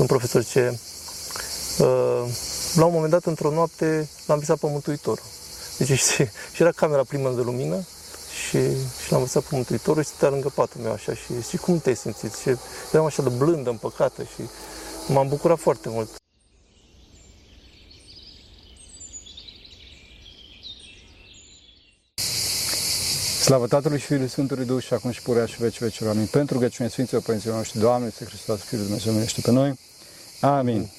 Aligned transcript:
un 0.00 0.06
profesor 0.06 0.44
ce 0.44 0.78
uh, 1.78 2.24
la 2.74 2.84
un 2.84 2.92
moment 2.92 3.10
dat, 3.10 3.24
într-o 3.24 3.50
noapte, 3.50 4.08
l-am 4.26 4.38
visat 4.38 4.58
pe 4.58 4.66
Mântuitorul. 4.70 5.24
Deci 5.78 5.98
și, 5.98 6.24
și 6.54 6.62
era 6.62 6.70
camera 6.70 7.04
plină 7.04 7.30
de 7.30 7.40
lumină 7.40 7.84
și, 8.48 8.58
și 9.04 9.12
l-am 9.12 9.22
visat 9.22 9.42
pe 9.42 9.54
Mântuitorul 9.54 10.02
și 10.02 10.08
stătea 10.08 10.28
lângă 10.28 10.48
patul 10.54 10.80
meu 10.80 10.92
așa 10.92 11.14
și, 11.14 11.48
și 11.48 11.56
cum 11.56 11.78
te-ai 11.78 11.96
simțit? 11.96 12.34
Și 12.34 12.56
eram 12.92 13.04
așa 13.04 13.22
de 13.22 13.28
blândă, 13.28 13.70
împăcată 13.70 14.22
și 14.22 14.42
m-am 15.08 15.28
bucurat 15.28 15.58
foarte 15.58 15.88
mult. 15.88 16.10
Slavă 23.42 23.66
Tatălui 23.66 23.98
și 23.98 24.06
Fiului 24.06 24.28
Sfântului 24.28 24.64
Duh 24.64 24.82
și 24.82 24.94
acum 24.94 25.10
și 25.10 25.22
purea 25.22 25.46
și 25.46 25.56
veci 25.58 25.78
vecilor. 25.78 26.10
Amin. 26.10 26.26
Pentru 26.26 26.54
rugăciune 26.54 26.88
Sfinților 26.88 27.22
Părinților 27.22 27.56
noștri, 27.56 27.78
Doamne, 27.78 28.06
Este 28.06 28.24
Hristos, 28.24 28.60
Fiul 28.60 28.82
Dumnezeu, 28.82 29.12
milește 29.12 29.40
pe 29.40 29.50
noi. 29.50 29.78
Amin. 30.40 30.90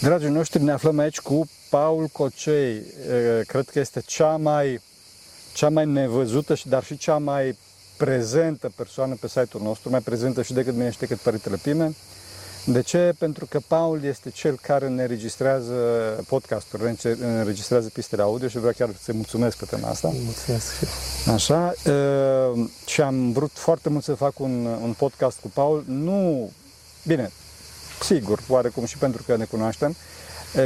Dragii 0.00 0.28
noștri, 0.28 0.62
ne 0.62 0.72
aflăm 0.72 0.98
aici 0.98 1.20
cu 1.20 1.48
Paul 1.70 2.06
Cocei. 2.06 2.82
Cred 3.46 3.68
că 3.68 3.78
este 3.78 4.02
cea 4.06 4.36
mai, 4.36 4.80
cea 5.52 5.68
mai 5.68 5.86
nevăzută, 5.86 6.54
și 6.54 6.68
dar 6.68 6.84
și 6.84 6.96
cea 6.96 7.18
mai 7.18 7.58
prezentă 7.96 8.72
persoană 8.76 9.16
pe 9.20 9.28
site-ul 9.28 9.62
nostru, 9.62 9.90
mai 9.90 10.00
prezentă 10.00 10.42
și 10.42 10.52
decât 10.52 10.74
mine 10.74 10.90
și 10.90 10.98
decât 10.98 11.18
Părintele 11.18 11.56
Pime. 11.62 11.94
De 12.64 12.82
ce? 12.82 13.14
Pentru 13.18 13.46
că 13.46 13.60
Paul 13.66 14.04
este 14.04 14.30
cel 14.30 14.58
care 14.62 14.88
ne 14.88 15.06
registrează 15.06 15.74
podcasturi, 16.28 16.96
ne 17.20 17.42
registrează 17.42 17.88
pistele 17.92 18.22
audio 18.22 18.48
și 18.48 18.58
vreau 18.58 18.72
chiar 18.78 18.90
să-i 19.02 19.14
mulțumesc 19.14 19.56
pe 19.56 19.64
tema 19.64 19.88
asta. 19.88 20.12
Mulțumesc. 20.24 20.72
Așa, 21.32 21.74
și 22.86 23.00
am 23.00 23.32
vrut 23.32 23.50
foarte 23.54 23.88
mult 23.88 24.04
să 24.04 24.14
fac 24.14 24.38
un, 24.38 24.64
un 24.64 24.94
podcast 24.98 25.38
cu 25.40 25.48
Paul, 25.54 25.84
nu, 25.86 26.50
bine, 27.06 27.30
sigur, 28.02 28.40
oarecum 28.48 28.84
și 28.84 28.98
pentru 28.98 29.22
că 29.22 29.36
ne 29.36 29.44
cunoaștem, 29.44 29.96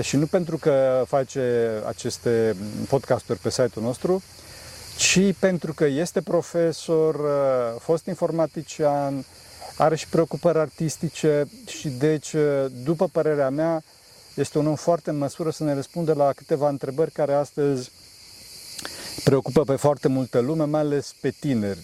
și 0.00 0.16
nu 0.16 0.26
pentru 0.26 0.58
că 0.58 1.04
face 1.06 1.70
aceste 1.86 2.56
podcasturi 2.88 3.38
pe 3.38 3.50
site-ul 3.50 3.84
nostru, 3.84 4.22
ci 4.96 5.34
pentru 5.38 5.74
că 5.74 5.84
este 5.84 6.20
profesor, 6.20 7.16
fost 7.78 8.06
informatician, 8.06 9.24
are 9.76 9.96
și 9.96 10.08
preocupări 10.08 10.58
artistice 10.58 11.44
și 11.66 11.88
deci, 11.88 12.34
după 12.84 13.08
părerea 13.08 13.50
mea, 13.50 13.82
este 14.34 14.58
un 14.58 14.66
om 14.66 14.74
foarte 14.74 15.10
în 15.10 15.18
măsură 15.18 15.50
să 15.50 15.64
ne 15.64 15.74
răspundă 15.74 16.12
la 16.12 16.32
câteva 16.32 16.68
întrebări 16.68 17.10
care 17.10 17.32
astăzi 17.34 17.90
preocupă 19.24 19.64
pe 19.64 19.76
foarte 19.76 20.08
multă 20.08 20.38
lume, 20.38 20.64
mai 20.64 20.80
ales 20.80 21.14
pe 21.20 21.30
tineri. 21.30 21.78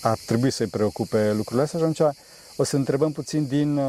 Ar 0.00 0.18
trebui 0.26 0.50
să-i 0.50 0.66
preocupe 0.66 1.32
lucrurile 1.32 1.62
astea 1.62 1.78
și 1.78 1.84
atunci 1.84 2.16
o 2.56 2.64
să 2.64 2.76
întrebăm 2.76 3.12
puțin 3.12 3.46
din, 3.46 3.80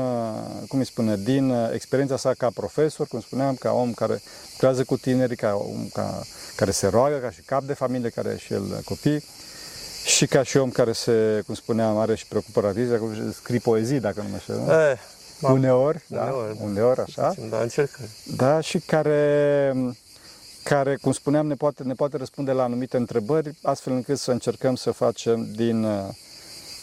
cum 0.67 0.79
îi 0.79 0.85
spune, 0.85 1.17
din 1.17 1.53
experiența 1.73 2.17
sa 2.17 2.33
ca 2.37 2.49
profesor, 2.53 3.07
cum 3.07 3.21
spuneam, 3.21 3.55
ca 3.55 3.71
om 3.71 3.93
care 3.93 4.21
lucrează 4.51 4.83
cu 4.83 4.97
tinerii, 4.97 5.35
ca 5.35 5.53
om 5.55 5.87
ca, 5.93 6.23
care 6.55 6.71
se 6.71 6.87
roagă, 6.87 7.15
ca 7.15 7.31
și 7.31 7.41
cap 7.41 7.63
de 7.63 7.73
familie, 7.73 8.09
care 8.09 8.27
are 8.27 8.37
și 8.37 8.53
el 8.53 8.81
copii, 8.85 9.23
și 10.05 10.25
ca 10.25 10.43
și 10.43 10.57
om 10.57 10.69
care 10.69 10.91
se, 10.91 11.43
cum 11.45 11.55
spuneam, 11.55 11.97
are 11.97 12.15
și 12.15 12.27
preocupări 12.27 12.65
artistice, 12.65 12.99
scrie 13.31 13.59
poezii, 13.59 13.99
dacă 13.99 14.21
nu 14.21 14.27
mă 14.29 14.37
știu. 14.37 14.53
Eh, 14.53 14.97
uneori, 15.41 16.05
uneori, 16.09 16.57
da, 16.57 16.63
uneori, 16.63 16.99
așa. 16.99 17.33
Da, 17.49 17.61
încerc. 17.61 17.99
Da, 18.35 18.59
și 18.59 18.79
care, 18.79 19.73
care, 20.63 20.97
cum 21.01 21.11
spuneam, 21.11 21.47
ne 21.47 21.55
poate, 21.55 21.83
ne 21.83 21.93
poate 21.93 22.17
răspunde 22.17 22.51
la 22.51 22.63
anumite 22.63 22.97
întrebări, 22.97 23.55
astfel 23.61 23.93
încât 23.93 24.17
să 24.17 24.31
încercăm 24.31 24.75
să 24.75 24.91
facem 24.91 25.47
din, 25.55 25.87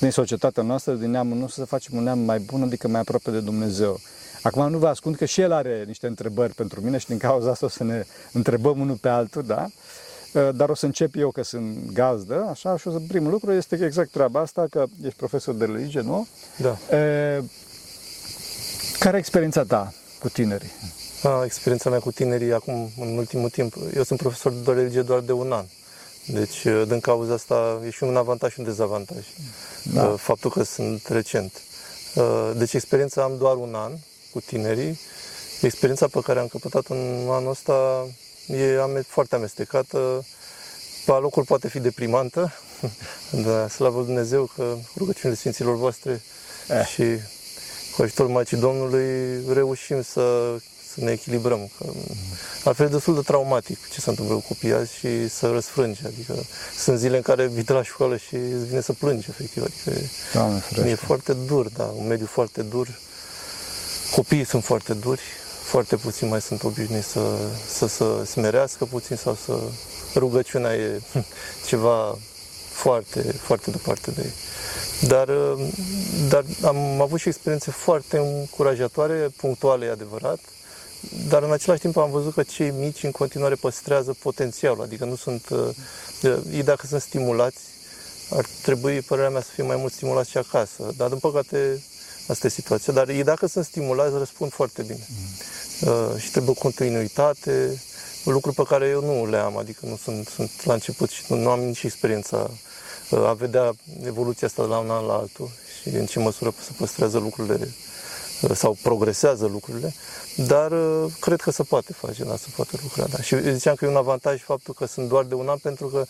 din 0.00 0.10
societatea 0.10 0.62
noastră, 0.62 0.92
din 0.92 1.10
neamul 1.10 1.36
nostru, 1.36 1.60
să 1.60 1.66
facem 1.66 1.96
un 1.96 2.02
neam 2.02 2.18
mai 2.18 2.38
bun, 2.38 2.62
adică 2.62 2.88
mai 2.88 3.00
aproape 3.00 3.30
de 3.30 3.40
Dumnezeu. 3.40 4.00
Acum 4.42 4.70
nu 4.70 4.78
vă 4.78 4.88
ascund 4.88 5.16
că 5.16 5.24
și 5.24 5.40
el 5.40 5.52
are 5.52 5.84
niște 5.86 6.06
întrebări 6.06 6.54
pentru 6.54 6.80
mine 6.80 6.98
și 6.98 7.06
din 7.06 7.18
cauza 7.18 7.50
asta 7.50 7.66
o 7.66 7.68
să 7.68 7.84
ne 7.84 8.04
întrebăm 8.32 8.80
unul 8.80 8.96
pe 8.96 9.08
altul, 9.08 9.42
da? 9.42 9.66
Dar 10.54 10.68
o 10.68 10.74
să 10.74 10.86
încep 10.86 11.14
eu 11.16 11.30
că 11.30 11.42
sunt 11.42 11.92
gazdă, 11.92 12.46
așa, 12.50 12.76
și 12.76 12.88
o 12.88 12.90
să, 12.90 12.98
primul 13.08 13.30
lucru 13.30 13.52
este 13.52 13.84
exact 13.84 14.10
treaba 14.10 14.40
asta, 14.40 14.66
că 14.70 14.84
ești 15.02 15.16
profesor 15.16 15.54
de 15.54 15.64
religie, 15.64 16.00
nu? 16.00 16.26
Da. 16.56 16.96
E, 16.96 17.42
care 18.98 19.16
e 19.16 19.18
experiența 19.18 19.62
ta 19.62 19.92
cu 20.20 20.28
tinerii? 20.28 20.70
A, 21.22 21.42
experiența 21.44 21.90
mea 21.90 21.98
cu 21.98 22.12
tinerii 22.12 22.52
acum, 22.52 22.90
în 23.00 23.16
ultimul 23.16 23.50
timp, 23.50 23.74
eu 23.94 24.02
sunt 24.02 24.18
profesor 24.18 24.52
de 24.52 24.72
religie 24.72 25.02
doar 25.02 25.20
de 25.20 25.32
un 25.32 25.52
an. 25.52 25.64
Deci, 26.26 26.66
din 26.86 27.00
cauza 27.00 27.34
asta, 27.34 27.80
e 27.86 27.90
și 27.90 28.02
un 28.02 28.16
avantaj 28.16 28.52
și 28.52 28.58
un 28.58 28.64
dezavantaj. 28.64 29.24
Da. 29.82 30.16
Faptul 30.16 30.50
că 30.50 30.62
sunt 30.62 31.06
recent. 31.06 31.62
Deci, 32.56 32.72
experiența 32.72 33.22
am 33.22 33.36
doar 33.38 33.56
un 33.56 33.74
an 33.74 33.92
cu 34.32 34.40
tinerii. 34.40 34.98
Experiența 35.60 36.06
pe 36.06 36.20
care 36.20 36.38
am 36.38 36.46
căpătat 36.46 36.86
în 36.86 37.26
anul 37.30 37.50
ăsta 37.50 38.06
e 38.46 39.02
foarte 39.06 39.34
amestecată. 39.34 40.24
Pe 41.04 41.12
locuri 41.12 41.46
poate 41.46 41.68
fi 41.68 41.80
deprimantă, 41.80 42.52
dar 43.44 43.70
slavă 43.70 44.02
Dumnezeu 44.02 44.50
că 44.56 44.76
rugăciunile 44.96 45.38
Sfinților 45.38 45.76
voastre 45.76 46.22
eh. 46.68 46.86
și 46.86 47.02
cu 47.96 48.02
ajutorul 48.02 48.32
Maicii 48.32 48.56
Domnului 48.56 49.40
reușim 49.52 50.02
să, 50.02 50.56
să 50.94 51.04
ne 51.04 51.10
echilibrăm. 51.10 51.70
Că 51.78 51.84
altfel 52.64 52.86
e 52.86 52.88
destul 52.88 53.14
de 53.14 53.20
traumatic 53.20 53.78
ce 53.92 54.00
se 54.00 54.10
întâmplă 54.10 54.34
cu 54.34 54.44
copiii 54.48 54.72
azi 54.72 54.94
și 54.94 55.28
să 55.28 55.50
răsfrânge. 55.50 56.00
Adică 56.06 56.34
sunt 56.76 56.98
zile 56.98 57.16
în 57.16 57.22
care 57.22 57.46
vii 57.46 57.62
de 57.62 57.72
la 57.72 57.82
școală 57.82 58.16
și 58.16 58.34
îți 58.34 58.66
vine 58.66 58.80
să 58.80 58.92
plângi, 58.92 59.26
efectiv. 59.28 59.62
Adică 59.62 60.00
Doamne, 60.32 60.90
e 60.90 60.94
foarte 60.94 61.32
dur, 61.32 61.68
da, 61.68 61.84
un 61.84 62.06
mediu 62.06 62.26
foarte 62.26 62.62
dur. 62.62 62.98
Copiii 64.14 64.44
sunt 64.44 64.64
foarte 64.64 64.94
duri, 64.94 65.20
foarte 65.62 65.96
puțin 65.96 66.28
mai 66.28 66.40
sunt 66.40 66.62
obișnuiți 66.62 67.08
să, 67.08 67.20
să, 67.68 67.86
să 67.86 68.24
smerească 68.24 68.84
puțin 68.84 69.16
sau 69.16 69.38
să... 69.44 69.58
Rugăciunea 70.14 70.74
e 70.74 71.00
ceva 71.68 72.18
foarte, 72.70 73.20
foarte 73.20 73.70
departe 73.70 74.10
de 74.10 74.22
ei. 74.24 74.32
Dar, 75.08 75.28
dar 76.28 76.44
am 76.64 77.00
avut 77.00 77.20
și 77.20 77.28
experiențe 77.28 77.70
foarte 77.70 78.18
încurajatoare, 78.18 79.28
punctuale, 79.36 79.86
e 79.86 79.90
adevărat, 79.90 80.38
dar 81.28 81.42
în 81.42 81.52
același 81.52 81.80
timp 81.80 81.96
am 81.96 82.10
văzut 82.10 82.34
că 82.34 82.42
cei 82.42 82.70
mici 82.70 83.02
în 83.02 83.10
continuare 83.10 83.54
păstrează 83.54 84.16
potențialul, 84.22 84.82
adică 84.82 85.04
nu 85.04 85.16
sunt, 85.16 85.48
ei 86.52 86.62
dacă 86.62 86.86
sunt 86.86 87.00
stimulați, 87.00 87.60
ar 88.30 88.46
trebui, 88.62 89.00
părerea 89.00 89.30
mea, 89.30 89.40
să 89.40 89.50
fie 89.52 89.64
mai 89.64 89.76
mult 89.76 89.92
stimulați 89.92 90.30
și 90.30 90.38
acasă. 90.38 90.92
Dar, 90.96 91.08
din 91.08 91.18
păcate, 91.18 91.82
asta 92.26 92.46
e 92.46 92.50
situația. 92.50 92.92
Dar 92.92 93.08
ei, 93.08 93.22
dacă 93.22 93.46
sunt 93.46 93.64
stimulați, 93.64 94.16
răspund 94.16 94.52
foarte 94.52 94.82
bine. 94.82 95.06
Mm. 95.08 95.88
Uh, 95.88 96.20
și 96.20 96.30
trebuie 96.30 96.54
continuitate, 96.54 97.82
lucruri 98.24 98.56
pe 98.56 98.62
care 98.68 98.86
eu 98.86 99.04
nu 99.04 99.26
le 99.26 99.36
am, 99.36 99.56
adică 99.56 99.86
nu 99.86 99.96
sunt, 100.02 100.28
sunt 100.28 100.64
la 100.64 100.72
început 100.72 101.10
și 101.10 101.22
nu, 101.28 101.36
nu 101.36 101.50
am 101.50 101.60
nici 101.60 101.82
experiența 101.82 102.50
uh, 103.10 103.18
a 103.18 103.32
vedea 103.32 103.72
evoluția 104.04 104.46
asta 104.46 104.62
de 104.62 104.68
la 104.68 104.78
un 104.78 104.90
an 104.90 105.04
la 105.04 105.14
altul 105.14 105.50
și 105.80 105.88
în 105.88 106.06
ce 106.06 106.18
măsură 106.18 106.54
se 106.62 106.70
păstrează 106.76 107.18
lucrurile 107.18 107.54
uh, 107.60 107.89
sau 108.52 108.76
progresează 108.82 109.46
lucrurile, 109.46 109.94
dar 110.36 110.72
uh, 110.72 111.12
cred 111.20 111.40
că 111.40 111.50
se 111.50 111.62
poate 111.62 111.92
face, 111.92 112.24
da, 112.24 112.36
se 112.36 112.46
poate 112.56 112.78
lucra, 112.82 113.04
da. 113.04 113.22
Și 113.22 113.52
ziceam 113.52 113.74
că 113.74 113.84
e 113.84 113.88
un 113.88 113.96
avantaj 113.96 114.42
faptul 114.42 114.74
că 114.74 114.86
sunt 114.86 115.08
doar 115.08 115.24
de 115.24 115.34
un 115.34 115.48
an, 115.48 115.58
pentru 115.58 115.86
că 115.86 116.04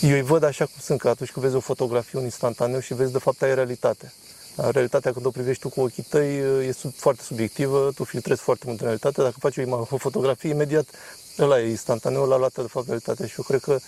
eu 0.00 0.14
îi 0.14 0.22
văd 0.22 0.42
așa 0.42 0.64
cum 0.64 0.74
sunt, 0.80 1.00
că 1.00 1.08
atunci 1.08 1.30
când 1.30 1.44
vezi 1.44 1.56
o 1.56 1.60
fotografie, 1.60 2.18
un 2.18 2.24
instantaneu 2.24 2.80
și 2.80 2.94
vezi 2.94 3.12
de 3.12 3.18
fapt 3.18 3.42
aia 3.42 3.52
e 3.52 3.54
realitatea. 3.54 4.12
Realitatea 4.56 5.12
când 5.12 5.26
o 5.26 5.30
privești 5.30 5.62
tu 5.62 5.68
cu 5.68 5.80
ochii 5.80 6.02
tăi 6.02 6.36
e 6.66 6.72
sub, 6.72 6.92
foarte 6.96 7.22
subiectivă, 7.22 7.90
tu 7.94 8.04
filtrezi 8.04 8.40
foarte 8.40 8.64
mult 8.66 8.78
în 8.78 8.84
realitate, 8.84 9.22
dacă 9.22 9.34
faci 9.38 9.56
o, 9.56 9.86
o 9.90 9.96
fotografie, 9.96 10.50
imediat 10.50 10.88
ăla 11.38 11.60
e 11.60 11.70
instantaneu, 11.70 12.22
ăla 12.22 12.36
luat 12.36 12.54
de 12.54 12.62
fapt 12.68 12.86
realitatea 12.86 13.26
și 13.26 13.34
eu 13.38 13.44
cred 13.44 13.60
că 13.60 13.78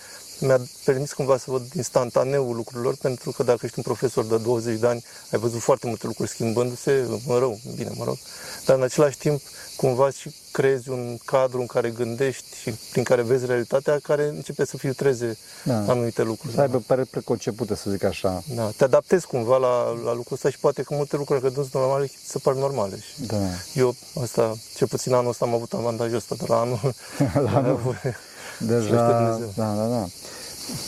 mi-a 0.41 0.61
permis 0.83 1.13
cumva 1.13 1.37
să 1.37 1.51
văd 1.51 1.73
instantaneul 1.75 2.55
lucrurilor, 2.55 2.95
pentru 3.01 3.31
că 3.31 3.43
dacă 3.43 3.59
ești 3.61 3.77
un 3.77 3.83
profesor 3.83 4.25
de 4.25 4.37
20 4.37 4.79
de 4.79 4.87
ani, 4.87 5.03
ai 5.31 5.39
văzut 5.39 5.61
foarte 5.61 5.87
multe 5.87 6.07
lucruri 6.07 6.29
schimbându-se, 6.29 7.07
mă 7.25 7.37
rău, 7.39 7.59
bine, 7.75 7.91
mă 7.95 8.03
rog, 8.03 8.17
dar 8.65 8.75
în 8.75 8.83
același 8.83 9.17
timp 9.17 9.41
cumva 9.75 10.09
și 10.09 10.31
creezi 10.51 10.89
un 10.89 11.17
cadru 11.25 11.59
în 11.59 11.65
care 11.65 11.89
gândești 11.89 12.57
și 12.61 12.73
prin 12.91 13.03
care 13.03 13.21
vezi 13.21 13.45
realitatea, 13.45 13.99
care 14.03 14.27
începe 14.27 14.65
să 14.65 14.77
filtreze 14.77 15.37
da. 15.63 15.77
anumite 15.77 16.23
lucruri. 16.23 16.53
Să 16.53 16.61
aibă 16.61 16.77
da. 16.77 16.83
părere 16.87 17.07
preconcepută, 17.11 17.75
să 17.75 17.89
zic 17.89 18.03
așa. 18.03 18.43
Da, 18.55 18.69
te 18.77 18.83
adaptezi 18.83 19.27
cumva 19.27 19.57
la, 19.57 19.83
la 20.03 20.13
lucrul 20.13 20.35
ăsta 20.35 20.49
și 20.49 20.59
poate 20.59 20.81
că 20.83 20.95
multe 20.95 21.15
lucruri 21.15 21.41
care 21.41 21.53
sunt 21.53 21.73
normale 21.73 22.09
să 22.25 22.39
par 22.39 22.53
normale. 22.53 22.95
Și 22.95 23.25
da. 23.25 23.37
Eu, 23.73 23.95
asta, 24.21 24.57
cel 24.75 24.87
puțin 24.87 25.13
anul 25.13 25.29
ăsta 25.29 25.45
am 25.45 25.53
avut 25.53 25.73
avantajul 25.73 26.15
ăsta, 26.15 26.35
de 26.35 26.45
la 26.47 26.59
anul... 26.59 26.79
la 27.45 27.55
anul. 27.55 27.95
Deja, 28.59 29.39
da, 29.55 29.73
da, 29.75 29.87
da. 29.87 30.05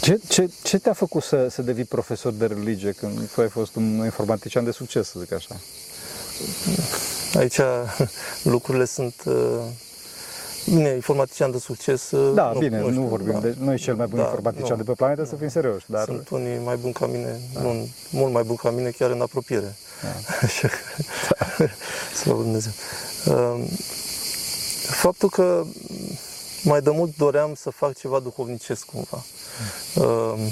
Ce, 0.01 0.19
ce, 0.27 0.50
ce 0.63 0.77
te-a 0.77 0.94
făcut 0.94 1.24
să, 1.24 1.48
să 1.50 1.62
devii 1.62 1.86
profesor 1.86 2.31
de 2.31 2.45
religie 2.45 2.92
când 2.92 3.30
tu 3.33 3.42
ai 3.42 3.50
fost 3.50 3.75
un 3.75 4.01
informatician 4.04 4.63
de 4.63 4.71
succes, 4.71 5.07
să 5.07 5.19
zic 5.19 5.31
așa? 5.31 5.56
Aici 7.33 7.60
lucrurile 8.54 8.86
sunt, 8.86 9.15
uh, 9.25 9.33
Bine, 10.65 10.89
informatician 10.89 11.51
de 11.51 11.57
succes. 11.57 12.10
Da, 12.33 12.51
nu, 12.54 12.60
bine, 12.60 12.80
nu, 12.80 12.89
știu, 12.89 13.01
nu 13.01 13.07
vorbim. 13.07 13.31
Da. 13.31 13.39
De, 13.39 13.56
nu 13.60 13.74
e 13.74 13.75
cel 13.75 13.95
mai 13.95 14.07
bun 14.07 14.19
da, 14.19 14.24
informatician 14.24 14.77
nu, 14.77 14.83
de 14.83 14.83
pe 14.83 14.92
planetă, 14.92 15.21
da. 15.21 15.27
să 15.27 15.36
fim 15.36 15.48
serioși. 15.50 15.86
Dar... 15.88 16.04
Sunt 16.04 16.30
unii 16.30 16.60
mai 16.63 16.75
buni 16.75 16.94
ca 16.94 17.06
mine, 17.06 17.39
da. 17.54 17.62
nu, 17.62 17.89
mult 18.10 18.33
mai 18.33 18.44
buni 18.44 18.57
ca 18.57 18.69
mine, 18.69 18.89
chiar 18.89 19.10
în 19.10 19.21
apropiere. 19.21 19.75
Da. 20.01 20.10
Așa 20.48 20.68
că, 20.68 21.04
da. 21.30 21.65
slavă 22.15 22.42
Dumnezeu. 22.42 22.71
Um, 23.25 23.68
faptul 24.89 25.30
că 25.30 25.65
mai 26.63 26.81
de 26.81 26.89
mult 26.89 27.15
doream 27.18 27.54
să 27.56 27.69
fac 27.69 27.98
ceva 27.98 28.19
duhovnicesc 28.19 28.86
cumva. 28.86 29.24
Mm. 29.95 30.50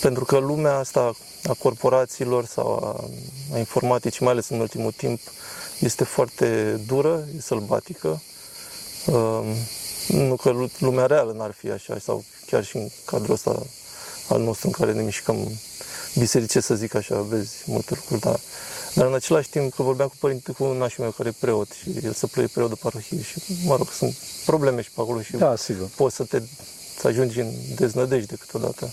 Pentru 0.00 0.24
că 0.24 0.38
lumea 0.38 0.74
asta 0.74 1.12
a 1.48 1.54
corporațiilor 1.58 2.44
sau 2.44 2.84
a, 2.84 3.04
a 3.54 3.58
informaticii, 3.58 4.24
mai 4.24 4.32
ales 4.32 4.48
în 4.48 4.60
ultimul 4.60 4.92
timp, 4.92 5.20
este 5.78 6.04
foarte 6.04 6.80
dură, 6.86 7.24
e 7.36 7.40
sălbatică. 7.40 8.22
Um, 9.06 9.44
nu 10.08 10.36
că 10.36 10.54
lumea 10.78 11.06
reală 11.06 11.32
n-ar 11.32 11.52
fi 11.52 11.70
așa, 11.70 11.98
sau 11.98 12.24
chiar 12.46 12.64
și 12.64 12.76
în 12.76 12.88
cadrul 13.04 13.34
ăsta 13.34 13.62
al 14.28 14.40
nostru 14.40 14.66
în 14.66 14.72
care 14.72 14.92
ne 14.92 15.02
mișcăm 15.02 15.48
biserice, 16.14 16.60
să 16.60 16.74
zic 16.74 16.94
așa, 16.94 17.20
vezi 17.20 17.54
multe 17.66 17.94
lucruri, 17.94 18.20
dar, 18.20 18.40
dar 18.94 19.06
în 19.06 19.14
același 19.14 19.48
timp 19.48 19.74
că 19.74 19.82
vorbeam 19.82 20.08
cu 20.08 20.14
părinte, 20.18 20.52
cu 20.52 20.64
nașul 20.64 21.02
meu 21.02 21.12
care 21.12 21.28
e 21.28 21.34
preot 21.40 21.70
și 21.70 21.90
el 22.04 22.12
să 22.12 22.26
plăie 22.26 22.48
preot 22.52 22.68
de 22.68 22.76
parohie 22.80 23.22
și, 23.22 23.42
mă 23.64 23.76
rog, 23.76 23.90
sunt 23.90 24.14
probleme 24.44 24.82
și 24.82 24.90
pe 24.90 25.00
acolo 25.00 25.22
și 25.22 25.36
da, 25.36 25.56
sigur. 25.56 25.88
poți 25.96 26.16
să 26.16 26.24
te 26.24 26.42
să 27.00 27.06
ajungi 27.06 27.40
în 27.40 27.52
deznădejde 27.74 28.34
câteodată, 28.34 28.92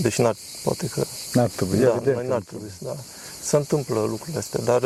deși 0.00 0.20
n-ar, 0.20 0.36
poate 0.62 0.86
că... 0.86 1.04
N-ar 1.32 1.48
trebui, 1.48 1.78
da, 1.78 1.94
evident. 1.96 2.28
n-ar 2.28 2.42
trebui, 2.42 2.70
da. 2.78 2.96
Se 3.42 3.56
întâmplă 3.56 4.00
lucrurile 4.00 4.38
astea, 4.38 4.60
dar 4.60 4.82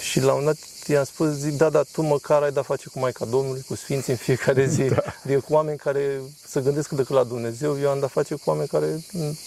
și 0.00 0.20
la 0.20 0.32
un 0.32 0.44
dat 0.44 0.56
i-am 0.86 1.04
spus, 1.04 1.28
zic, 1.28 1.56
da, 1.56 1.70
dar 1.70 1.84
tu 1.92 2.02
măcar 2.02 2.42
ai 2.42 2.52
de-a 2.52 2.62
face 2.62 2.88
cu 2.88 2.98
Maica 2.98 3.24
Domnului, 3.24 3.64
cu 3.66 3.74
Sfinții 3.74 4.12
în 4.12 4.18
fiecare 4.18 4.66
zi, 4.66 4.82
da. 4.94 5.02
adică 5.24 5.40
cu 5.40 5.52
oameni 5.52 5.78
care 5.78 6.20
să 6.46 6.60
gândesc 6.60 6.88
decât 6.90 7.14
la 7.14 7.24
Dumnezeu, 7.24 7.80
eu 7.80 7.90
am 7.90 7.98
de-a 7.98 8.08
face 8.08 8.34
cu 8.34 8.42
oameni 8.44 8.68
care 8.68 8.86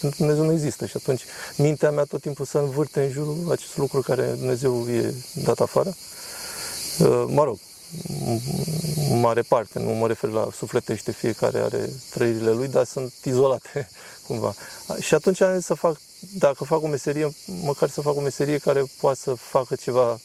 pentru 0.00 0.18
Dumnezeu 0.18 0.44
nu 0.44 0.52
există 0.52 0.86
și 0.86 0.96
atunci 0.96 1.22
mintea 1.56 1.90
mea 1.90 2.04
tot 2.04 2.20
timpul 2.20 2.44
să 2.44 2.58
învârte 2.58 3.02
în 3.02 3.10
jurul 3.10 3.50
acest 3.50 3.76
lucru 3.76 4.00
care 4.00 4.34
Dumnezeu 4.38 4.88
e 4.88 5.14
dat 5.34 5.60
afară. 5.60 5.94
Uh, 6.98 7.24
mă 7.28 7.44
rog, 7.44 7.58
în 9.10 9.20
mare 9.20 9.42
parte, 9.42 9.78
nu 9.78 9.90
mă 9.90 10.06
refer 10.06 10.30
la 10.30 10.48
sufletește, 10.52 11.12
fiecare 11.12 11.58
are 11.58 11.90
trăirile 12.10 12.50
lui, 12.50 12.68
dar 12.68 12.84
sunt 12.84 13.12
izolate 13.24 13.88
cumva. 14.26 14.54
Și 15.00 15.14
atunci 15.14 15.40
am 15.40 15.54
zis 15.54 15.64
să 15.64 15.74
fac, 15.74 16.00
dacă 16.18 16.64
fac 16.64 16.82
o 16.82 16.86
meserie, 16.86 17.34
măcar 17.62 17.88
să 17.88 18.00
fac 18.00 18.16
o 18.16 18.20
meserie 18.20 18.58
care 18.58 18.84
poate 19.00 19.18
să 19.18 19.34
facă 19.34 19.74
ceva 19.74 20.18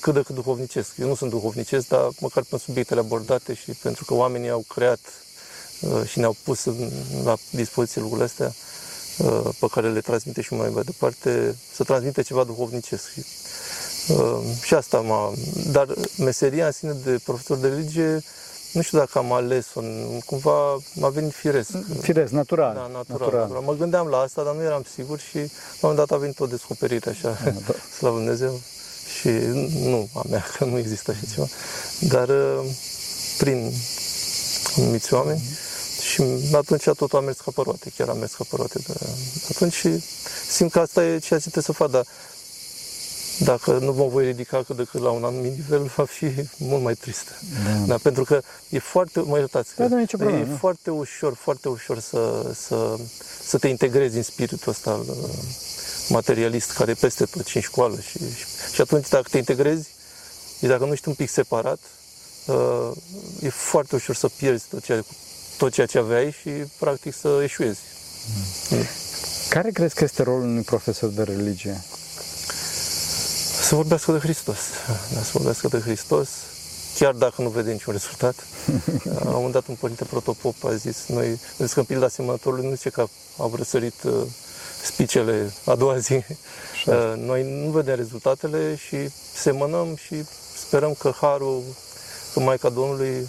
cât 0.00 0.14
de 0.14 0.22
cât 0.22 0.34
duhovnicesc. 0.34 0.90
Eu 0.98 1.08
nu 1.08 1.14
sunt 1.14 1.30
duhovnicesc, 1.30 1.88
dar 1.88 2.08
măcar 2.20 2.42
pe 2.48 2.58
subiectele 2.58 3.00
abordate 3.00 3.54
și 3.54 3.70
pentru 3.70 4.04
că 4.04 4.14
oamenii 4.14 4.50
au 4.50 4.64
creat 4.68 5.00
uh, 5.80 6.02
și 6.06 6.18
ne-au 6.18 6.36
pus 6.42 6.64
la 7.24 7.36
dispoziție 7.50 8.00
lucrurile 8.00 8.26
astea 8.26 8.52
uh, 9.18 9.48
pe 9.58 9.66
care 9.70 9.90
le 9.90 10.00
transmite 10.00 10.40
și 10.40 10.54
mai 10.54 10.72
departe, 10.84 11.56
să 11.74 11.84
transmite 11.84 12.22
ceva 12.22 12.44
duhovnicesc. 12.44 13.12
Și, 13.12 13.24
uh, 14.12 14.40
și 14.62 14.74
asta 14.74 15.00
m-a... 15.00 15.32
Dar 15.70 15.86
meseria 16.18 16.66
în 16.66 16.72
sine 16.72 16.96
de 17.04 17.20
profesor 17.24 17.56
de 17.56 17.68
religie, 17.68 18.22
nu 18.72 18.82
știu 18.82 18.98
dacă 18.98 19.18
am 19.18 19.32
ales-o, 19.32 19.80
cumva 20.26 20.76
m-a 20.94 21.08
venit 21.08 21.32
firesc. 21.32 21.70
Firesc, 22.00 22.32
natural. 22.32 22.74
Da, 22.74 22.80
natural, 22.80 23.04
natural. 23.08 23.40
natural. 23.40 23.62
Mă 23.62 23.74
gândeam 23.74 24.06
la 24.06 24.18
asta, 24.18 24.42
dar 24.42 24.54
nu 24.54 24.62
eram 24.62 24.84
sigur 24.94 25.18
și 25.18 25.36
la 25.36 25.42
un 25.42 25.78
moment 25.80 25.98
dat 25.98 26.10
a 26.16 26.20
venit 26.20 26.40
o 26.40 26.46
descoperire 26.46 27.10
așa, 27.10 27.38
da, 27.44 27.50
da. 27.50 27.74
slavă 27.98 28.16
Dumnezeu 28.16 28.60
și 29.18 29.28
nu 29.82 30.08
a 30.14 30.22
mea, 30.30 30.46
că 30.56 30.64
nu 30.64 30.78
există 30.78 31.10
așa 31.10 31.32
ceva, 31.34 31.46
dar 31.98 32.28
uh, 32.28 32.64
prin 33.38 33.72
anumiți 34.76 35.14
oameni 35.14 35.42
și 36.00 36.22
atunci 36.52 36.82
tot 36.96 37.12
am 37.12 37.24
mers 37.24 37.40
ca 37.40 37.50
pe 37.54 37.60
roate, 37.64 37.92
chiar 37.96 38.08
am 38.08 38.18
mers 38.18 38.34
ca 38.34 38.44
pe 38.50 38.56
roate 38.56 38.78
de 38.86 38.92
atunci 39.54 39.72
și 39.72 40.02
simt 40.48 40.70
că 40.70 40.78
asta 40.78 41.04
e 41.04 41.18
ceea 41.18 41.40
ce 41.40 41.50
trebuie 41.50 41.62
să 41.62 41.72
fac, 41.72 41.90
dar 41.90 42.06
dacă 43.38 43.78
nu 43.78 43.92
mă 43.92 44.06
voi 44.06 44.24
ridica 44.24 44.62
cât 44.62 44.76
de 44.76 44.84
cât 44.90 45.00
la 45.00 45.10
un 45.10 45.24
anumit 45.24 45.52
nivel, 45.52 45.92
va 45.96 46.04
fi 46.04 46.26
mult 46.56 46.82
mai 46.82 46.94
tristă. 46.94 47.32
Da. 47.64 47.86
da 47.86 47.96
pentru 48.02 48.24
că 48.24 48.40
e 48.68 48.78
foarte, 48.78 49.20
mă 49.20 49.38
iertați, 49.38 49.74
da, 49.76 49.88
da, 49.88 50.02
problemă, 50.08 50.38
e 50.38 50.44
nu? 50.44 50.56
foarte 50.56 50.90
ușor, 50.90 51.34
foarte 51.34 51.68
ușor 51.68 51.98
să, 51.98 52.52
să, 52.54 52.96
să 53.42 53.58
te 53.58 53.68
integrezi 53.68 54.16
în 54.16 54.22
spiritul 54.22 54.72
ăsta 54.72 54.90
al 54.90 55.04
materialist 56.10 56.72
care 56.72 56.90
e 56.90 56.94
peste 56.94 57.24
tot 57.24 57.46
și 57.46 57.56
în 57.56 57.62
școală. 57.62 58.00
Și, 58.00 58.18
și, 58.18 58.44
și 58.74 58.80
atunci 58.80 59.08
dacă 59.08 59.26
te 59.30 59.38
integrezi, 59.38 59.88
și 60.58 60.66
dacă 60.66 60.84
nu 60.84 60.92
ești 60.92 61.08
un 61.08 61.14
pic 61.14 61.30
separat, 61.30 61.78
uh, 62.46 62.90
e 63.42 63.48
foarte 63.48 63.94
ușor 63.94 64.14
să 64.14 64.28
pierzi 64.28 64.64
tot 64.70 64.84
ceea, 64.84 65.04
tot 65.56 65.72
ceea 65.72 65.86
ce 65.86 65.98
aveai 65.98 66.36
și 66.40 66.50
practic 66.78 67.14
să 67.14 67.40
eșuezi. 67.42 67.80
Mm. 68.70 68.86
Care 69.48 69.70
crezi 69.70 69.94
că 69.94 70.04
este 70.04 70.22
rolul 70.22 70.42
unui 70.42 70.62
profesor 70.62 71.08
de 71.08 71.22
religie? 71.22 71.82
Să 73.62 73.74
vorbească 73.74 74.12
de 74.12 74.18
Hristos. 74.18 74.58
Da, 75.14 75.22
să 75.22 75.30
vorbească 75.32 75.68
de 75.68 75.78
Hristos, 75.78 76.28
chiar 76.98 77.12
dacă 77.12 77.42
nu 77.42 77.48
vede 77.48 77.72
niciun 77.72 77.92
rezultat. 77.92 78.34
La 79.04 79.24
un 79.24 79.32
moment 79.32 79.52
dat 79.52 79.66
un 79.66 79.74
părinte 79.74 80.04
protopop 80.04 80.64
a 80.64 80.74
zis, 80.74 81.04
noi, 81.06 81.38
zis 81.58 81.72
că 81.72 81.78
în 81.78 81.84
pilda 81.84 82.06
asemănătorului 82.06 82.68
nu 82.68 82.74
zice 82.74 82.90
că 82.90 83.06
au 83.36 83.52
răsărit 83.56 84.02
uh, 84.02 84.12
spicele 84.82 85.52
a 85.64 85.74
doua 85.74 85.98
zi. 85.98 86.12
Așa. 86.12 86.24
Uh, 86.90 87.12
noi 87.16 87.62
nu 87.64 87.70
vedem 87.70 87.94
rezultatele 87.94 88.76
și 88.76 88.96
semănăm 89.34 89.96
și 89.96 90.24
sperăm 90.56 90.94
că 90.98 91.12
Harul, 91.20 91.62
că 92.32 92.40
Maica 92.40 92.68
Domnului 92.68 93.28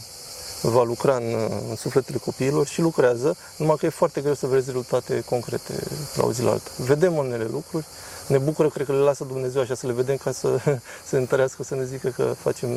va 0.62 0.84
lucra 0.84 1.16
în, 1.16 1.36
în 1.70 1.76
sufletele 1.76 2.18
copiilor 2.18 2.68
și 2.68 2.82
lucrează, 2.82 3.38
numai 3.56 3.76
că 3.80 3.86
e 3.86 3.90
foarte 3.90 4.22
greu 4.22 4.34
să 4.34 4.48
vezi 4.48 4.66
rezultate 4.66 5.24
concrete 5.30 5.74
la 6.16 6.26
o 6.26 6.32
zi 6.32 6.42
la 6.42 6.52
alta. 6.52 6.70
Vedem 6.78 7.18
unele 7.18 7.48
lucruri, 7.52 7.86
ne 8.28 8.38
bucură, 8.38 8.70
cred 8.70 8.86
că 8.86 8.92
le 8.92 8.98
lasă 8.98 9.24
Dumnezeu 9.24 9.62
așa 9.62 9.76
să 9.76 9.88
le 9.88 9.94
vedem 9.94 10.18
ca 10.18 10.32
să 10.32 10.60
se 11.10 11.18
întărească, 11.18 11.64
să 11.64 11.76
ne 11.76 11.86
zică 11.86 12.10
că 12.10 12.36
facem, 12.42 12.70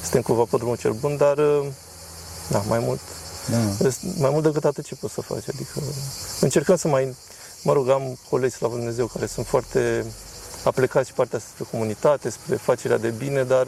suntem 0.00 0.22
cumva 0.22 0.42
pe 0.50 0.56
drumul 0.56 0.76
cel 0.76 0.92
bun, 0.92 1.16
dar 1.16 1.34
da, 2.48 2.58
mai 2.68 2.78
mult, 2.78 3.00
da. 3.50 3.88
mai 4.18 4.30
mult 4.30 4.42
decât 4.42 4.64
atât 4.64 4.84
ce 4.84 4.94
poți 4.94 5.14
să 5.14 5.20
faci. 5.20 5.48
Adică 5.48 5.80
încercăm 6.40 6.76
să 6.76 6.88
mai 6.88 7.14
mă 7.62 7.72
rog, 7.72 7.88
am 7.88 8.18
colegi, 8.30 8.56
la 8.58 8.68
Dumnezeu, 8.68 9.06
care 9.06 9.26
sunt 9.26 9.46
foarte 9.46 10.04
aplicați 10.64 11.08
și 11.08 11.14
partea 11.14 11.38
spre 11.38 11.64
comunitate, 11.70 12.30
spre 12.30 12.56
facerea 12.56 12.98
de 12.98 13.08
bine, 13.08 13.42
dar 13.42 13.66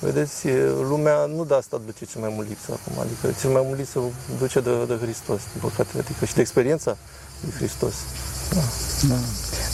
vedeți, 0.00 0.46
lumea 0.80 1.24
nu 1.24 1.44
de 1.44 1.54
asta 1.54 1.80
duce 1.84 2.04
cel 2.04 2.20
mai 2.20 2.32
mult 2.34 2.48
lipsă 2.48 2.72
acum, 2.72 3.00
adică 3.00 3.38
cel 3.40 3.50
mai 3.50 3.62
mult 3.64 3.78
lipsă 3.78 4.00
duce 4.38 4.60
de, 4.60 4.84
de 4.84 4.98
Hristos, 5.00 5.40
din 5.52 5.60
păcate, 5.60 5.98
adică 5.98 6.24
și 6.24 6.34
de 6.34 6.40
experiența 6.40 6.96
lui 7.40 7.52
Hristos. 7.52 7.94
Da. 8.50 8.60
Da. 9.08 9.18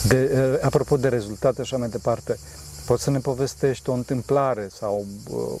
De, 0.07 0.59
apropo 0.61 0.97
de 0.97 1.07
rezultate 1.07 1.61
așa 1.61 1.77
mai 1.77 1.89
departe, 1.89 2.39
poți 2.85 3.03
să 3.03 3.09
ne 3.09 3.19
povestești 3.19 3.89
o 3.89 3.93
întâmplare 3.93 4.69
sau 4.79 5.05
uh, 5.29 5.59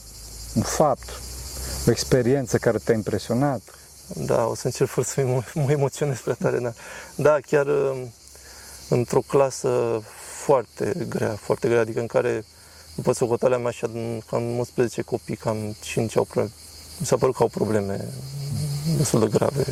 un 0.53 0.61
fapt, 0.61 1.09
o 1.87 1.91
experiență 1.91 2.57
care 2.57 2.77
te-a 2.77 2.93
impresionat? 2.93 3.61
Da, 4.15 4.45
o 4.45 4.55
să 4.55 4.65
încerc 4.65 4.89
fără 4.89 5.05
să 5.05 5.21
mă, 5.21 5.41
mă 5.65 5.71
emoționez 5.71 6.19
prea 6.19 6.35
tare. 6.39 6.59
Da, 6.59 6.73
da 7.15 7.37
chiar 7.47 7.67
um, 7.67 8.13
într-o 8.89 9.21
clasă 9.27 10.01
foarte 10.43 10.93
grea, 11.09 11.35
foarte 11.41 11.67
grea, 11.67 11.79
adică 11.79 11.99
în 11.99 12.07
care, 12.07 12.45
după 12.95 13.11
socotalea 13.11 13.57
mea, 13.57 13.67
așa, 13.67 13.89
cam 14.29 14.57
11 14.57 15.01
copii, 15.01 15.35
cam 15.35 15.75
5 15.81 16.17
au 16.17 16.23
probleme. 16.23 16.51
Mi 16.99 17.05
s-a 17.05 17.17
părut 17.17 17.35
că 17.35 17.41
au 17.41 17.49
probleme 17.49 18.07
destul 18.97 19.19
de 19.19 19.27
grave. 19.27 19.65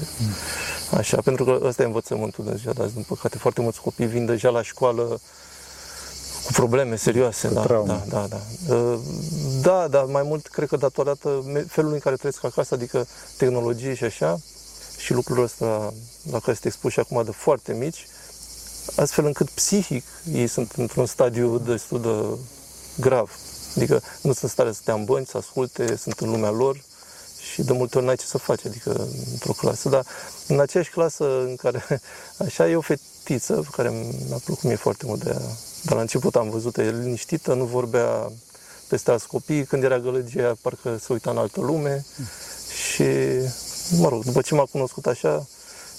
Așa, 0.92 1.22
pentru 1.22 1.44
că 1.44 1.60
ăsta 1.64 1.82
e 1.82 1.86
învățământul 1.86 2.46
de 2.46 2.56
ziua 2.56 2.74
de 2.74 2.84
azi, 2.84 2.94
din 2.94 3.06
păcate. 3.08 3.38
Foarte 3.38 3.62
mulți 3.62 3.82
copii 3.82 4.06
vin 4.06 4.26
deja 4.26 4.50
la 4.50 4.62
școală 4.62 5.22
cu 6.46 6.52
probleme 6.52 6.96
serioase, 6.96 7.48
da, 7.48 7.66
da, 7.66 8.04
da, 8.08 8.28
da. 8.28 8.40
Da, 9.62 9.88
dar 9.88 10.04
mai 10.06 10.24
mult 10.24 10.48
cred 10.48 10.68
că 10.68 10.78
datorată 10.78 11.44
felului 11.68 11.96
în 11.96 12.02
care 12.02 12.16
trăiesc 12.16 12.44
acasă, 12.44 12.74
adică 12.74 13.08
tehnologie 13.38 13.94
și 13.94 14.04
așa, 14.04 14.40
și 14.98 15.14
lucrurile 15.14 15.46
astea 15.46 15.68
la 16.32 16.40
care 16.40 16.54
sunt 16.54 16.66
expuși 16.66 17.00
acum 17.00 17.24
de 17.24 17.32
foarte 17.32 17.74
mici, 17.74 18.08
astfel 18.96 19.26
încât 19.26 19.50
psihic 19.50 20.04
ei 20.34 20.48
sunt 20.48 20.72
într-un 20.72 21.06
stadiu 21.06 21.58
destul 21.58 22.02
de 22.02 22.40
grav. 23.02 23.38
Adică 23.76 23.94
nu 24.22 24.32
sunt 24.32 24.38
în 24.44 24.50
stare 24.50 24.72
să 24.72 24.80
stea 24.82 24.94
în 24.94 25.04
bănci, 25.04 25.28
să 25.28 25.38
asculte, 25.38 25.96
sunt 25.96 26.20
în 26.20 26.30
lumea 26.30 26.50
lor 26.50 26.84
și 27.52 27.62
de 27.62 27.74
multe 27.74 27.98
ori 27.98 28.06
n-ai 28.06 28.16
ce 28.16 28.26
să 28.26 28.38
faci, 28.38 28.66
adică 28.66 29.08
într-o 29.32 29.52
clasă. 29.52 29.90
Dar 29.90 30.06
în 30.48 30.60
aceeași 30.60 30.90
clasă 30.90 31.40
în 31.40 31.56
care, 31.56 32.02
așa, 32.46 32.70
e 32.70 32.76
o 32.76 32.82
fetiță 32.82 33.64
care 33.72 33.90
mi-a 34.28 34.40
plăcut 34.46 34.64
mie 34.64 34.76
foarte 34.76 35.06
mult 35.06 35.24
de 35.24 35.30
ea, 35.30 35.42
dar 35.86 35.96
la 35.96 36.02
început 36.02 36.36
am 36.36 36.50
văzut-o, 36.50 36.82
e 36.82 36.92
liniștită, 36.92 37.54
nu 37.54 37.66
vorbea 37.66 38.32
peste 38.88 39.12
alți 39.12 39.28
copii, 39.28 39.66
când 39.66 39.84
era 39.84 40.00
gălăgie, 40.00 40.54
parcă 40.62 40.98
se 40.98 41.14
uita 41.14 41.32
în 41.32 41.38
altă 41.38 41.62
lume. 41.62 42.06
Și, 42.92 43.04
mă 43.98 44.10
rog, 44.10 44.24
după 44.24 44.42
ce 44.42 44.54
m-a 44.54 44.66
cunoscut 44.72 45.06
așa, 45.06 45.30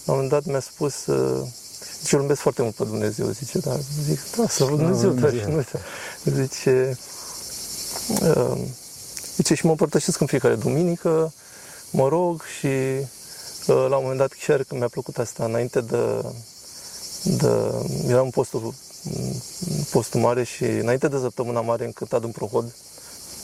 la 0.05 0.13
un 0.13 0.15
moment 0.15 0.31
dat 0.31 0.45
mi-a 0.45 0.61
spus, 0.61 1.07
uh, 1.07 1.47
zice, 2.01 2.15
îl 2.15 2.21
iubesc 2.21 2.41
foarte 2.41 2.63
mult 2.63 2.75
pe 2.75 2.85
Dumnezeu, 2.85 3.29
zice, 3.29 3.59
dar 3.59 3.79
zic, 4.03 4.21
da, 4.37 4.49
să 4.49 4.65
văd 4.65 4.79
Dumnezeu, 4.79 5.11
dar 5.11 5.31
și 5.31 5.45
nu 5.49 5.65
Zice, 6.25 6.99
uh, 8.23 8.59
Zice, 9.37 9.55
și 9.55 9.65
mă 9.65 9.71
împărtășesc 9.71 10.21
în 10.21 10.27
fiecare 10.27 10.55
duminică, 10.55 11.33
mă 11.91 12.09
rog 12.09 12.43
și 12.59 12.67
uh, 12.67 13.87
la 13.89 13.97
un 13.97 14.03
moment 14.03 14.19
dat 14.19 14.33
chiar 14.47 14.63
când 14.63 14.81
mi-a 14.81 14.89
plăcut 14.89 15.19
asta, 15.19 15.45
înainte 15.45 15.81
de, 15.81 16.23
de 17.23 17.49
eram 18.09 18.25
în 18.25 18.31
postul, 18.31 18.61
în 18.63 18.73
postul 19.91 20.21
mare 20.21 20.45
și 20.45 20.65
înainte 20.65 21.09
de 21.09 21.19
săptămâna 21.19 21.61
mare 21.61 21.85
în 21.85 21.93
cântat 21.93 22.23
în 22.23 22.31
Prohod, 22.31 22.75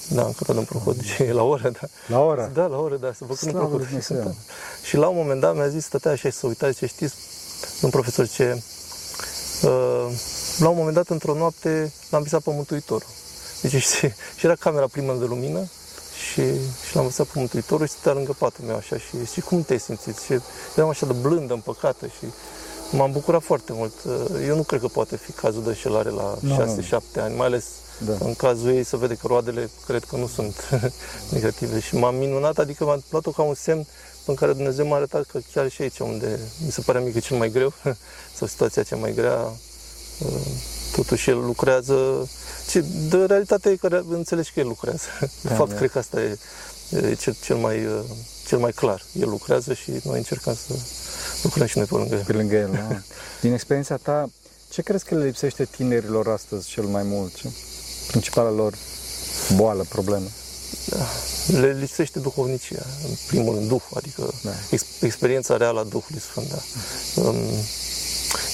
da, 0.09 0.23
am 0.23 0.33
cântat 0.33 0.57
în 0.57 0.65
Prohod 0.65 1.03
și 1.03 1.29
la 1.29 1.43
oră, 1.43 1.71
da. 1.71 1.87
La 2.07 2.21
ora? 2.21 2.47
Da, 2.47 2.67
la 2.67 2.77
oră, 2.77 2.97
da, 2.97 3.13
să 3.13 3.25
vă 3.25 3.31
în 3.31 3.37
Slavă 3.37 3.59
Prohod. 3.59 3.77
lui 3.77 3.87
Dumnezeu. 3.87 4.35
Și 4.89 4.97
la 4.97 5.09
un 5.09 5.17
moment 5.17 5.41
dat 5.41 5.55
mi-a 5.55 5.69
zis, 5.69 5.85
stătea 5.85 6.11
așa 6.11 6.29
și 6.29 6.37
să 6.37 6.47
uita, 6.47 6.73
ce 6.73 6.87
știți, 6.87 7.15
un 7.83 7.91
profesor 7.91 8.29
ce 8.29 8.63
uh, 9.63 10.07
la 10.59 10.69
un 10.69 10.77
moment 10.77 10.95
dat, 10.95 11.09
într-o 11.09 11.35
noapte, 11.35 11.93
l-am 12.11 12.23
visat 12.23 12.43
pe 12.43 12.51
Mântuitorul. 12.55 13.09
Deci, 13.63 13.83
și, 13.83 14.09
și 14.37 14.45
era 14.45 14.55
camera 14.55 14.87
primă 14.87 15.15
de 15.15 15.25
lumină 15.25 15.69
și, 16.31 16.43
și 16.89 16.95
l-am 16.97 17.07
visat 17.07 17.27
pe 17.27 17.39
Mântuitorul 17.39 17.87
și 17.87 17.93
stătea 17.93 18.13
lângă 18.13 18.35
patul 18.39 18.65
meu 18.65 18.77
așa 18.77 18.97
și 18.97 19.25
zice, 19.25 19.41
cum 19.41 19.63
te-ai 19.63 19.81
simțit? 19.81 20.19
Și 20.19 20.41
eram 20.77 20.89
așa 20.89 21.07
de 21.07 21.13
blândă, 21.13 21.53
împăcată 21.53 22.07
și 22.07 22.27
m-am 22.93 23.13
bucurat 23.13 23.43
foarte 23.43 23.73
mult. 23.75 23.93
Uh, 24.05 24.13
Eu 24.47 24.57
nu 24.57 24.63
cred 24.63 24.81
că 24.81 24.87
poate 24.89 25.17
fi 25.17 25.33
cazul 25.33 25.63
de 25.63 25.69
înșelare 25.69 26.09
la 26.11 26.37
Nu, 26.41 26.65
nu. 26.65 26.83
6-7 26.83 27.01
ani, 27.17 27.37
mai 27.37 27.47
ales 27.47 27.65
Da. 28.07 28.13
în 28.21 28.35
cazul 28.35 28.71
ei 28.75 28.85
se 28.85 28.97
vede 28.97 29.15
că 29.15 29.27
roadele 29.27 29.71
cred 29.87 30.05
că 30.05 30.17
nu 30.17 30.27
sunt 30.27 30.69
negative 31.33 31.81
și 31.81 31.95
m-am 31.97 32.15
minunat, 32.15 32.59
adică 32.59 32.85
m-am 32.85 33.03
luat-o 33.11 33.31
ca 33.31 33.43
un 33.43 33.55
semn 33.55 33.87
în 34.25 34.35
care 34.35 34.53
Dumnezeu 34.53 34.87
m-a 34.87 34.97
arătat 34.97 35.23
că 35.33 35.39
chiar 35.55 35.69
și 35.71 35.83
aici 35.83 35.99
unde 35.99 36.39
mi 36.65 36.73
se 36.73 36.81
părea 36.81 37.01
mie 37.01 37.11
că 37.13 37.17
e 37.19 37.21
cel 37.21 37.37
mai 37.37 37.51
greu 37.51 37.73
sau 38.37 38.47
situația 38.47 38.83
cea 38.83 38.97
mai 38.97 39.13
grea, 39.15 39.53
uh, 40.19 40.41
totuși 40.97 41.31
el 41.31 41.37
lucrează 41.45 42.29
și 42.71 42.81
de 43.09 43.17
realitate 43.25 43.71
e 43.71 43.77
că 43.77 44.03
înțelegi 44.09 44.53
că 44.53 44.61
el 44.61 44.67
lucrează. 44.67 45.07
De 45.43 45.49
Da, 45.49 45.55
fapt, 45.55 45.71
da. 45.71 45.77
cred 45.77 45.91
că 45.91 45.99
asta 45.99 46.21
e, 46.23 46.39
e 46.91 47.15
cel, 47.15 47.37
cel, 47.45 47.57
mai, 47.57 47.85
uh, 47.87 48.01
cel 48.47 48.59
mai 48.59 48.73
clar. 48.73 49.03
El 49.13 49.29
lucrează 49.29 49.73
și 49.75 49.91
noi 50.05 50.17
încercăm 50.17 50.55
să 50.55 50.75
lucrăm 51.43 51.67
și 51.67 51.77
noi 51.79 51.87
pe 51.87 51.95
lângă 51.95 52.15
el. 52.15 52.25
Pe 52.25 52.33
lângă 52.33 52.55
el, 52.57 52.71
da. 52.73 53.03
Din 53.41 53.53
experiența 53.53 53.97
ta, 53.97 54.31
ce 54.71 54.83
crezi 54.83 55.05
că 55.05 55.15
le 55.15 55.25
lipsește 55.25 55.65
tinerilor 55.65 56.29
astăzi 56.29 56.69
cel 56.69 56.85
mai 56.85 57.03
mult? 57.03 57.35
Ce? 57.35 57.49
Principala 58.07 58.51
lor 58.51 58.75
boală, 59.57 59.85
problemă? 59.89 60.27
Le 61.47 61.77
lipsește 61.81 62.19
duhovnicia, 62.19 62.87
în 63.09 63.15
primul 63.27 63.55
rând, 63.55 63.69
Duhul, 63.69 63.97
adică 63.97 64.33
Da. 64.43 64.51
ex, 64.71 64.85
experiența 65.01 65.57
reală 65.57 65.81
a 65.81 65.85
Duhului 65.85 66.21
Sfânt. 66.21 66.49
Da. 66.49 66.59
Um, 67.23 67.37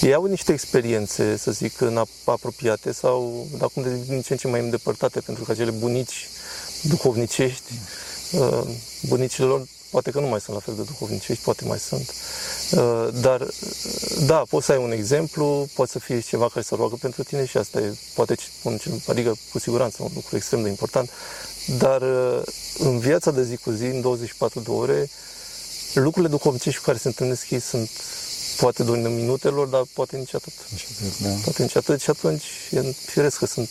ei 0.01 0.15
au 0.15 0.25
niște 0.25 0.53
experiențe, 0.53 1.37
să 1.37 1.51
zic, 1.51 1.81
în 1.81 2.05
ap- 2.07 2.25
apropiate 2.25 2.93
sau 2.93 3.47
acum 3.61 3.83
de 3.83 3.89
din 4.09 4.21
ce 4.23 4.33
în 4.33 4.39
ce 4.39 4.49
mai 4.49 4.61
îndepărtate, 4.61 5.21
pentru 5.21 5.45
că 5.45 5.51
acele 5.53 5.71
bunici 5.71 6.29
duhovnicești, 6.83 7.73
uh, 8.33 8.63
bunicile 9.09 9.47
lor 9.47 9.67
poate 9.91 10.11
că 10.11 10.21
nu 10.21 10.27
mai 10.27 10.41
sunt 10.41 10.57
la 10.57 10.63
fel 10.63 10.75
de 10.75 10.83
duhovnicești, 10.83 11.43
poate 11.45 11.65
mai 11.65 11.79
sunt. 11.79 12.13
Uh, 12.77 13.09
Dar, 13.21 13.41
uh, 13.41 13.49
da, 14.27 14.43
poți 14.49 14.67
să 14.67 14.73
ai 14.73 14.79
un 14.79 14.91
exemplu, 14.93 15.69
poate 15.75 15.91
să 15.91 15.99
fie 15.99 16.21
ceva 16.21 16.49
care 16.49 16.65
să 16.65 16.75
roagă 16.75 16.97
pentru 17.01 17.23
tine 17.23 17.45
și 17.47 17.57
asta 17.57 17.81
e, 17.81 17.95
poate, 18.15 18.35
un, 18.63 18.77
cel- 18.77 19.03
adică, 19.07 19.37
cu 19.53 19.59
siguranță, 19.59 20.03
un 20.03 20.11
lucru 20.15 20.37
extrem 20.37 20.63
de 20.63 20.69
important. 20.69 21.11
Dar 21.79 22.03
uh, 22.03 22.43
în 22.79 22.99
viața 22.99 23.31
de 23.31 23.43
zi 23.43 23.57
cu 23.57 23.71
zi, 23.71 23.85
în 23.85 24.01
24 24.01 24.61
de 24.61 24.71
ore, 24.71 25.11
lucrurile 25.95 26.31
duhovnicești 26.31 26.79
cu 26.79 26.85
care 26.85 26.99
se 26.99 27.09
întâlnesc 27.09 27.51
ei 27.51 27.61
sunt 27.61 27.91
poate 28.61 28.83
doar 28.83 28.99
în 28.99 29.15
minutelor, 29.15 29.67
dar 29.67 29.83
poate 29.93 30.17
nici 30.17 30.35
atât. 30.35 30.53
Da. 31.23 31.29
Poate 31.45 31.63
nici 31.63 31.77
atât 31.77 32.01
și 32.01 32.11
atunci 32.11 32.45
e 32.71 32.81
firesc 33.07 33.39
că 33.39 33.47
sunt 33.47 33.71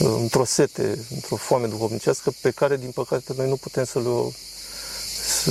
uh, 0.00 0.16
într-o 0.20 0.44
sete, 0.44 0.98
într-o 1.14 1.36
foame 1.36 1.66
duhovnicească 1.66 2.32
pe 2.40 2.50
care, 2.50 2.76
din 2.76 2.90
păcate, 2.90 3.32
noi 3.36 3.48
nu 3.48 3.56
putem 3.56 3.84
să 3.84 3.98
le 3.98 4.08
o 4.08 4.30
să- 4.30 4.36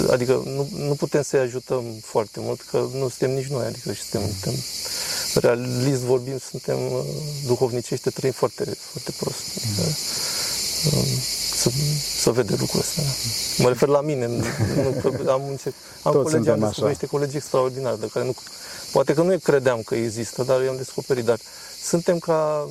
Adică 0.09 0.41
nu, 0.45 0.67
nu 0.75 0.95
putem 0.95 1.21
să-i 1.21 1.39
ajutăm 1.39 1.83
foarte 2.01 2.39
mult, 2.39 2.61
că 2.61 2.77
nu 2.77 3.09
suntem 3.09 3.31
nici 3.31 3.47
noi, 3.47 3.65
adică 3.65 3.93
și 3.93 4.01
suntem, 4.01 4.29
suntem 4.31 4.63
realist 5.33 6.01
vorbim, 6.01 6.37
suntem 6.49 6.91
uh, 6.91 7.03
duhovnicește, 7.45 8.09
trăim 8.09 8.33
foarte, 8.33 8.63
foarte 8.63 9.11
prost. 9.17 9.43
Adică, 9.57 9.95
um, 10.95 11.05
să, 11.55 11.69
să 12.21 12.31
vede 12.31 12.55
lucrul 12.59 12.79
ăsta. 12.79 13.01
Mă 13.57 13.67
refer 13.67 13.87
la 13.87 14.01
mine, 14.01 14.27
nu, 14.27 14.43
că 15.01 15.29
am, 15.31 15.41
niște, 15.49 15.73
am 16.03 16.11
Toți 16.11 16.23
colegi, 16.23 16.35
am 16.35 16.43
suntem 16.43 16.51
așa. 16.51 16.67
descoperit 16.67 16.87
niște 16.87 17.05
colegi 17.05 17.35
extraordinari, 17.35 17.99
de 17.99 18.09
care 18.13 18.25
nu, 18.25 18.35
poate 18.91 19.13
că 19.13 19.21
nu 19.21 19.37
credeam 19.37 19.81
că 19.81 19.95
există, 19.95 20.43
dar 20.43 20.63
i-am 20.63 20.77
descoperit, 20.77 21.25
dar 21.25 21.39
suntem 21.83 22.19
ca, 22.19 22.69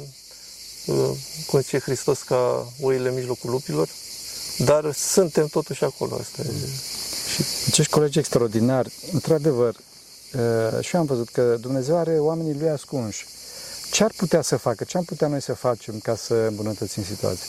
uh, 0.87 1.11
cum 1.47 1.61
zice 1.61 1.79
Hristos, 1.79 2.23
ca 2.23 2.73
oile 2.81 3.09
în 3.09 3.15
mijlocul 3.15 3.51
lupilor, 3.51 3.89
dar 4.59 4.93
suntem 4.93 5.47
totuși 5.47 5.85
acolo, 5.85 6.17
asta 6.21 6.43
e. 6.43 6.53
Și 7.35 7.45
Acești 7.69 7.93
colegi 7.93 8.19
extraordinari, 8.19 8.93
într-adevăr, 9.13 9.75
uh, 9.75 10.85
și 10.85 10.95
eu 10.95 11.01
am 11.01 11.07
văzut 11.07 11.29
că 11.29 11.57
Dumnezeu 11.61 11.97
are 11.97 12.19
oamenii 12.19 12.59
lui 12.59 12.69
ascunși. 12.69 13.27
Ce 13.91 14.05
ar 14.05 14.13
putea 14.17 14.43
să 14.43 14.57
facă? 14.57 14.85
Ce 14.85 14.97
am 14.97 15.05
putea 15.05 15.29
noi 15.29 15.43
să 15.43 15.55
facem 15.55 15.99
ca 15.99 16.17
să 16.17 16.35
îmbunătățim 16.35 17.05
situația? 17.05 17.47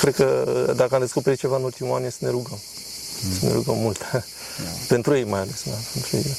Cred 0.00 0.14
că 0.14 0.72
dacă 0.76 0.94
am 0.94 1.00
descoperit 1.00 1.38
ceva 1.38 1.56
în 1.56 1.62
ultimul 1.62 1.96
an 1.96 2.04
e 2.04 2.10
să 2.10 2.18
ne 2.20 2.30
rugăm. 2.30 2.58
Să 3.38 3.46
ne 3.46 3.52
rugăm 3.52 3.76
mult. 3.76 3.98
Pentru 4.88 5.16
ei 5.16 5.24
mai 5.24 5.40
ales, 5.40 5.62
da, 5.64 5.76
pentru 5.92 6.16
ei. 6.16 6.36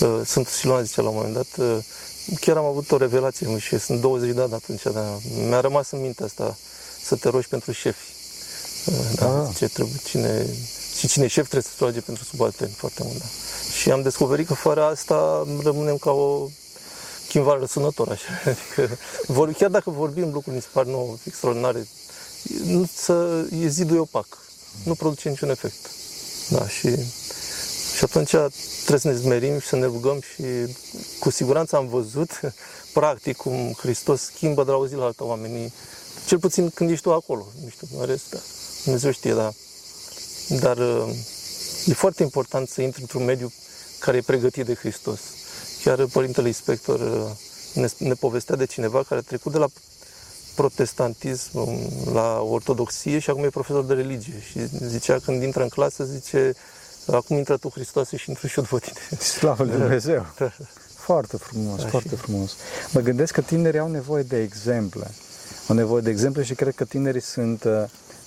Uh, 0.00 0.20
Sunt 0.26 0.48
și 0.48 0.66
Luana 0.66 0.82
zicea 0.82 1.02
la 1.02 1.08
un 1.08 1.14
moment 1.14 1.34
dat, 1.34 1.46
uh, 1.56 1.78
chiar 2.40 2.56
am 2.56 2.64
avut 2.64 2.90
o 2.90 2.96
revelație, 2.96 3.46
nu 3.46 3.58
știu, 3.58 3.78
sunt 3.78 4.00
20 4.00 4.34
de 4.34 4.40
ani 4.40 4.52
atunci, 4.52 4.82
dar 4.82 5.04
mi-a 5.48 5.60
rămas 5.60 5.90
în 5.90 6.00
minte 6.00 6.24
asta, 6.24 6.56
să 7.04 7.16
te 7.16 7.28
rogi 7.28 7.48
pentru 7.48 7.72
șefi. 7.72 8.13
Uh, 8.86 8.94
Da, 9.14 9.40
Ah. 9.40 9.46
zice, 9.52 9.66
trebuie, 9.68 9.94
cine, 10.04 10.46
și 10.98 11.06
cine 11.08 11.24
e 11.24 11.28
șef 11.28 11.42
trebuie 11.48 11.62
să 11.62 11.68
se 11.68 11.76
roage 11.78 12.00
pentru 12.00 12.24
subaltern 12.24 12.70
foarte 12.72 13.02
mult, 13.04 13.18
da. 13.18 13.24
Și 13.80 13.90
am 13.90 14.02
descoperit 14.02 14.46
că 14.46 14.54
fără 14.54 14.82
asta 14.84 15.46
rămânem 15.62 15.96
ca 15.96 16.10
o 16.10 16.48
chimvar 17.28 17.58
răsunător, 17.58 18.08
așa. 18.08 18.28
Adică, 18.50 18.98
vor, 19.26 19.52
chiar 19.52 19.70
dacă 19.70 19.90
vorbim 19.90 20.30
lucruri, 20.32 20.56
mi 20.56 20.62
se 20.62 20.68
par 20.72 20.84
nouă, 20.84 21.14
extraordinare, 21.24 21.86
nu, 22.64 22.88
să, 22.96 23.44
e 23.60 23.68
zidul 23.68 23.96
e 23.96 23.98
opac. 23.98 24.26
Nu 24.84 24.94
produce 24.94 25.28
niciun 25.28 25.50
efect. 25.50 25.90
Da, 26.48 26.68
și, 26.68 26.88
și 27.96 28.04
atunci 28.04 28.30
trebuie 28.78 28.98
să 29.00 29.08
ne 29.08 29.14
zmerim 29.14 29.58
și 29.58 29.66
să 29.66 29.76
ne 29.76 29.84
rugăm 29.84 30.20
și 30.20 30.42
cu 31.20 31.30
siguranță 31.30 31.76
am 31.76 31.88
văzut 31.88 32.40
practic 32.98 33.36
cum 33.36 33.72
Hristos 33.78 34.20
schimbă 34.22 34.64
de 34.64 34.70
la 34.70 34.76
o 34.76 34.86
zi 34.86 34.94
la 34.94 35.04
alta 35.04 35.24
oamenii, 35.24 35.72
cel 36.26 36.38
puțin 36.38 36.70
când 36.70 36.90
ești 36.90 37.02
tu 37.02 37.12
acolo, 37.12 37.46
nu 37.62 37.68
știu, 37.68 37.86
în 38.00 38.06
rest, 38.06 38.30
da. 38.30 38.38
Dumnezeu 38.84 39.10
știe, 39.10 39.32
da. 39.34 39.52
Dar 40.60 40.76
uh, 40.76 41.08
e 41.86 41.92
foarte 41.92 42.22
important 42.22 42.68
să 42.68 42.80
intri 42.82 43.00
într-un 43.00 43.24
mediu 43.24 43.52
care 43.98 44.16
e 44.16 44.20
pregătit 44.20 44.66
de 44.66 44.74
Hristos. 44.74 45.20
Chiar 45.84 46.06
Părintele 46.12 46.46
Inspector 46.46 47.00
uh, 47.00 47.30
ne, 47.74 47.88
ne 47.98 48.14
povestea 48.14 48.56
de 48.56 48.64
cineva 48.66 49.02
care 49.02 49.20
a 49.20 49.28
trecut 49.28 49.52
de 49.52 49.58
la 49.58 49.66
protestantism 50.54 51.78
la 52.12 52.40
ortodoxie 52.40 53.18
și 53.18 53.30
acum 53.30 53.44
e 53.44 53.48
profesor 53.48 53.84
de 53.84 53.94
religie. 53.94 54.42
Și 54.50 54.58
zicea 54.86 55.18
când 55.18 55.42
intră 55.42 55.62
în 55.62 55.68
clasă, 55.68 56.04
zice, 56.04 56.52
acum 57.06 57.36
intră 57.36 57.56
tu 57.56 57.68
Hristoase 57.68 58.16
și 58.16 58.28
intru 58.28 58.46
și 58.46 58.58
eu 58.58 58.64
după 58.64 58.78
tine. 58.78 59.20
Slavă 59.20 59.62
lui 59.64 59.72
Dumnezeu! 59.76 60.26
Da. 60.38 60.52
Foarte 61.12 61.36
frumos, 61.36 61.80
Da, 61.82 61.88
foarte 61.88 62.08
și- 62.08 62.14
frumos. 62.16 62.52
Mă 62.92 63.00
gândesc 63.00 63.32
că 63.32 63.40
tinerii 63.40 63.80
au 63.80 63.88
nevoie 63.90 64.22
de 64.22 64.42
exemple. 64.42 65.10
Au 65.68 65.74
nevoie 65.74 66.02
de 66.02 66.10
exemple 66.10 66.42
și 66.44 66.54
cred 66.54 66.74
că 66.74 66.84
tinerii 66.84 67.20
sunt, 67.22 67.64
uh, 67.64 67.72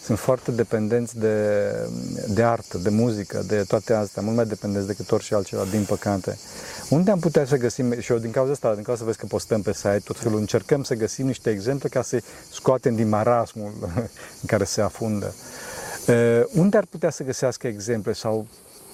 sunt 0.07 0.19
foarte 0.19 0.51
dependenți 0.51 1.19
de, 1.19 1.71
de 2.27 2.43
artă, 2.43 2.77
de 2.77 2.89
muzică, 2.89 3.43
de 3.47 3.63
toate 3.67 3.93
astea, 3.93 4.21
mult 4.21 4.35
mai 4.35 4.45
dependenți 4.45 4.87
decât 4.87 5.11
orice 5.11 5.35
altceva, 5.35 5.63
din 5.71 5.83
păcate. 5.83 6.37
Unde 6.89 7.11
am 7.11 7.19
putea 7.19 7.45
să 7.45 7.57
găsim, 7.57 7.99
și 7.99 8.11
eu 8.11 8.17
din 8.17 8.31
cauza 8.31 8.51
asta, 8.51 8.73
din 8.73 8.83
cauza 8.83 8.99
să 8.99 9.05
vezi 9.05 9.17
că 9.17 9.25
postăm 9.25 9.61
pe 9.61 9.73
site 9.73 10.01
tot 10.03 10.19
felul, 10.19 10.39
încercăm 10.39 10.83
să 10.83 10.93
găsim 10.93 11.25
niște 11.25 11.49
exemple 11.49 11.89
ca 11.89 12.01
să 12.01 12.21
scoatem 12.51 12.95
din 12.95 13.09
marasmul 13.09 13.73
în 14.41 14.47
care 14.47 14.63
se 14.63 14.81
afundă. 14.81 15.33
Uh, 16.07 16.41
Unde 16.53 16.77
ar 16.77 16.85
putea 16.85 17.09
să 17.09 17.23
găsească 17.23 17.67
exemple 17.67 18.13
sau 18.13 18.47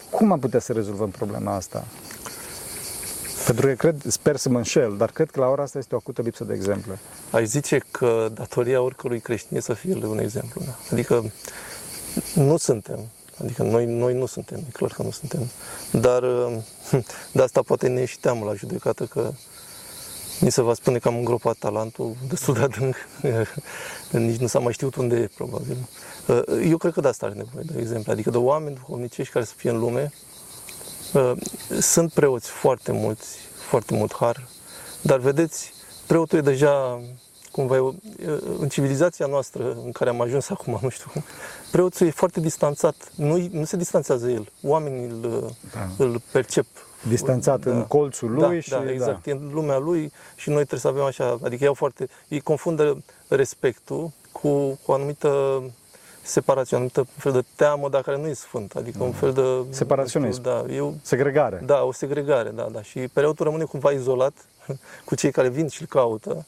cum 0.09 0.31
am 0.31 0.39
putea 0.39 0.59
să 0.59 0.73
rezolvăm 0.73 1.09
problema 1.09 1.55
asta? 1.55 1.85
Pentru 3.45 3.67
că 3.67 3.73
cred, 3.73 4.01
sper 4.07 4.35
să 4.35 4.49
mă 4.49 4.57
înșel, 4.57 4.97
dar 4.97 5.11
cred 5.11 5.31
că 5.31 5.39
la 5.39 5.47
ora 5.47 5.63
asta 5.63 5.77
este 5.77 5.95
o 5.95 5.97
acută 5.97 6.21
lipsă 6.21 6.43
de 6.43 6.53
exemple. 6.53 6.99
Aș 7.31 7.43
zice 7.43 7.81
că 7.91 8.29
datoria 8.33 8.81
oricărui 8.81 9.19
creștin 9.19 9.57
e 9.57 9.59
să 9.59 9.73
fie 9.73 10.05
un 10.05 10.19
exemplu. 10.19 10.61
Da? 10.65 10.75
Adică 10.91 11.31
nu 12.35 12.57
suntem. 12.57 12.99
Adică 13.41 13.63
noi, 13.63 13.85
noi 13.85 14.13
nu 14.13 14.25
suntem, 14.25 14.57
e 14.57 14.71
clar 14.71 14.91
că 14.91 15.03
nu 15.03 15.11
suntem. 15.11 15.41
Dar 15.91 16.23
uh, 16.23 16.57
de 17.31 17.41
asta 17.41 17.61
poate 17.61 17.87
ne 17.87 18.01
e 18.01 18.05
și 18.05 18.19
teamă 18.19 18.45
la 18.45 18.53
judecată 18.53 19.05
că 19.05 19.31
ni 20.39 20.51
se 20.51 20.61
va 20.61 20.73
spune 20.73 20.97
că 20.97 21.07
am 21.07 21.17
îngropat 21.17 21.55
talentul 21.55 22.15
destul 22.27 22.53
de 22.53 22.59
adânc. 22.59 22.95
Nici 24.27 24.39
nu 24.39 24.47
s-a 24.47 24.59
mai 24.59 24.73
știut 24.73 24.95
unde 24.95 25.15
e, 25.15 25.29
probabil. 25.35 25.77
Uh, 26.27 26.67
Eu 26.69 26.77
cred 26.77 26.93
că 26.93 27.01
de 27.01 27.07
asta 27.07 27.25
are 27.25 27.35
nevoie 27.35 27.63
de 27.67 27.79
exemple, 27.79 28.11
adică 28.11 28.29
de 28.29 28.37
oameni 28.37 28.75
duhovnicești 28.75 29.33
care 29.33 29.45
să 29.45 29.53
fie 29.55 29.69
în 29.69 29.79
lume. 29.79 30.13
Uh, 31.13 31.31
Sunt 31.81 32.11
preoți 32.13 32.49
foarte 32.49 32.91
mulți, 32.91 33.37
foarte 33.69 33.93
mult 33.95 34.13
har, 34.15 34.47
dar 35.01 35.19
vedeți, 35.19 35.73
preotul 36.07 36.37
e 36.37 36.41
deja 36.41 37.01
cumva, 37.51 37.75
e 37.75 37.79
o- 37.79 37.93
e- 38.19 38.39
în 38.59 38.69
civilizația 38.69 39.25
noastră 39.25 39.77
în 39.85 39.91
care 39.91 40.09
am 40.09 40.21
ajuns 40.21 40.49
acum, 40.49 40.79
nu 40.81 40.89
știu 40.89 41.09
cum, 41.13 41.23
preoțul 41.71 42.07
e 42.07 42.11
foarte 42.11 42.39
distanțat, 42.39 42.95
nu, 43.15 43.47
nu 43.51 43.63
se 43.65 43.77
distanțează 43.77 44.29
el, 44.29 44.51
oamenii 44.63 45.05
îl, 45.09 45.51
Da. 45.73 46.03
îl 46.05 46.21
percep. 46.31 46.65
Distanțat 47.07 47.63
în 47.63 47.83
colțul 47.87 48.31
lui 48.31 48.41
da, 48.41 48.59
și- 48.59 48.69
Da, 48.69 48.91
exact, 48.91 49.25
e 49.25 49.31
în 49.31 49.49
lumea 49.53 49.77
lui 49.77 50.11
și 50.35 50.47
noi 50.49 50.57
trebuie 50.57 50.79
să 50.79 50.87
avem 50.87 51.03
așa, 51.03 51.39
adică 51.43 51.63
iau 51.63 51.73
foarte, 51.73 52.07
ei 52.27 52.39
confundă 52.41 53.03
respectul 53.27 54.11
cu, 54.31 54.49
cu 54.49 54.79
o 54.91 54.93
anumită 54.93 55.61
separație, 56.23 56.75
o 56.75 56.79
anumită 56.79 57.07
fel 57.17 57.31
de 57.31 57.43
teamă, 57.55 57.89
dar 57.89 58.01
care 58.01 58.17
nu 58.17 58.27
e 58.27 58.33
sfânt, 58.33 58.75
adică 58.75 59.03
un 59.03 59.11
fel 59.11 59.33
de... 59.33 59.41
Separaționism. 59.69 60.41
Da, 60.41 60.65
eu, 60.69 60.95
Segregare. 61.01 61.61
da, 61.65 61.83
o 61.83 61.91
segregare, 61.91 62.49
da, 62.49 62.67
da. 62.71 62.81
Și 62.81 62.99
preotul 62.99 63.45
rămâne 63.45 63.63
cumva 63.63 63.91
izolat 63.91 64.33
cu 65.05 65.15
cei 65.15 65.31
care 65.31 65.49
vin 65.49 65.67
și 65.67 65.81
îl 65.81 65.87
caută. 65.87 66.45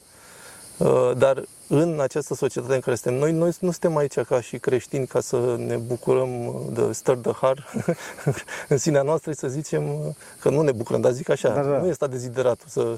Uh, 0.77 1.11
Dar 1.17 1.43
în 1.67 1.99
această 1.99 2.33
societate 2.33 2.73
în 2.73 2.79
care 2.79 2.95
suntem 2.95 3.19
noi, 3.19 3.31
noi 3.31 3.51
nu 3.59 3.71
suntem 3.71 3.97
aici 3.97 4.19
ca 4.19 4.41
și 4.41 4.57
creștini 4.57 5.07
ca 5.07 5.19
să 5.19 5.55
ne 5.57 5.75
bucurăm 5.75 6.29
de 6.73 6.91
stări 6.91 7.21
de 7.21 7.31
har 7.41 7.73
în 8.69 8.77
sinea 8.77 9.01
noastră 9.01 9.31
și 9.31 9.37
să 9.37 9.47
zicem 9.47 9.89
uh, 9.89 10.13
că 10.39 10.49
nu 10.49 10.61
ne 10.61 10.71
bucurăm, 10.71 11.01
dar 11.01 11.11
zic 11.11 11.29
așa, 11.29 11.49
Da, 11.49 11.61
da. 11.61 11.77
nu 11.77 11.87
este 11.87 12.07
dezideratul 12.07 12.67
să, 12.69 12.97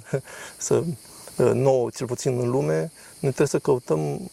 să 0.58 0.84
uh, 1.38 1.52
nouă, 1.54 1.90
cel 1.96 2.08
puțin 2.08 2.40
în 2.40 2.50
lume, 2.50 2.92
noi 3.20 3.32
trebuie 3.34 3.48
să 3.48 3.60
căutăm 3.60 4.30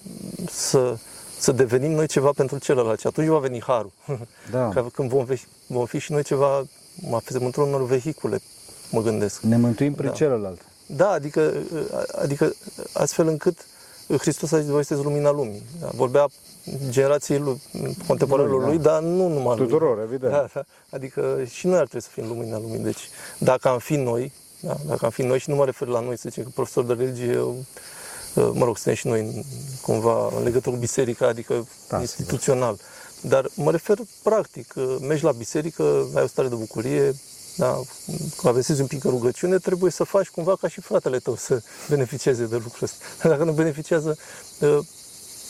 să, 0.47 0.99
să 1.45 1.53
devenim 1.53 1.91
noi 1.93 2.07
ceva 2.07 2.31
pentru 2.37 2.59
celălalt 2.59 3.01
și 3.01 3.07
atunci 3.07 3.29
va 3.29 3.39
veni 3.39 3.63
harul. 3.63 3.93
Da. 4.51 4.69
Ca 4.69 4.87
când 4.93 5.09
vom, 5.09 5.25
ve- 5.25 5.41
vom 5.67 5.85
fi 5.85 5.99
și 5.99 6.13
noi 6.13 6.23
ceva, 6.23 6.65
mă 7.09 7.21
într-un 7.29 7.69
unor 7.69 7.85
vehicule, 7.87 8.41
mă 8.91 9.03
gândesc. 9.03 9.41
Ne 9.41 9.57
mântuim 9.57 9.95
prin 9.95 10.09
Da. 10.09 10.15
celălalt. 10.15 10.61
Da, 10.87 11.11
adică, 11.11 11.53
adică 12.23 12.53
astfel 12.93 13.27
încât 13.29 13.67
Hristos 14.19 14.53
a 14.53 14.59
zis, 14.61 14.69
voi 14.69 14.85
sunteți 14.85 15.09
lumina 15.09 15.31
lumii. 15.31 15.63
Da, 15.81 15.89
vorbea 15.95 16.27
generației 16.89 17.39
lui, 17.39 17.63
contemporanilor 18.07 18.59
Lui, 18.61 18.67
da. 18.67 18.73
lui, 18.75 18.83
dar 18.85 19.03
nu 19.03 19.29
numai 19.29 19.57
lui. 19.57 19.67
Tuturor, 19.67 20.01
evident. 20.03 20.33
Da, 20.33 20.47
da. 20.55 20.65
Adică 20.91 21.45
și 21.51 21.67
noi 21.67 21.77
ar 21.79 21.87
trebui 21.87 22.03
să 22.03 22.09
fim 22.13 22.27
lumina 22.27 22.59
lumii. 22.59 22.79
Deci, 22.79 23.09
dacă 23.39 23.69
am 23.69 23.79
fi 23.79 23.97
noi, 23.97 24.33
da, 24.61 24.77
dacă 24.87 25.05
am 25.05 25.11
fi 25.11 25.23
noi, 25.23 25.39
și 25.39 25.51
nu 25.51 25.57
mă 25.57 25.65
refer 25.65 25.89
la 25.89 26.01
noi, 26.01 26.17
să 26.19 26.29
zicem 26.29 26.45
că 26.45 26.51
profesori 26.55 26.87
de 26.87 26.93
religie, 26.93 27.39
uh, 27.41 27.55
mă 28.35 28.65
rog, 28.65 28.77
suntem 28.77 28.95
și 28.95 29.07
noi 29.07 29.21
în- 29.21 29.43
cumva 29.81 30.33
în 30.37 30.43
legătură 30.43 30.75
cu 30.75 30.81
biserica, 30.81 31.27
adică 31.27 31.67
Da, 31.89 32.01
instituțional. 32.01 32.79
Dar 33.21 33.51
mă 33.55 33.71
refer 33.71 33.99
practic, 34.23 34.73
uh, 34.77 34.97
mergi 35.01 35.25
la 35.25 35.33
biserică, 35.33 36.07
ai 36.15 36.23
o 36.23 36.27
stare 36.27 36.49
de 36.49 36.55
bucurie, 36.55 37.15
da, 37.57 37.81
că 38.37 38.49
avesezi 38.49 38.81
un 38.81 38.87
pic 38.87 39.05
în 39.05 39.11
rugăciune, 39.11 39.59
trebuie 39.59 39.91
să 39.91 40.05
faci 40.05 40.29
cumva 40.29 40.57
ca 40.57 40.69
și 40.69 40.81
fratele 40.81 41.19
tău 41.19 41.37
să 41.37 41.63
beneficieze 41.89 42.45
de 42.47 42.55
lucrul 42.57 42.83
ăsta. 42.83 42.97
Dacă 43.29 43.45
nu 43.45 43.53
beneficiază, 43.53 44.17
uh, 44.61 44.79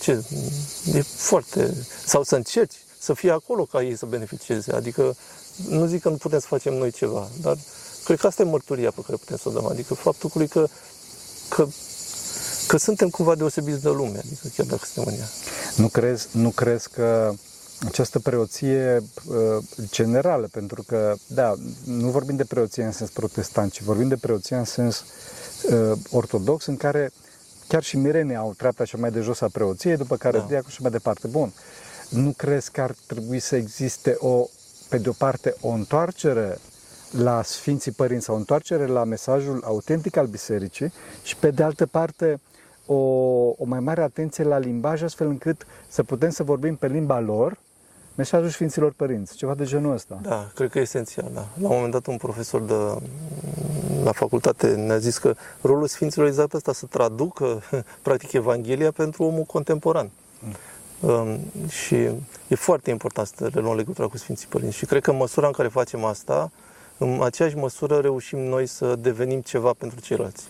ce, 0.01 0.25
e 0.95 1.01
foarte... 1.03 1.75
Sau 2.07 2.23
să 2.23 2.37
încerci 2.37 2.75
să 2.99 3.15
fii 3.15 3.31
acolo 3.31 3.65
ca 3.65 3.83
ei 3.83 3.97
să 3.97 4.07
beneficieze. 4.07 4.73
Adică 4.73 5.17
nu 5.69 5.87
zic 5.87 6.03
că 6.03 6.09
nu 6.09 6.17
putem 6.17 6.39
să 6.39 6.47
facem 6.47 6.75
noi 6.75 6.91
ceva, 6.91 7.29
dar 7.41 7.57
cred 8.05 8.19
că 8.19 8.27
asta 8.27 8.43
e 8.43 8.45
mărturia 8.45 8.91
pe 8.91 9.01
care 9.07 9.17
putem 9.17 9.37
să 9.37 9.49
o 9.49 9.53
dăm. 9.53 9.67
Adică 9.67 9.95
faptul 9.95 10.31
că, 10.31 10.67
că, 11.49 11.67
că 12.67 12.77
suntem 12.77 13.09
cumva 13.09 13.35
deosebiți 13.35 13.83
de 13.83 13.89
lume, 13.89 14.19
adică 14.19 14.49
chiar 14.57 14.67
dacă 14.67 14.85
suntem 14.85 15.13
în 15.13 15.19
ea. 15.19 15.27
Nu 15.77 15.89
crezi, 15.89 16.27
nu 16.33 16.51
crezi 16.51 16.89
că 16.91 17.33
această 17.87 18.19
preoție 18.19 19.03
uh, 19.27 19.65
generală, 19.91 20.49
pentru 20.53 20.83
că, 20.87 21.15
da, 21.27 21.55
nu 21.85 22.09
vorbim 22.09 22.37
de 22.37 22.45
preoție 22.45 22.85
în 22.85 22.93
sens 22.93 23.11
protestant, 23.11 23.73
ci 23.73 23.83
vorbim 23.83 24.09
de 24.09 24.17
preoție 24.17 24.57
în 24.57 24.65
sens 24.65 25.05
uh, 25.71 25.93
ortodox, 26.11 26.67
în 26.67 26.77
care 26.77 27.13
chiar 27.69 27.83
și 27.83 27.97
mirenii 27.97 28.37
au 28.37 28.55
treapta 28.57 28.85
cea 28.85 28.97
mai 28.99 29.11
de 29.11 29.21
jos 29.21 29.41
a 29.41 29.49
preoției, 29.53 29.97
după 29.97 30.17
care 30.17 30.37
Da. 30.37 30.43
da. 30.43 30.49
diacul 30.49 30.71
și 30.71 30.83
mai 30.83 30.91
departe. 30.91 31.27
Bun, 31.27 31.53
nu 32.09 32.33
crezi 32.37 32.71
că 32.71 32.81
ar 32.81 32.95
trebui 33.07 33.39
să 33.39 33.57
existe 33.57 34.17
o, 34.19 34.47
pe 34.89 34.99
de 34.99 35.09
o 35.09 35.13
parte, 35.13 35.55
o 35.61 35.69
întoarcere 35.69 36.59
la 37.11 37.43
Sfinții 37.43 37.93
Părinți, 37.93 38.25
sau 38.25 38.35
o 38.35 38.39
întoarcere 38.39 38.87
la 38.87 39.05
mesajul 39.05 39.63
autentic 39.65 40.17
al 40.17 40.27
bisericii 40.27 40.93
și 41.23 41.37
pe 41.37 41.51
de 41.51 41.63
altă 41.63 41.87
parte 41.87 42.41
o, 42.87 42.95
o 43.59 43.65
mai 43.65 43.81
mare 43.81 44.03
atenție 44.03 44.45
la 44.45 44.59
limbaj, 44.59 45.03
astfel 45.03 45.27
încât 45.27 45.67
să 45.89 46.03
putem 46.03 46.31
să 46.31 46.43
vorbim 46.43 46.77
pe 46.77 46.87
limba 46.87 47.21
lor 47.21 47.59
mesajul 48.15 48.49
Sfinților 48.49 48.93
Părinți, 48.93 49.37
ceva 49.37 49.55
de 49.55 49.65
genul 49.65 49.93
ăsta. 49.93 50.19
Da, 50.23 50.51
cred 50.55 50.71
că 50.71 50.79
e 50.79 50.83
esențial, 50.83 51.31
da. 51.35 51.47
La 51.61 51.69
un 51.69 51.75
moment 51.75 51.93
dat 51.93 52.07
un 52.07 52.17
profesor 52.17 52.61
de, 52.61 52.75
la 54.05 54.13
facultate 54.13 54.75
ne-a 54.75 54.99
zis 54.99 55.19
că 55.19 55.35
rolul 55.61 55.87
Sfinților 55.87 56.27
e 56.27 56.29
exact 56.29 56.53
ăsta, 56.53 56.73
să 56.73 56.87
traducă 56.87 57.63
practic 58.03 58.33
Evanghelia 58.33 58.91
pentru 58.91 59.23
omul 59.23 59.43
contemporan. 59.43 60.11
Um, 61.01 61.39
și 61.69 61.95
e 62.49 62.55
foarte 62.55 62.91
important 62.91 63.27
să 63.27 63.49
reluăm 63.53 63.77
legătura 63.77 64.07
cu 64.07 64.17
Sfinții 64.17 64.47
Părinți 64.49 64.77
și 64.77 64.87
cred 64.87 65.03
că 65.03 65.11
în 65.11 65.17
măsura 65.17 65.47
în 65.47 65.53
care 65.53 65.69
facem 65.69 66.05
asta, 66.05 66.51
în 66.99 67.21
aceeași 67.23 67.57
măsură 67.57 67.99
reușim 67.99 68.39
noi 68.39 68.67
să 68.67 68.97
devenim 68.97 69.41
ceva 69.41 69.73
pentru 69.79 70.01
ceilalți. 70.01 70.45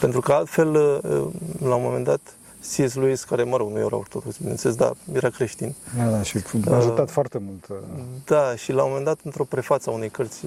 Pentru 0.00 0.20
că 0.20 0.32
altfel, 0.32 0.74
uh, 0.74 1.26
la 1.62 1.74
un 1.74 1.82
moment 1.82 2.04
dat, 2.04 2.20
C.S. 2.60 2.94
Lewis, 2.94 3.24
care, 3.24 3.42
mă 3.42 3.56
rog, 3.56 3.70
nu 3.70 3.78
era 3.78 3.96
ortodox, 3.96 4.36
bineînțeles, 4.36 4.76
dar 4.76 4.94
era 5.12 5.28
creștin, 5.28 5.74
Da, 5.96 6.04
da, 6.04 6.22
și 6.22 6.38
a 6.70 6.74
ajutat 6.74 7.10
foarte 7.10 7.38
mult. 7.46 7.66
uh, 7.70 7.76
da, 8.24 8.56
și 8.56 8.72
la 8.72 8.82
un 8.82 8.88
moment 8.88 9.06
dat, 9.06 9.18
într-o 9.24 9.44
prefață 9.44 9.90
a 9.90 9.92
unei 9.92 10.08
cărți, 10.08 10.44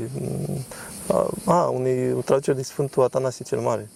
a, 1.08 1.30
a 1.46 1.64
unei 1.70 2.14
o 2.14 2.20
traducere 2.22 2.56
din 2.56 2.64
Sfântul 2.66 3.04
Atanasie 3.04 3.46
cel 3.46 3.60
Mare, 3.60 3.90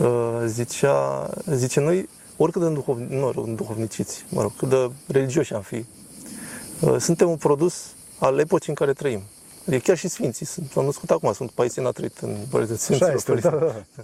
uh, 0.00 0.42
zicea, 0.46 1.30
zice, 1.50 1.80
noi, 1.80 2.08
oricât 2.36 2.60
de 2.60 2.66
înduhovni, 2.66 3.06
nu, 3.16 3.30
rog, 3.30 3.46
înduhovniciți, 3.46 4.24
mă 4.28 4.42
rog, 4.42 4.56
cât 4.56 4.68
de 4.68 4.90
religioși 5.06 5.54
am 5.54 5.62
fi, 5.62 5.84
uh, 6.80 6.96
suntem 6.98 7.30
un 7.30 7.36
produs 7.36 7.74
al 8.18 8.38
epocii 8.38 8.68
în 8.68 8.74
care 8.74 8.92
trăim. 8.92 9.22
Adică 9.66 9.82
chiar 9.86 9.96
și 9.96 10.08
Sfinții, 10.08 10.46
sunt, 10.46 10.72
am 10.76 10.84
născut 10.84 11.10
acum, 11.10 11.32
sunt 11.32 11.50
Paisie 11.50 11.82
n-a 11.82 11.90
trăit 11.90 12.18
în 12.18 12.36
Părintele 12.50 12.78
Așa 12.78 12.84
Sfinților 12.84 13.14
este, 13.14 13.32
da, 13.34 13.48
Părinți. 13.56 13.76
da. 13.96 14.02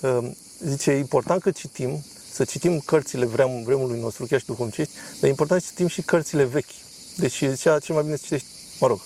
Uh, 0.00 0.30
zice, 0.58 0.90
e 0.90 0.98
important 0.98 1.42
că 1.42 1.50
citim, 1.50 2.04
să 2.32 2.44
citim 2.44 2.78
cărțile 2.78 3.24
vrem, 3.24 3.62
vremului 3.62 4.00
nostru, 4.00 4.26
chiar 4.26 4.40
și 4.40 4.46
duhovnicești, 4.46 4.92
dar 4.94 5.24
e 5.24 5.28
important 5.28 5.62
să 5.62 5.68
citim 5.70 5.86
și 5.86 6.02
cărțile 6.02 6.44
vechi. 6.44 6.74
Deci 7.16 7.44
zicea, 7.44 7.78
cel 7.78 7.94
mai 7.94 8.04
bine 8.04 8.16
să 8.16 8.22
citești, 8.22 8.46
mă 8.80 8.86
rog, 8.86 9.00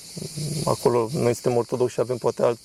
acolo 0.64 1.09
noi 1.12 1.33
suntem 1.33 1.57
ortodoxi 1.57 1.94
și 1.94 2.00
avem 2.00 2.16
poate 2.16 2.42
alt 2.42 2.59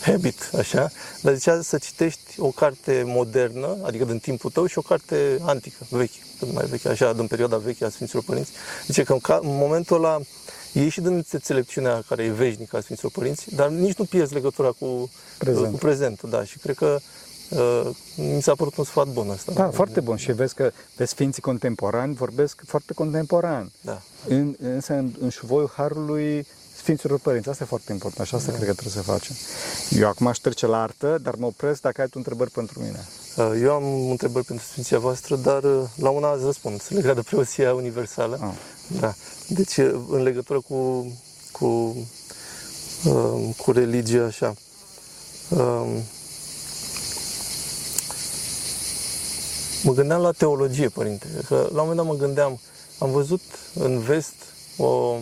habit, 0.00 0.50
așa, 0.58 0.90
dar 1.20 1.34
zicea 1.34 1.62
să 1.62 1.78
citești 1.78 2.40
o 2.40 2.48
carte 2.48 3.02
modernă, 3.06 3.78
adică 3.82 4.04
din 4.04 4.18
timpul 4.18 4.50
tău, 4.50 4.66
și 4.66 4.78
o 4.78 4.82
carte 4.82 5.38
antică, 5.40 5.86
veche, 5.90 6.18
cât 6.38 6.52
mai 6.52 6.66
veche, 6.66 6.88
așa, 6.88 7.12
din 7.12 7.26
perioada 7.26 7.56
veche 7.56 7.84
a 7.84 7.90
Sfinților 7.90 8.22
Părinți. 8.22 8.50
Zice 8.86 9.02
că 9.02 9.12
în, 9.12 9.18
ca, 9.18 9.38
în 9.42 9.56
momentul 9.56 9.96
ăla 9.96 10.20
iei 10.72 10.88
și 10.88 11.00
din 11.00 11.24
înțelepciunea 11.30 12.02
care 12.08 12.22
e 12.22 12.30
veșnică 12.30 12.76
a 12.76 12.80
Sfinților 12.80 13.12
Părinți, 13.12 13.54
dar 13.54 13.68
nici 13.68 13.96
nu 13.96 14.04
pierzi 14.04 14.34
legătura 14.34 14.70
cu 14.78 15.10
Prezent. 15.38 15.70
cu 15.70 15.76
prezentul, 15.76 16.30
da, 16.30 16.44
și 16.44 16.58
cred 16.58 16.76
că 16.76 16.98
uh, 17.50 17.90
mi 18.16 18.42
s-a 18.42 18.54
părut 18.54 18.76
un 18.76 18.84
sfat 18.84 19.06
bun 19.06 19.28
ăsta. 19.30 19.52
Da, 19.52 19.70
foarte 19.70 20.00
bun. 20.00 20.16
Și 20.16 20.32
vezi 20.32 20.54
că 20.54 20.70
pe 20.96 21.04
Sfinții 21.04 21.42
contemporani 21.42 22.14
vorbesc 22.14 22.62
foarte 22.66 22.92
contemporan. 22.92 23.72
Da. 23.80 24.02
În, 24.28 24.56
însă 24.60 24.92
în, 24.92 25.14
în 25.20 25.28
șuvoiul 25.28 25.72
Harului 25.76 26.46
Sfinților 26.76 27.18
Părinți. 27.18 27.48
Asta 27.48 27.62
e 27.64 27.66
foarte 27.66 27.92
important 27.92 28.28
și 28.28 28.34
asta 28.34 28.52
cred 28.52 28.66
că 28.66 28.72
trebuie 28.72 29.02
să 29.02 29.10
facem. 29.10 29.36
Eu 29.90 30.08
acum 30.08 30.26
aș 30.26 30.38
trece 30.38 30.66
la 30.66 30.82
artă, 30.82 31.18
dar 31.22 31.34
mă 31.34 31.46
opresc 31.46 31.80
dacă 31.80 32.00
ai 32.00 32.06
tu 32.06 32.14
întrebări 32.16 32.50
pentru 32.50 32.80
mine. 32.80 33.06
Uh, 33.36 33.60
Eu 33.62 33.72
am 33.72 34.10
întrebări 34.10 34.44
pentru 34.44 34.64
Sfinția 34.70 34.98
voastră, 34.98 35.36
dar 35.36 35.62
uh, 35.62 35.82
la 35.96 36.10
una 36.10 36.28
ați 36.28 36.44
răspund, 36.44 36.82
se 36.82 36.94
legat 36.98 37.14
de 37.14 37.22
preoția 37.22 37.74
universală. 37.74 38.38
Ah. 38.42 39.00
Da. 39.00 39.14
Deci, 39.46 39.76
uh, 39.76 39.94
în 40.08 40.22
legătură 40.22 40.60
cu, 40.60 41.06
cu, 41.52 41.96
uh, 43.04 43.54
cu 43.56 43.72
religia, 43.72 44.24
așa, 44.24 44.54
um, 45.48 46.02
mă 49.82 49.92
gândeam 49.92 50.20
la 50.20 50.30
teologie, 50.32 50.88
părinte, 50.88 51.26
că 51.48 51.54
la 51.54 51.82
un 51.82 51.88
moment 51.88 51.96
dat 51.96 52.06
mă 52.06 52.14
gândeam, 52.14 52.60
am 52.98 53.10
văzut 53.10 53.40
în 53.74 53.98
vest 53.98 54.34
o... 54.76 55.16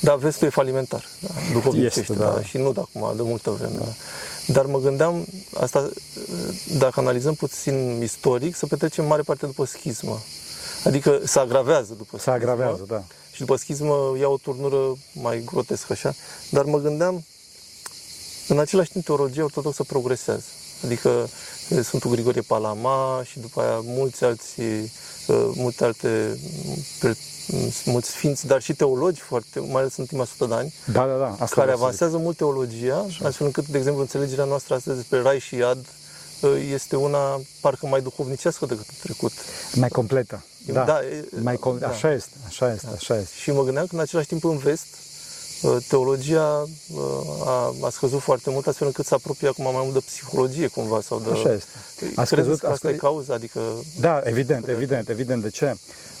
Da, 0.00 0.14
vestul 0.14 0.46
e 0.46 0.50
falimentar, 0.50 1.04
da, 1.20 1.28
duhovnicește, 1.52 2.00
Este, 2.00 2.12
da. 2.12 2.30
da. 2.30 2.42
și 2.42 2.56
nu 2.56 2.72
de 2.72 2.80
acum, 2.80 3.16
de 3.16 3.22
multă 3.22 3.50
vreme. 3.50 3.76
Da. 3.78 3.84
Dar 4.46 4.64
mă 4.64 4.78
gândeam, 4.78 5.26
asta, 5.54 5.90
dacă 6.78 7.00
analizăm 7.00 7.34
puțin 7.34 8.00
istoric, 8.02 8.56
să 8.56 8.66
petrecem 8.66 9.06
mare 9.06 9.22
parte 9.22 9.46
după 9.46 9.64
schismă. 9.64 10.22
Adică 10.84 11.20
se 11.24 11.38
agravează 11.38 11.94
după 11.94 12.18
Se 12.18 12.30
agravează, 12.30 12.84
da. 12.88 13.04
și 13.32 13.40
după 13.40 13.56
schismă 13.56 14.14
ia 14.18 14.28
o 14.28 14.36
turnură 14.36 14.92
mai 15.12 15.42
grotescă 15.44 15.92
așa. 15.92 16.14
Dar 16.50 16.64
mă 16.64 16.78
gândeam, 16.78 17.24
în 18.48 18.58
același 18.58 18.90
timp, 18.90 19.04
teologia 19.04 19.44
ortodoxă 19.44 19.82
progresează. 19.82 20.46
Adică 20.84 21.28
e, 21.68 21.82
Sfântul 21.82 22.10
Grigorie 22.10 22.40
Palama 22.42 23.22
și 23.24 23.38
după 23.38 23.60
aia 23.60 23.80
mulți 23.84 24.24
alții, 24.24 24.92
uh, 25.26 25.50
multe 25.54 25.84
alte, 25.84 26.38
pe- 27.00 27.16
mulți 27.84 28.10
sfinți, 28.10 28.46
dar 28.46 28.62
și 28.62 28.74
teologi 28.74 29.20
foarte, 29.20 29.60
mai 29.60 29.80
ales 29.80 29.96
în 29.96 30.02
ultima 30.02 30.24
sută 30.24 30.44
de 30.46 30.54
ani, 30.54 30.74
Da, 30.92 31.06
da, 31.06 31.16
da. 31.16 31.26
Asta 31.38 31.44
care 31.44 31.46
vreau 31.46 31.64
să 31.64 31.74
zic. 31.74 31.82
avansează 31.82 32.16
mult 32.16 32.36
teologia, 32.36 33.06
astfel 33.22 33.46
încât, 33.46 33.66
de 33.68 33.78
exemplu, 33.78 34.00
înțelegerea 34.00 34.44
noastră 34.44 34.74
astăzi 34.74 34.96
despre 34.96 35.20
rai 35.22 35.38
și 35.38 35.56
iad 35.56 35.86
este 36.72 36.96
una 36.96 37.40
parcă 37.60 37.86
mai 37.86 38.02
duhovnicească 38.02 38.66
decât 38.66 38.86
trecut. 39.02 39.32
Mai 39.74 39.88
completă. 39.88 40.44
Da, 40.72 40.84
Da, 40.84 41.00
mai 41.42 41.56
com- 41.56 41.78
da. 41.78 41.88
așa 41.88 42.12
este, 42.12 42.30
așa 42.46 42.72
este, 42.72 42.86
așa 42.94 43.16
este. 43.18 43.34
Și 43.40 43.50
mă 43.50 43.62
gândeam 43.64 43.86
că 43.86 43.94
în 43.94 44.00
același 44.00 44.26
timp 44.26 44.44
în 44.44 44.56
vest 44.58 44.86
uh, 44.86 44.98
teologia 45.88 46.64
uh, 46.94 47.02
a, 47.44 47.74
a 47.82 47.90
scăzut 47.90 48.20
foarte 48.20 48.50
mult, 48.50 48.66
astfel 48.66 48.86
încât 48.86 49.06
se 49.06 49.14
apropie 49.14 49.48
acum 49.48 49.64
mai 49.64 49.80
mult 49.82 49.92
de 49.92 50.02
psihologie 50.06 50.66
cumva 50.66 51.00
sau 51.00 51.20
de... 51.20 51.30
Așa 51.30 51.52
este. 51.52 51.68
A 52.14 52.22
Credeți 52.22 52.28
scăzut, 52.28 52.58
că 52.60 52.66
a 52.66 52.70
asta 52.70 52.88
e 52.88 52.90
scăzut- 52.90 52.98
cauza? 53.10 53.34
Adică 53.34 53.60
Da, 54.00 54.20
evident, 54.24 54.68
evident, 54.68 55.08
evident. 55.08 55.42
De 55.42 55.50
ce? 55.50 55.74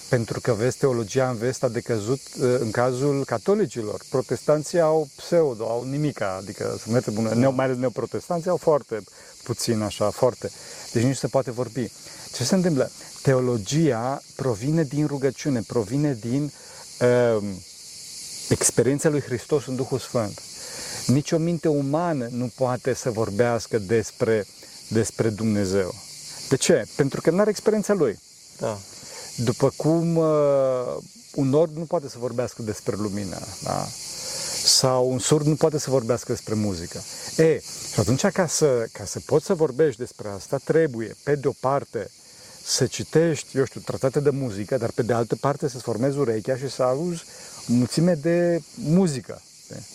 Pentru 0.08 0.40
că, 0.40 0.52
vezi, 0.52 0.76
teologia 0.76 1.28
în 1.28 1.36
vest 1.36 1.62
a 1.62 1.68
decăzut 1.68 2.20
uh, 2.40 2.56
în 2.60 2.70
cazul 2.70 3.24
catolicilor. 3.24 4.00
Protestanții 4.10 4.80
au 4.80 5.08
pseudo, 5.16 5.64
au 5.64 5.84
nimica, 5.90 6.36
adică 6.40 6.64
sunt 6.64 6.80
foarte 6.90 7.10
bună. 7.10 7.30
Neo, 7.34 7.50
mai 7.50 7.64
ales 7.64 7.76
neoprotestanții 7.76 8.50
au 8.50 8.56
foarte 8.56 9.02
puțin 9.42 9.80
așa, 9.80 10.10
foarte. 10.10 10.50
Deci 10.92 11.02
nici 11.02 11.10
nu 11.12 11.18
se 11.18 11.26
poate 11.26 11.50
vorbi. 11.50 11.90
Ce 12.32 12.44
se 12.44 12.54
întâmplă? 12.54 12.90
Teologia 13.22 14.22
provine 14.36 14.82
din 14.82 15.06
rugăciune, 15.06 15.60
provine 15.66 16.18
din 16.20 16.52
uh, 17.00 17.42
experiența 18.48 19.08
lui 19.08 19.20
Hristos 19.20 19.66
în 19.66 19.76
Duhul 19.76 19.98
Sfânt. 19.98 20.42
Nici 21.06 21.32
o 21.32 21.38
minte 21.38 21.68
umană 21.68 22.28
nu 22.30 22.50
poate 22.54 22.94
să 22.94 23.10
vorbească 23.10 23.78
despre, 23.78 24.46
despre 24.88 25.28
Dumnezeu. 25.28 25.94
De 26.48 26.56
ce? 26.56 26.86
Pentru 26.96 27.20
că 27.20 27.30
nu 27.30 27.40
are 27.40 27.50
experiența 27.50 27.92
lui. 27.92 28.18
da, 28.58 28.78
După 29.36 29.72
cum 29.76 30.16
uh, 30.16 30.96
un 31.34 31.52
orb 31.52 31.76
nu 31.76 31.84
poate 31.84 32.08
să 32.08 32.16
vorbească 32.18 32.62
despre 32.62 32.96
lumină, 32.98 33.38
da? 33.62 33.86
sau 34.64 35.10
un 35.10 35.18
surd 35.18 35.46
nu 35.46 35.54
poate 35.54 35.78
să 35.78 35.90
vorbească 35.90 36.32
despre 36.32 36.54
muzică. 36.54 37.00
E, 37.36 37.60
și 37.92 38.00
atunci 38.00 38.26
ca 38.26 38.46
să, 38.46 38.86
ca 38.92 39.04
să 39.04 39.20
poți 39.26 39.46
să 39.46 39.54
vorbești 39.54 39.98
despre 39.98 40.28
asta, 40.28 40.56
trebuie, 40.64 41.16
pe 41.22 41.34
de 41.34 41.48
o 41.48 41.52
parte, 41.60 42.10
să 42.64 42.86
citești, 42.86 43.56
eu 43.56 43.64
știu, 43.64 43.80
tratate 43.80 44.20
de 44.20 44.30
muzică, 44.30 44.76
dar 44.76 44.90
pe 44.90 45.02
de 45.02 45.12
altă 45.12 45.36
parte 45.36 45.68
să-ți 45.68 45.82
formezi 45.82 46.18
urechea 46.18 46.56
și 46.56 46.70
să 46.70 46.82
auzi 46.82 47.22
o 47.53 47.53
mulțime 47.66 48.14
de 48.14 48.60
muzică. 48.74 49.42
știi? 49.64 49.86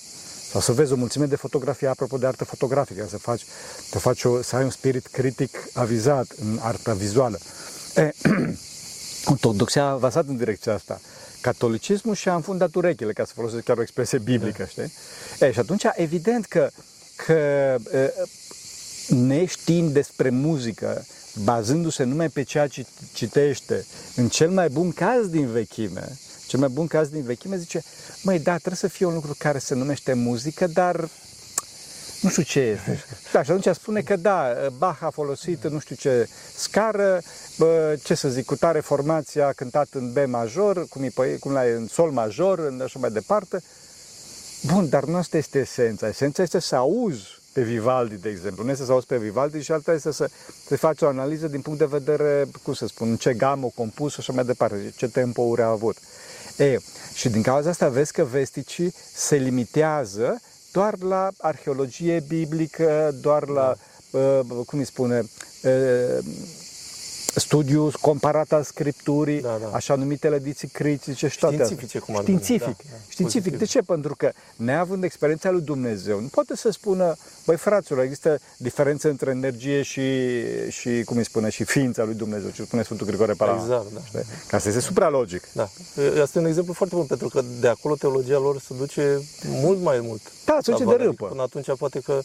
Sau 0.51 0.61
să 0.61 0.71
vezi 0.71 0.91
o 0.91 0.95
mulțime 0.95 1.25
de 1.25 1.35
fotografii, 1.35 1.87
apropo 1.87 2.17
de 2.17 2.25
artă 2.25 2.43
fotografică, 2.43 3.05
să 3.09 3.17
faci, 3.17 3.45
să, 3.89 3.99
faci 3.99 4.23
o, 4.23 4.41
să 4.41 4.55
ai 4.55 4.63
un 4.63 4.69
spirit 4.69 5.07
critic 5.07 5.57
avizat 5.73 6.27
în 6.41 6.59
arta 6.61 6.93
vizuală. 6.93 7.39
E, 7.95 8.11
Ortodoxia 9.31 9.83
a 9.83 9.91
avansat 9.91 10.27
în 10.27 10.37
direcția 10.37 10.73
asta. 10.73 11.01
Catolicismul 11.41 12.15
și-a 12.15 12.35
înfundat 12.35 12.75
urechile, 12.75 13.13
ca 13.13 13.25
să 13.25 13.31
folosesc 13.35 13.63
chiar 13.63 13.77
o 13.77 13.81
expresie 13.81 14.17
biblică, 14.17 14.65
știi? 14.65 14.93
E, 15.39 15.51
și 15.51 15.59
atunci, 15.59 15.83
evident 15.95 16.45
că, 16.45 16.69
că 17.15 17.33
e, 17.93 18.13
neștiind 19.07 19.93
despre 19.93 20.29
muzică, 20.29 21.05
bazându-se 21.43 22.03
numai 22.03 22.29
pe 22.29 22.43
ceea 22.43 22.67
ce 22.67 22.85
citește, 23.13 23.85
în 24.15 24.29
cel 24.29 24.49
mai 24.49 24.69
bun 24.69 24.91
caz 24.91 25.27
din 25.27 25.47
vechime, 25.47 26.17
cel 26.49 26.59
mai 26.59 26.69
bun 26.69 26.87
caz 26.87 27.07
din 27.07 27.23
vechime 27.23 27.57
zice, 27.57 27.83
măi, 28.23 28.39
da, 28.39 28.51
trebuie 28.51 28.75
să 28.75 28.87
fie 28.87 29.05
un 29.05 29.13
lucru 29.13 29.35
care 29.37 29.57
se 29.57 29.75
numește 29.75 30.13
muzică, 30.13 30.67
dar 30.67 31.09
nu 32.21 32.29
știu 32.29 32.43
ce 32.43 32.59
este. 32.59 33.03
Da, 33.33 33.43
și 33.43 33.51
atunci 33.51 33.75
spune 33.75 34.01
că 34.01 34.15
da, 34.15 34.53
Bach 34.77 35.01
a 35.01 35.09
folosit 35.09 35.67
nu 35.67 35.79
știu 35.79 35.95
ce 35.95 36.29
scară, 36.55 37.21
bă, 37.57 37.97
ce 38.03 38.13
să 38.13 38.29
zic, 38.29 38.45
cu 38.45 38.55
tare 38.55 38.79
formația 38.79 39.47
a 39.47 39.51
cântat 39.51 39.87
în 39.91 40.11
B 40.13 40.17
major, 40.25 40.85
cum 40.87 41.03
e, 41.03 41.09
pe- 41.09 41.37
cum 41.39 41.51
la 41.51 41.61
în 41.61 41.87
sol 41.87 42.11
major, 42.11 42.59
în 42.59 42.81
așa 42.81 42.99
mai 42.99 43.11
departe. 43.11 43.61
Bun, 44.65 44.89
dar 44.89 45.03
nu 45.03 45.15
asta 45.15 45.37
este 45.37 45.59
esența. 45.59 46.07
Esența 46.07 46.43
este 46.43 46.59
să 46.59 46.75
auzi 46.75 47.39
pe 47.53 47.61
Vivaldi, 47.61 48.15
de 48.15 48.29
exemplu. 48.29 48.63
Nu 48.63 48.71
este 48.71 48.85
să 48.85 48.91
auzi 48.91 49.05
pe 49.05 49.17
Vivaldi 49.17 49.61
și 49.61 49.71
alta 49.71 49.93
este 49.93 50.11
să, 50.11 50.29
să 50.67 50.77
faci 50.77 51.01
o 51.01 51.07
analiză 51.07 51.47
din 51.47 51.61
punct 51.61 51.79
de 51.79 51.85
vedere, 51.85 52.47
cum 52.63 52.73
să 52.73 52.87
spun, 52.87 53.09
în 53.09 53.17
ce 53.17 53.33
gamă 53.33 53.65
o 53.65 53.69
compus 53.69 54.13
și 54.13 54.19
așa 54.19 54.33
mai 54.33 54.45
departe, 54.45 54.93
ce 54.95 55.07
tempo 55.07 55.55
a 55.59 55.65
avut. 55.65 55.97
E, 56.59 56.77
și 57.13 57.29
din 57.29 57.41
cauza 57.41 57.69
asta 57.69 57.89
vezi 57.89 58.11
că 58.11 58.23
vesticii 58.23 58.93
se 59.13 59.35
limitează 59.35 60.41
doar 60.71 60.93
la 61.01 61.29
arheologie 61.37 62.23
biblică, 62.27 63.15
doar 63.21 63.47
la, 63.47 63.75
uh, 64.11 64.39
cum 64.65 64.79
îi 64.79 64.85
spune, 64.85 65.19
uh, 65.63 66.17
studiu 67.35 67.91
comparat 68.01 68.51
al 68.51 68.63
scripturii, 68.63 69.41
Da, 69.41 69.57
da. 69.61 69.69
așa 69.75 69.95
numitele 69.95 70.35
ediții 70.35 70.67
critice 70.67 71.27
și 71.27 71.37
toate 71.37 71.55
Științifice, 71.55 71.85
astea. 71.85 71.99
cum 71.99 72.15
ar 72.15 72.23
veni, 72.23 72.37
Științific. 72.41 72.77
da, 72.77 72.83
da, 72.91 72.97
Științific. 73.09 73.51
pozitiv. 73.51 73.59
De 73.59 73.79
ce? 73.79 73.81
Pentru 73.81 74.15
că 74.15 74.31
neavând 74.55 75.03
experiența 75.03 75.49
lui 75.51 75.61
Dumnezeu, 75.61 76.19
nu 76.19 76.27
poate 76.27 76.55
să 76.55 76.69
spună, 76.69 77.15
băi 77.45 77.55
fraților, 77.57 78.03
există 78.03 78.39
diferență 78.57 79.09
între 79.09 79.29
energie 79.31 79.81
și, 79.81 80.01
și 80.69 81.03
cum 81.05 81.17
îi 81.17 81.23
spune, 81.25 81.49
și 81.49 81.63
ființa 81.63 82.03
lui 82.03 82.13
Dumnezeu, 82.13 82.49
ce 82.49 82.63
spune 82.63 82.83
Sfântul 82.83 83.07
Grigore 83.07 83.33
Palaman. 83.33 83.61
Exact, 83.63 83.93
da. 83.93 83.99
Știi? 84.05 84.19
Ca 84.47 84.57
să 84.59 84.67
este 84.67 84.79
supralogic. 84.81 85.43
Da. 85.53 85.69
Asta 86.21 86.39
e 86.39 86.41
un 86.41 86.47
exemplu 86.47 86.73
foarte 86.73 86.95
bun, 86.95 87.05
pentru 87.05 87.27
că 87.27 87.41
de 87.59 87.67
acolo 87.67 87.95
teologia 87.95 88.37
lor 88.37 88.59
se 88.59 88.73
duce 88.77 89.21
mult 89.45 89.81
mai 89.81 89.99
mult. 89.99 90.21
Da, 90.45 90.57
se 90.61 90.71
la 90.71 90.77
duce 90.77 90.89
de 90.89 90.95
vale. 90.95 91.03
râpă. 91.03 91.25
Până 91.25 91.41
atunci 91.41 91.77
poate 91.77 91.99
că 91.99 92.13
um, 92.13 92.21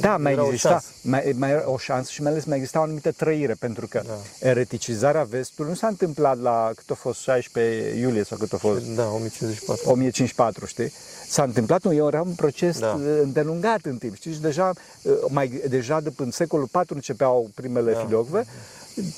Da, 0.00 0.16
mai 0.16 0.32
era 0.32 0.42
o 0.42 0.46
exista, 0.46 0.68
șansă. 0.68 0.86
mai, 1.02 1.34
mai 1.36 1.50
era 1.50 1.70
o 1.70 1.78
șansă 1.78 2.10
și 2.10 2.22
mai 2.22 2.30
ales 2.30 2.44
mai 2.44 2.56
exista 2.56 2.78
o 2.78 2.82
anumită 2.82 3.12
trăire, 3.12 3.54
pentru 3.58 3.86
că 3.86 4.02
Da. 4.06 4.48
ereticizarea 4.48 5.22
vestului 5.22 5.70
nu 5.70 5.76
s-a 5.76 5.86
întâmplat 5.86 6.40
la 6.40 6.70
cât 6.76 6.90
a 6.90 6.94
fost 6.94 7.20
16 7.20 7.94
iulie 7.98 8.22
sau 8.24 8.38
cât 8.38 8.52
a 8.52 8.56
fost 8.56 8.84
Da, 8.86 9.02
1054. 9.14 9.90
1054, 9.90 10.66
știi? 10.66 10.92
S-a 11.28 11.42
întâmplat, 11.42 11.82
nu, 11.82 11.92
era 11.92 12.20
un 12.20 12.32
proces 12.34 12.78
Da. 12.78 12.86
da. 12.86 12.92
îndelungat 13.22 13.84
în 13.84 13.96
timp, 13.96 14.14
știi? 14.14 14.32
Și 14.32 14.40
deja, 14.40 14.72
uh, 15.02 15.12
mai, 15.28 15.62
deja 15.68 16.00
de 16.00 16.12
în 16.16 16.30
secolul 16.30 16.68
IV 16.74 16.90
începeau 16.90 17.50
primele 17.54 17.92
Da. 17.92 17.98
da. 17.98 18.04
filocve 18.04 18.44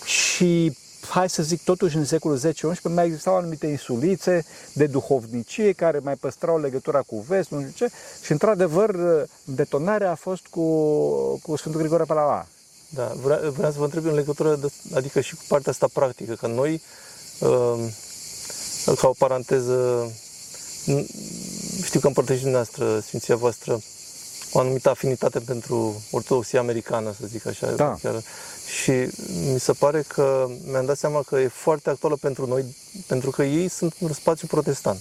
și 0.04 0.76
hai 1.08 1.30
să 1.30 1.42
zic, 1.42 1.62
totuși 1.64 1.96
în 1.96 2.04
secolul 2.04 2.38
10-11 2.38 2.42
mai 2.82 3.06
existau 3.06 3.36
anumite 3.36 3.66
insulițe 3.66 4.44
de 4.72 4.86
duhovnicie 4.86 5.72
care 5.72 5.98
mai 5.98 6.14
păstrau 6.14 6.60
legătura 6.60 7.00
cu 7.02 7.24
vest, 7.28 7.50
nu 7.50 7.58
știu 7.60 7.86
ce, 7.86 7.92
și 8.22 8.32
într-adevăr 8.32 8.96
detonarea 9.44 10.10
a 10.10 10.14
fost 10.14 10.46
cu, 10.46 10.62
cu 11.38 11.56
Sfântul 11.56 11.80
Grigore 11.80 12.04
Palaman. 12.04 12.46
Da, 12.88 13.12
vrea, 13.22 13.40
vreau 13.56 13.72
să 13.72 13.78
vă 13.78 13.84
întreb 13.84 14.04
în 14.04 14.14
legătură, 14.14 14.54
de, 14.54 14.66
adică 14.94 15.20
și 15.20 15.34
cu 15.34 15.42
partea 15.48 15.72
asta 15.72 15.88
practică, 15.92 16.34
că 16.34 16.46
noi, 16.46 16.82
uh, 17.40 17.92
ca 18.96 19.08
o 19.08 19.14
paranteză, 19.18 20.10
n- 20.86 21.06
știu 21.84 22.00
că 22.00 22.06
împărtășiți 22.06 22.42
dumneavoastră, 22.42 23.00
Sfinția 23.00 23.36
voastră, 23.36 23.80
o 24.56 24.58
anumită 24.58 24.90
afinitate 24.90 25.38
pentru 25.38 26.02
ortodoxia 26.10 26.60
americană, 26.60 27.14
să 27.20 27.26
zic 27.26 27.46
așa. 27.46 27.70
Da. 27.70 27.96
Chiar. 28.02 28.22
Și 28.82 28.90
mi 29.52 29.60
se 29.60 29.72
pare 29.72 30.04
că 30.08 30.46
mi-am 30.70 30.84
dat 30.84 30.98
seama 30.98 31.22
că 31.26 31.38
e 31.38 31.48
foarte 31.48 31.90
actuală 31.90 32.16
pentru 32.20 32.46
noi, 32.46 32.64
pentru 33.06 33.30
că 33.30 33.42
ei 33.42 33.68
sunt 33.68 33.94
un 33.98 34.12
spațiu 34.12 34.46
protestant. 34.46 35.00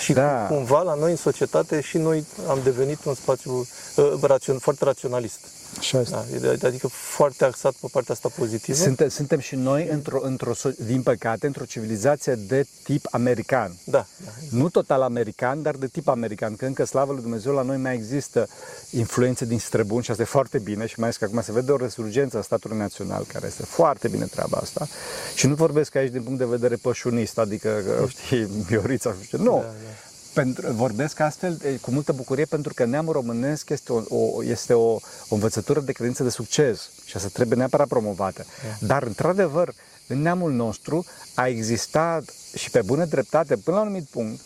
Și 0.00 0.12
Da. 0.12 0.46
cumva 0.46 0.82
la 0.82 0.94
noi 0.94 1.10
în 1.10 1.16
societate 1.16 1.80
și 1.80 1.98
noi 1.98 2.24
am 2.48 2.58
devenit 2.62 3.04
un 3.04 3.14
spațiu 3.14 3.66
uh, 3.96 4.12
rațion, 4.20 4.58
foarte 4.58 4.84
raționalist. 4.84 5.38
Așa 5.78 6.00
este. 6.00 6.56
Da, 6.58 6.66
adică 6.66 6.88
foarte 6.88 7.44
axat 7.44 7.72
pe 7.80 7.86
partea 7.92 8.14
asta 8.14 8.28
pozitivă. 8.36 8.76
Suntem, 8.76 9.08
suntem 9.08 9.38
și 9.38 9.54
noi, 9.54 9.88
într-o, 9.90 10.20
într-o, 10.22 10.54
so- 10.54 10.76
din 10.86 11.02
păcate, 11.02 11.46
într-o 11.46 11.64
civilizație 11.64 12.34
de 12.34 12.64
tip 12.82 13.06
american. 13.10 13.76
Da, 13.84 14.06
da. 14.24 14.30
Nu 14.50 14.68
total 14.68 15.02
american, 15.02 15.62
dar 15.62 15.74
de 15.74 15.86
tip 15.86 16.08
american, 16.08 16.56
că 16.56 16.64
încă, 16.64 16.84
slavă 16.84 17.12
lui 17.12 17.22
Dumnezeu, 17.22 17.54
la 17.54 17.62
noi 17.62 17.76
mai 17.76 17.94
există 17.94 18.48
influențe 18.90 19.44
din 19.44 19.58
străbuni 19.58 20.04
și 20.04 20.10
asta 20.10 20.22
e 20.22 20.26
foarte 20.26 20.58
bine 20.58 20.86
și 20.86 20.94
mai 20.96 21.04
ales 21.08 21.16
că 21.16 21.24
acum 21.24 21.42
se 21.42 21.52
vede 21.52 21.72
o 21.72 21.76
resurgență 21.76 22.38
a 22.38 22.42
statului 22.42 22.76
național, 22.76 23.24
care 23.32 23.46
este 23.46 23.62
foarte 23.62 24.08
bine 24.08 24.24
treaba 24.24 24.58
asta. 24.58 24.86
Și 25.34 25.46
nu 25.46 25.54
vorbesc 25.54 25.94
aici 25.94 26.12
din 26.12 26.22
punct 26.22 26.38
de 26.38 26.44
vedere 26.44 26.76
pășunist, 26.76 27.38
adică, 27.38 27.82
că, 27.86 28.04
știi, 28.08 28.48
Miorița, 28.70 29.14
știu 29.22 29.38
ce. 29.38 29.44
Nu, 29.44 29.56
Da, 29.56 29.62
da. 29.62 30.10
Pentru, 30.32 30.72
vorbesc 30.72 31.20
astfel 31.20 31.58
e, 31.64 31.76
cu 31.76 31.90
multă 31.90 32.12
bucurie 32.12 32.44
pentru 32.44 32.74
că 32.74 32.84
neamul 32.84 33.12
românesc 33.12 33.68
este 33.68 33.92
o, 33.92 34.02
o, 34.08 34.44
este 34.44 34.74
o, 34.74 34.90
o 35.28 35.34
învățătură 35.34 35.80
de 35.80 35.92
credință 35.92 36.22
de 36.22 36.28
succes 36.28 36.90
și 37.04 37.16
asta 37.16 37.28
trebuie 37.32 37.58
neapărat 37.58 37.86
promovată. 37.86 38.44
Dar, 38.80 39.02
într-adevăr, 39.02 39.74
în 40.06 40.22
neamul 40.22 40.52
nostru 40.52 41.04
a 41.34 41.46
existat 41.46 42.34
și 42.56 42.70
pe 42.70 42.82
bună 42.82 43.04
dreptate, 43.04 43.56
până 43.56 43.76
la 43.76 43.82
un 43.82 43.88
anumit 43.88 44.08
punct, 44.08 44.40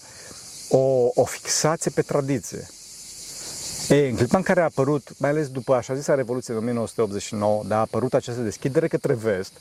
o, 0.68 1.08
o 1.14 1.24
fixație 1.24 1.90
pe 1.94 2.02
tradiție. 2.02 2.66
E, 3.88 4.08
în 4.08 4.16
clipa 4.16 4.36
în 4.36 4.42
care 4.42 4.60
a 4.60 4.64
apărut, 4.64 5.18
mai 5.18 5.30
ales 5.30 5.48
după 5.48 5.74
așa 5.74 5.94
zisa 5.94 6.14
Revoluție 6.14 6.52
în 6.52 6.58
1989, 6.58 7.62
da, 7.66 7.76
a 7.76 7.80
apărut 7.80 8.14
această 8.14 8.40
deschidere 8.40 8.88
către 8.88 9.14
vest, 9.14 9.52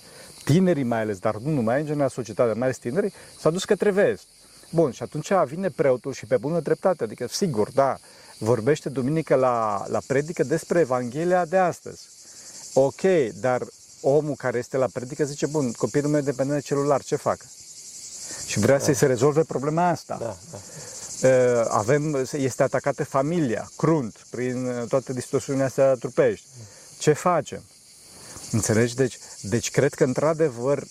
tinerii 0.44 0.84
mai 0.84 1.00
ales, 1.00 1.18
dar 1.18 1.36
nu 1.36 1.50
numai, 1.50 1.80
în 1.80 1.86
general 1.86 2.10
societatea, 2.10 2.54
mai 2.54 2.64
ales 2.64 2.78
tinerii, 2.78 3.14
s-au 3.40 3.52
dus 3.52 3.66
către 3.66 3.92
vest. 3.92 4.28
Bun, 4.76 4.92
și 4.92 5.04
atunci 5.04 5.32
vine 5.46 5.70
preotul 5.70 6.14
și 6.14 6.26
pe 6.26 6.38
bună 6.38 6.60
dreptate, 6.60 7.04
adică 7.04 7.28
sigur, 7.28 7.72
da, 7.72 7.98
vorbește 8.38 8.90
duminică 8.90 9.36
la, 9.36 9.86
la 9.88 10.00
predică 10.08 10.44
despre 10.44 10.80
Evanghelia 10.80 11.46
de 11.46 11.58
astăzi. 11.58 12.02
Ok, 12.74 13.02
dar 13.40 13.62
omul 14.02 14.36
care 14.36 14.58
este 14.58 14.78
la 14.78 14.88
predică 14.94 15.24
zice, 15.24 15.46
bun, 15.46 15.72
copilul 15.72 16.10
meu 16.10 16.20
e 16.20 16.24
dependent 16.24 16.60
de 16.60 16.66
celular, 16.68 17.04
ce 17.04 17.16
fac? 17.16 17.38
Și 18.46 18.60
vrea 18.60 18.80
să-i 18.80 18.94
se 18.94 19.06
rezolve 19.06 19.44
problema 19.44 19.88
asta. 19.88 20.18
Da, 20.20 20.38
da. 20.52 20.58
Uh, 21.28 21.66
avem, 21.70 22.28
este 22.32 22.64
atacată 22.64 23.04
familia, 23.04 23.72
crunt, 23.78 24.26
prin 24.30 24.66
uh, 24.66 24.88
toate 24.88 25.14
distorsiunile 25.14 25.66
astea 25.66 25.94
trupești. 25.94 26.46
Ce 26.98 27.14
facem? 27.14 27.64
Înțelegi? 28.52 28.96
Deci, 28.96 29.20
deci 29.42 29.72
cred 29.72 29.94
că, 29.94 30.04
într-adevăr, 30.04 30.84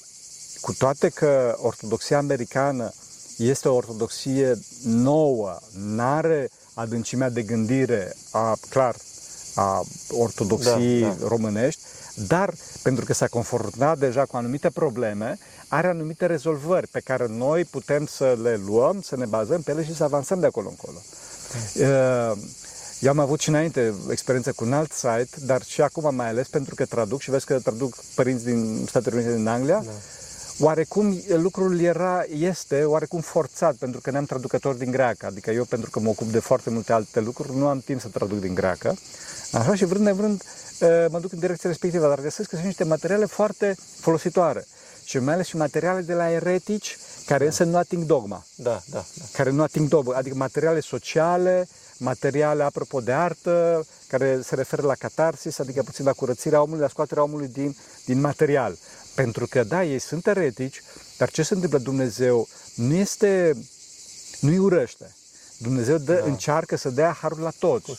cu 0.60 0.72
toate 0.72 1.08
că 1.08 1.56
ortodoxia 1.58 2.18
americană 2.18 2.92
este 3.36 3.68
o 3.68 3.74
ortodoxie 3.74 4.58
nouă, 4.84 5.58
n-are 5.72 6.50
adâncimea 6.74 7.30
de 7.30 7.42
gândire 7.42 8.14
a, 8.30 8.56
clar, 8.68 8.96
a 9.54 9.82
ortodoxiei 10.10 11.00
da, 11.00 11.16
da. 11.20 11.28
românești, 11.28 11.80
dar 12.26 12.54
pentru 12.82 13.04
că 13.04 13.12
s-a 13.12 13.26
confruntat 13.26 13.98
deja 13.98 14.24
cu 14.24 14.36
anumite 14.36 14.70
probleme, 14.70 15.38
are 15.68 15.88
anumite 15.88 16.26
rezolvări 16.26 16.88
pe 16.88 17.00
care 17.00 17.26
noi 17.28 17.64
putem 17.64 18.06
să 18.06 18.38
le 18.42 18.60
luăm, 18.66 19.00
să 19.00 19.16
ne 19.16 19.24
bazăm 19.24 19.62
pe 19.62 19.70
ele 19.70 19.84
și 19.84 19.94
să 19.94 20.04
avansăm 20.04 20.40
de 20.40 20.46
acolo 20.46 20.68
încolo. 20.68 20.98
Da. 21.74 22.34
Eu 23.00 23.10
am 23.10 23.18
avut 23.18 23.40
și 23.40 23.48
înainte 23.48 23.94
experiență 24.10 24.52
cu 24.52 24.64
un 24.64 24.72
alt 24.72 24.92
site, 24.92 25.36
dar 25.46 25.62
și 25.62 25.80
acum 25.80 26.14
mai 26.14 26.28
ales 26.28 26.48
pentru 26.48 26.74
că 26.74 26.84
traduc 26.84 27.20
și 27.20 27.30
vezi 27.30 27.44
că 27.44 27.58
traduc 27.58 27.94
părinți 28.14 28.44
din 28.44 28.84
Statele 28.88 29.16
Unite 29.16 29.34
din 29.34 29.46
Anglia. 29.46 29.82
Da. 29.84 29.90
Oarecum 30.58 31.22
lucrul 31.28 31.80
era, 31.80 32.24
este 32.38 32.84
oarecum 32.84 33.20
forțat 33.20 33.74
pentru 33.74 34.00
că 34.00 34.10
ne-am 34.10 34.24
traducători 34.24 34.78
din 34.78 34.90
greacă, 34.90 35.26
adică 35.26 35.50
eu 35.50 35.64
pentru 35.64 35.90
că 35.90 36.00
mă 36.00 36.08
ocup 36.08 36.26
de 36.26 36.38
foarte 36.38 36.70
multe 36.70 36.92
alte 36.92 37.20
lucruri 37.20 37.56
nu 37.56 37.66
am 37.66 37.80
timp 37.80 38.00
să 38.00 38.08
traduc 38.08 38.40
din 38.40 38.54
greacă. 38.54 38.96
Așa 39.52 39.74
și 39.74 39.84
vrând 39.84 40.04
nevrând 40.04 40.42
mă 41.10 41.18
duc 41.20 41.32
în 41.32 41.38
direcția 41.38 41.70
respectivă, 41.70 42.08
dar 42.08 42.20
găsesc 42.20 42.48
că 42.48 42.54
sunt 42.54 42.66
niște 42.66 42.84
materiale 42.84 43.24
foarte 43.24 43.76
folositoare 44.00 44.66
și 45.04 45.18
mai 45.18 45.34
ales 45.34 45.46
și 45.46 45.56
materiale 45.56 46.00
de 46.00 46.14
la 46.14 46.30
eretici 46.30 46.98
care 47.26 47.38
da. 47.38 47.44
însă 47.44 47.64
nu 47.64 47.76
ating 47.76 48.04
dogma. 48.04 48.44
Da, 48.54 48.82
da, 48.90 49.04
da. 49.14 49.24
Care 49.32 49.50
nu 49.50 49.62
ating 49.62 49.88
dogma, 49.88 50.16
adică 50.16 50.34
materiale 50.34 50.80
sociale, 50.80 51.68
materiale, 51.98 52.62
apropo 52.62 53.00
de 53.00 53.12
artă, 53.12 53.86
care 54.08 54.40
se 54.42 54.54
referă 54.54 54.82
la 54.82 54.94
catarsis, 54.94 55.58
adică 55.58 55.82
puțin 55.82 56.04
la 56.04 56.12
curățirea 56.12 56.62
omului, 56.62 56.80
la 56.80 56.88
scoaterea 56.88 57.22
omului 57.22 57.48
din, 57.48 57.76
din 58.04 58.20
material. 58.20 58.76
Pentru 59.14 59.46
că, 59.46 59.64
da, 59.64 59.84
ei 59.84 59.98
sunt 59.98 60.26
eretici, 60.26 60.82
dar 61.18 61.30
ce 61.30 61.42
se 61.42 61.54
întâmplă 61.54 61.78
Dumnezeu 61.78 62.48
nu 62.74 62.94
este, 62.94 63.56
nu-i 64.40 64.58
urăște. 64.58 65.14
Dumnezeu 65.58 65.98
dă, 65.98 66.14
da. 66.14 66.24
încearcă 66.24 66.76
să 66.76 66.90
dea 66.90 67.16
harul 67.20 67.40
la 67.40 67.52
toți. 67.58 67.90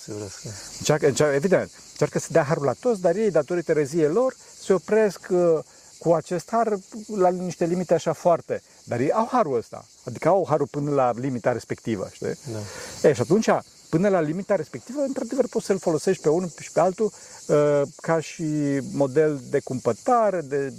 Încearcă, 0.78 1.08
încearcă, 1.08 1.36
evident, 1.36 1.71
încearcă 1.91 2.19
să 2.19 2.28
dea 2.32 2.43
harul 2.43 2.65
la 2.65 2.73
toți, 2.80 3.01
dar 3.01 3.15
ei, 3.15 3.32
datorită 3.32 3.73
reziei 3.73 4.08
lor, 4.08 4.36
se 4.60 4.73
opresc 4.73 5.28
uh, 5.30 5.60
cu 5.97 6.13
acest 6.13 6.49
har 6.51 6.78
la 7.15 7.30
niște 7.30 7.65
limite 7.65 7.93
așa 7.93 8.13
foarte. 8.13 8.62
Dar 8.84 8.99
ei 8.99 9.12
au 9.12 9.28
harul 9.32 9.58
ăsta, 9.58 9.86
adică 10.04 10.28
au 10.28 10.45
harul 10.49 10.67
până 10.67 10.91
la 10.91 11.12
limita 11.15 11.51
respectivă, 11.51 12.10
știi? 12.12 12.38
Da. 12.51 12.60
E, 13.10 13.13
și 13.13 13.21
atunci, 13.21 13.49
până 13.95 14.10
la 14.10 14.19
limita 14.19 14.55
respectivă, 14.55 15.01
într-adevăr 15.01 15.47
poți 15.47 15.65
să-l 15.65 15.79
folosești 15.79 16.21
pe 16.21 16.29
unul 16.29 16.51
și 16.60 16.71
pe 16.71 16.79
altul 16.79 17.12
uh, 17.47 17.81
ca 18.01 18.19
și 18.19 18.43
model 18.91 19.41
de 19.49 19.60
cumpătare, 19.60 20.41
de 20.41 20.73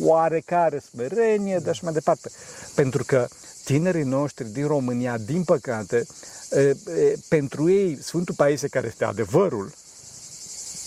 oarecare 0.00 0.78
smerenie, 0.78 1.58
de 1.58 1.70
așa 1.70 1.80
mai 1.82 1.92
departe. 1.92 2.30
Pentru 2.74 3.04
că 3.04 3.28
tinerii 3.64 4.02
noștri 4.02 4.48
din 4.48 4.66
România, 4.66 5.18
din 5.18 5.42
păcate, 5.44 6.06
uh, 6.50 6.70
uh, 6.86 7.12
pentru 7.28 7.70
ei 7.70 8.02
Sfântul 8.02 8.34
Paise, 8.34 8.68
care 8.68 8.86
este 8.86 9.04
adevărul, 9.04 9.72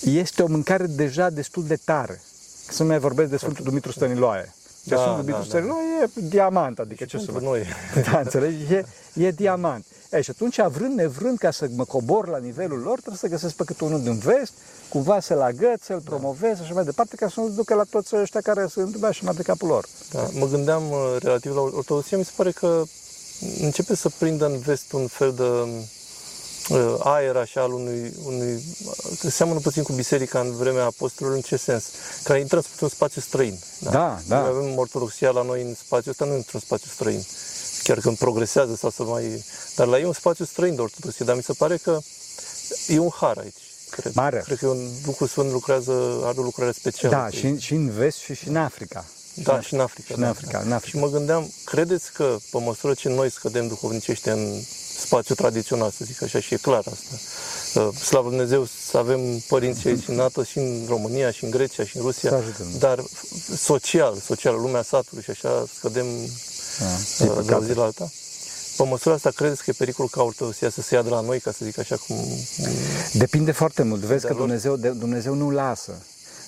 este 0.03 0.41
o 0.41 0.47
mâncare 0.47 0.85
deja 0.85 1.29
destul 1.29 1.65
de 1.65 1.75
tare. 1.85 2.21
Să 2.69 2.83
nu 2.83 2.89
mai 2.89 2.99
vorbesc 2.99 3.29
de 3.29 3.37
Sfântul 3.37 3.63
Dumitru 3.63 3.91
Stăniloae. 3.91 4.53
Da, 4.87 4.95
Sfântul 4.95 5.15
Dumitru 5.15 5.41
da, 5.41 5.47
Stăniloae 5.47 5.83
da. 5.99 6.03
e 6.03 6.27
diamant, 6.27 6.79
adică 6.79 7.03
și 7.03 7.09
ce 7.09 7.17
să 7.17 7.31
noi. 7.41 7.63
Da, 8.11 8.19
înțelegi? 8.19 8.73
E, 8.73 8.85
e 9.13 9.31
diamant. 9.31 9.85
E, 10.11 10.21
și 10.21 10.29
atunci, 10.29 10.61
vrând 10.61 10.95
nevrând 10.95 11.37
ca 11.37 11.51
să 11.51 11.67
mă 11.75 11.85
cobor 11.85 12.27
la 12.27 12.37
nivelul 12.37 12.79
lor, 12.79 12.93
trebuie 12.93 13.17
să 13.17 13.27
găsesc 13.27 13.55
pe 13.55 13.63
câte 13.63 13.83
unul 13.83 14.01
din 14.01 14.17
vest, 14.17 14.53
cumva 14.89 15.19
să-l 15.19 15.41
agăț, 15.41 15.83
să-l 15.83 16.01
promovez 16.01 16.55
și 16.55 16.61
așa 16.61 16.73
mai 16.73 16.83
departe, 16.83 17.15
ca 17.15 17.29
să 17.29 17.39
nu 17.39 17.49
ducă 17.49 17.73
la 17.73 17.83
toți 17.89 18.15
ăștia 18.15 18.41
care 18.41 18.67
sunt 18.67 18.95
da, 18.95 19.11
și 19.11 19.23
mai 19.23 19.33
de 19.33 19.41
capul 19.41 19.67
lor. 19.67 19.85
Da, 20.11 20.27
mă 20.39 20.47
gândeam 20.47 20.83
uh, 20.89 21.15
relativ 21.19 21.55
la 21.55 21.61
ortodoxie, 21.61 22.17
mi 22.17 22.25
se 22.25 22.31
pare 22.35 22.51
că 22.51 22.83
începe 23.61 23.95
să 23.95 24.09
prindă 24.17 24.45
în 24.45 24.59
vest 24.59 24.91
un 24.91 25.07
fel 25.07 25.33
de 25.33 25.43
uh, 25.43 25.67
aer 26.99 27.35
așa 27.35 27.61
al 27.61 27.73
unui, 27.73 28.13
unui 28.25 28.63
seamănă 29.29 29.59
puțin 29.59 29.83
cu 29.83 29.93
biserica 29.93 30.39
în 30.39 30.55
vremea 30.55 30.85
apostolilor, 30.85 31.37
în 31.37 31.43
ce 31.43 31.55
sens? 31.55 31.83
Că 32.23 32.33
intră 32.33 32.57
într-un 32.57 32.89
spațiu 32.89 33.21
străin. 33.21 33.59
Da, 33.79 33.91
da. 33.91 34.21
da. 34.27 34.39
Noi 34.39 34.49
avem 34.49 34.77
ortodoxia 34.77 35.29
la 35.29 35.41
noi 35.41 35.61
în 35.61 35.73
spațiul 35.73 36.11
ăsta, 36.11 36.25
nu 36.25 36.35
într-un 36.35 36.59
spațiu 36.59 36.89
străin 36.93 37.25
chiar 37.83 37.99
când 37.99 38.17
progresează 38.17 38.75
sau 38.75 38.89
să 38.89 39.03
mai... 39.03 39.43
Dar 39.75 39.87
la 39.87 39.97
ei 39.97 40.03
e 40.03 40.07
un 40.07 40.13
spațiu 40.13 40.45
străin 40.45 40.75
de 40.75 40.81
ortodoxie, 40.81 41.25
dar 41.25 41.35
mi 41.35 41.43
se 41.43 41.53
pare 41.53 41.77
că 41.77 41.99
e 42.87 42.99
un 42.99 43.09
har 43.09 43.37
aici. 43.37 43.63
Cred. 43.89 44.13
Mare. 44.13 44.41
Cred 44.45 44.57
că 44.57 44.65
e 44.65 44.69
un 44.69 44.89
Duhul 45.03 45.27
Sfânt 45.27 45.51
lucrează, 45.51 45.91
are 46.23 46.39
o 46.39 46.41
lucrare 46.41 46.71
specială. 46.71 47.15
Da, 47.15 47.29
și, 47.29 47.59
și 47.59 47.73
în 47.73 47.89
vest 47.89 48.17
și, 48.17 48.35
și 48.35 48.47
în 48.47 48.55
Africa. 48.55 49.05
Da, 49.33 49.61
și 49.61 49.73
în 49.73 49.79
Africa. 49.79 50.13
Și 50.13 50.19
în 50.19 50.23
Africa, 50.23 50.57
da. 50.57 50.63
în 50.63 50.71
Africa. 50.71 50.97
Și 50.97 51.03
mă 51.03 51.09
gândeam, 51.09 51.51
credeți 51.65 52.11
că 52.13 52.37
pe 52.51 52.57
măsură 52.57 52.93
ce 52.93 53.09
noi 53.09 53.31
scădem 53.31 53.67
duhovnicește 53.67 54.31
în 54.31 54.61
spațiu 54.99 55.35
tradițional, 55.35 55.91
să 55.91 56.05
zic 56.05 56.23
așa, 56.23 56.39
și 56.39 56.53
e 56.53 56.57
clar 56.57 56.83
asta. 56.85 57.15
Uh, 57.79 57.95
slavă 57.95 58.29
Dumnezeu 58.29 58.67
să 58.89 58.97
avem 58.97 59.39
părinți 59.47 59.87
aici 59.87 60.07
în 60.07 60.15
NATO 60.15 60.43
și 60.43 60.57
în 60.57 60.85
România, 60.87 61.31
și 61.31 61.43
în 61.43 61.49
Grecia, 61.49 61.85
și 61.85 61.97
în 61.97 62.03
Rusia, 62.03 62.43
dar 62.79 63.03
social, 63.55 64.17
social, 64.25 64.55
lumea 64.55 64.81
satului 64.81 65.23
și 65.23 65.29
așa, 65.29 65.65
scădem 65.77 66.05
da, 67.17 67.25
uh, 67.25 67.45
de 67.45 67.53
o 67.53 67.63
zi 67.63 67.73
la 67.73 67.83
alta. 67.83 68.11
Pe 68.77 68.83
măsura 68.83 69.15
asta, 69.15 69.29
credeți 69.29 69.63
că 69.63 69.69
e 69.69 69.73
pericol 69.77 70.07
ca 70.07 70.23
ortodoxia 70.23 70.69
să 70.69 70.81
se 70.81 70.95
ia 70.95 71.01
de 71.01 71.09
la 71.09 71.19
noi, 71.19 71.39
ca 71.39 71.51
să 71.51 71.65
zic 71.65 71.77
așa 71.77 71.95
cum... 71.95 72.15
Depinde 73.13 73.51
foarte 73.51 73.83
mult. 73.83 74.01
Vezi 74.01 74.25
că 74.25 74.33
Dumnezeu, 74.33 74.75
Dumnezeu 74.75 75.33
nu 75.33 75.49
lasă. 75.49 76.05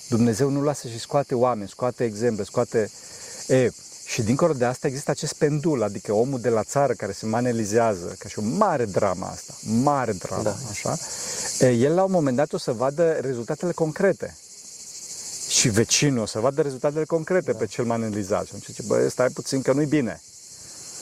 Dumnezeu 0.08 0.48
nu 0.48 0.62
lasă 0.62 0.88
și 0.88 0.98
scoate 0.98 1.34
oameni, 1.34 1.68
scoate 1.68 2.04
exemple, 2.04 2.44
scoate... 2.44 2.90
E, 3.46 3.70
și 4.18 4.24
dincolo 4.24 4.52
de 4.52 4.64
asta 4.64 4.86
există 4.86 5.10
acest 5.10 5.34
pendul, 5.34 5.82
adică 5.82 6.12
omul 6.12 6.40
de 6.40 6.48
la 6.48 6.62
țară 6.62 6.92
care 6.92 7.12
se 7.12 7.26
manelizează, 7.26 8.14
ca 8.18 8.28
și 8.28 8.38
o 8.38 8.42
mare 8.42 8.84
dramă 8.84 9.26
asta, 9.26 9.54
mare 9.82 10.12
dramă, 10.12 10.42
da. 10.42 10.56
așa, 10.70 10.96
el 11.66 11.94
la 11.94 12.04
un 12.04 12.10
moment 12.10 12.36
dat 12.36 12.52
o 12.52 12.58
să 12.58 12.72
vadă 12.72 13.12
rezultatele 13.12 13.72
concrete. 13.72 14.36
Și 15.48 15.68
vecinul 15.68 16.22
o 16.22 16.26
să 16.26 16.38
vadă 16.38 16.62
rezultatele 16.62 17.04
concrete 17.04 17.52
da. 17.52 17.58
pe 17.58 17.66
cel 17.66 17.84
manelizat. 17.84 18.46
Și 18.46 18.52
zice, 18.66 18.82
băi, 18.86 19.10
stai 19.10 19.28
puțin 19.28 19.62
că 19.62 19.72
nu-i 19.72 19.86
bine. 19.86 20.20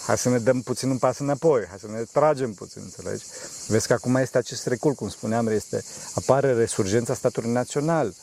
Hai 0.07 0.19
să 0.19 0.29
ne 0.29 0.39
dăm 0.39 0.61
puțin 0.61 0.91
un 0.91 0.99
pas 0.99 1.19
înapoi, 1.19 1.65
hai 1.69 1.79
să 1.81 1.87
ne 1.93 2.03
tragem 2.13 2.53
puțin, 2.53 2.83
înțelegi? 2.85 3.25
Vezi 3.67 3.87
că 3.87 3.93
acum 3.93 4.15
este 4.15 4.39
acest 4.39 4.67
recul, 4.67 4.93
cum 4.93 5.09
spuneam, 5.09 5.47
este, 5.47 5.85
apare 6.15 6.53
resurgența 6.53 7.15
statului 7.15 7.51
național. 7.51 8.15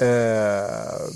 Uh, 0.00 1.12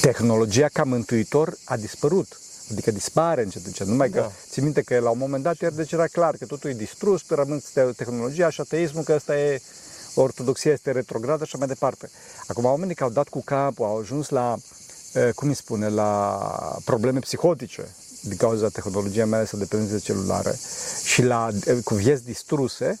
tehnologia 0.00 0.68
ca 0.72 0.84
mântuitor 0.84 1.56
a 1.64 1.76
dispărut. 1.76 2.38
Adică 2.70 2.90
dispare 2.90 3.42
încet, 3.42 3.66
încet. 3.66 3.86
Numai 3.86 4.08
da. 4.08 4.20
că 4.20 4.30
ții 4.50 4.62
minte 4.62 4.82
că 4.82 4.98
la 4.98 5.10
un 5.10 5.18
moment 5.18 5.42
dat 5.42 5.60
iar 5.60 5.72
deci 5.72 5.92
era 5.92 6.06
clar 6.06 6.36
că 6.36 6.46
totul 6.46 6.70
e 6.70 6.74
distrus, 6.74 7.22
că 7.22 7.34
rămân 7.34 7.62
tehnologia 7.96 8.50
și 8.50 8.60
ateismul, 8.60 9.02
că 9.02 9.12
ăsta 9.14 9.38
e 9.38 9.60
ortodoxia 10.14 10.72
este 10.72 10.90
retrogradă 10.90 11.36
și 11.36 11.42
așa 11.44 11.58
mai 11.58 11.66
departe. 11.66 12.10
Acum 12.46 12.64
oamenii 12.64 12.94
care 12.94 13.08
au 13.08 13.14
dat 13.14 13.28
cu 13.28 13.42
capul, 13.44 13.84
au 13.84 13.98
ajuns 13.98 14.28
la, 14.28 14.56
cum 15.34 15.48
îi 15.48 15.54
spune, 15.54 15.88
la 15.88 16.38
probleme 16.84 17.18
psihotice 17.18 17.94
din 18.20 18.36
cauza 18.36 18.68
tehnologiei 18.68 19.24
mele 19.24 19.44
sau 19.44 19.58
dependențe 19.58 19.98
celulare 19.98 20.58
și 21.04 21.22
la, 21.22 21.50
cu 21.84 21.94
vieți 21.94 22.24
distruse, 22.24 22.98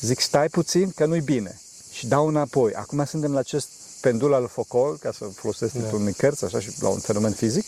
zic 0.00 0.20
stai 0.20 0.48
puțin 0.48 0.90
că 0.90 1.04
nu-i 1.06 1.20
bine 1.20 1.60
și 1.92 2.06
dau 2.06 2.26
înapoi. 2.26 2.72
Acum 2.72 3.04
suntem 3.04 3.32
la 3.32 3.38
acest 3.38 3.68
pendul 4.04 4.34
al 4.34 4.48
focol, 4.48 4.96
ca 5.00 5.12
să 5.12 5.24
folosesc 5.24 5.72
da. 5.72 5.80
titlul 5.80 6.00
unui 6.00 6.12
cărți, 6.12 6.44
așa 6.44 6.60
și 6.60 6.70
la 6.80 6.88
un 6.88 6.98
fenomen 6.98 7.32
fizic, 7.32 7.64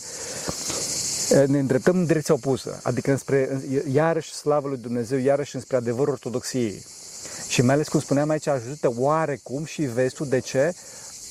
ne 1.46 1.59
îndreptăm 1.59 1.96
în 1.96 2.07
direcția 2.07 2.35
opusă, 2.35 2.81
adică 2.83 3.11
înspre, 3.11 3.61
iarăși 3.92 4.35
slavă 4.35 4.68
lui 4.68 4.77
Dumnezeu, 4.77 5.18
iarăși 5.18 5.55
înspre 5.55 5.77
adevărul 5.77 6.12
ortodoxiei. 6.12 6.85
Și 7.49 7.62
mai 7.62 7.75
ales, 7.75 7.88
cum 7.88 8.01
spuneam 8.01 8.29
aici, 8.29 8.46
ajută 8.46 8.92
oarecum 8.96 9.64
și 9.64 9.83
vestul 9.83 10.29
de 10.29 10.38
ce? 10.38 10.75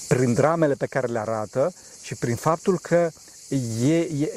Prin 0.08 0.34
dramele 0.34 0.74
pe 0.74 0.86
care 0.86 1.08
le 1.08 1.20
arată 1.20 1.74
și 2.02 2.16
prin 2.16 2.36
faptul 2.36 2.80
că 2.82 3.10
e, 3.84 3.98
e, 3.98 4.32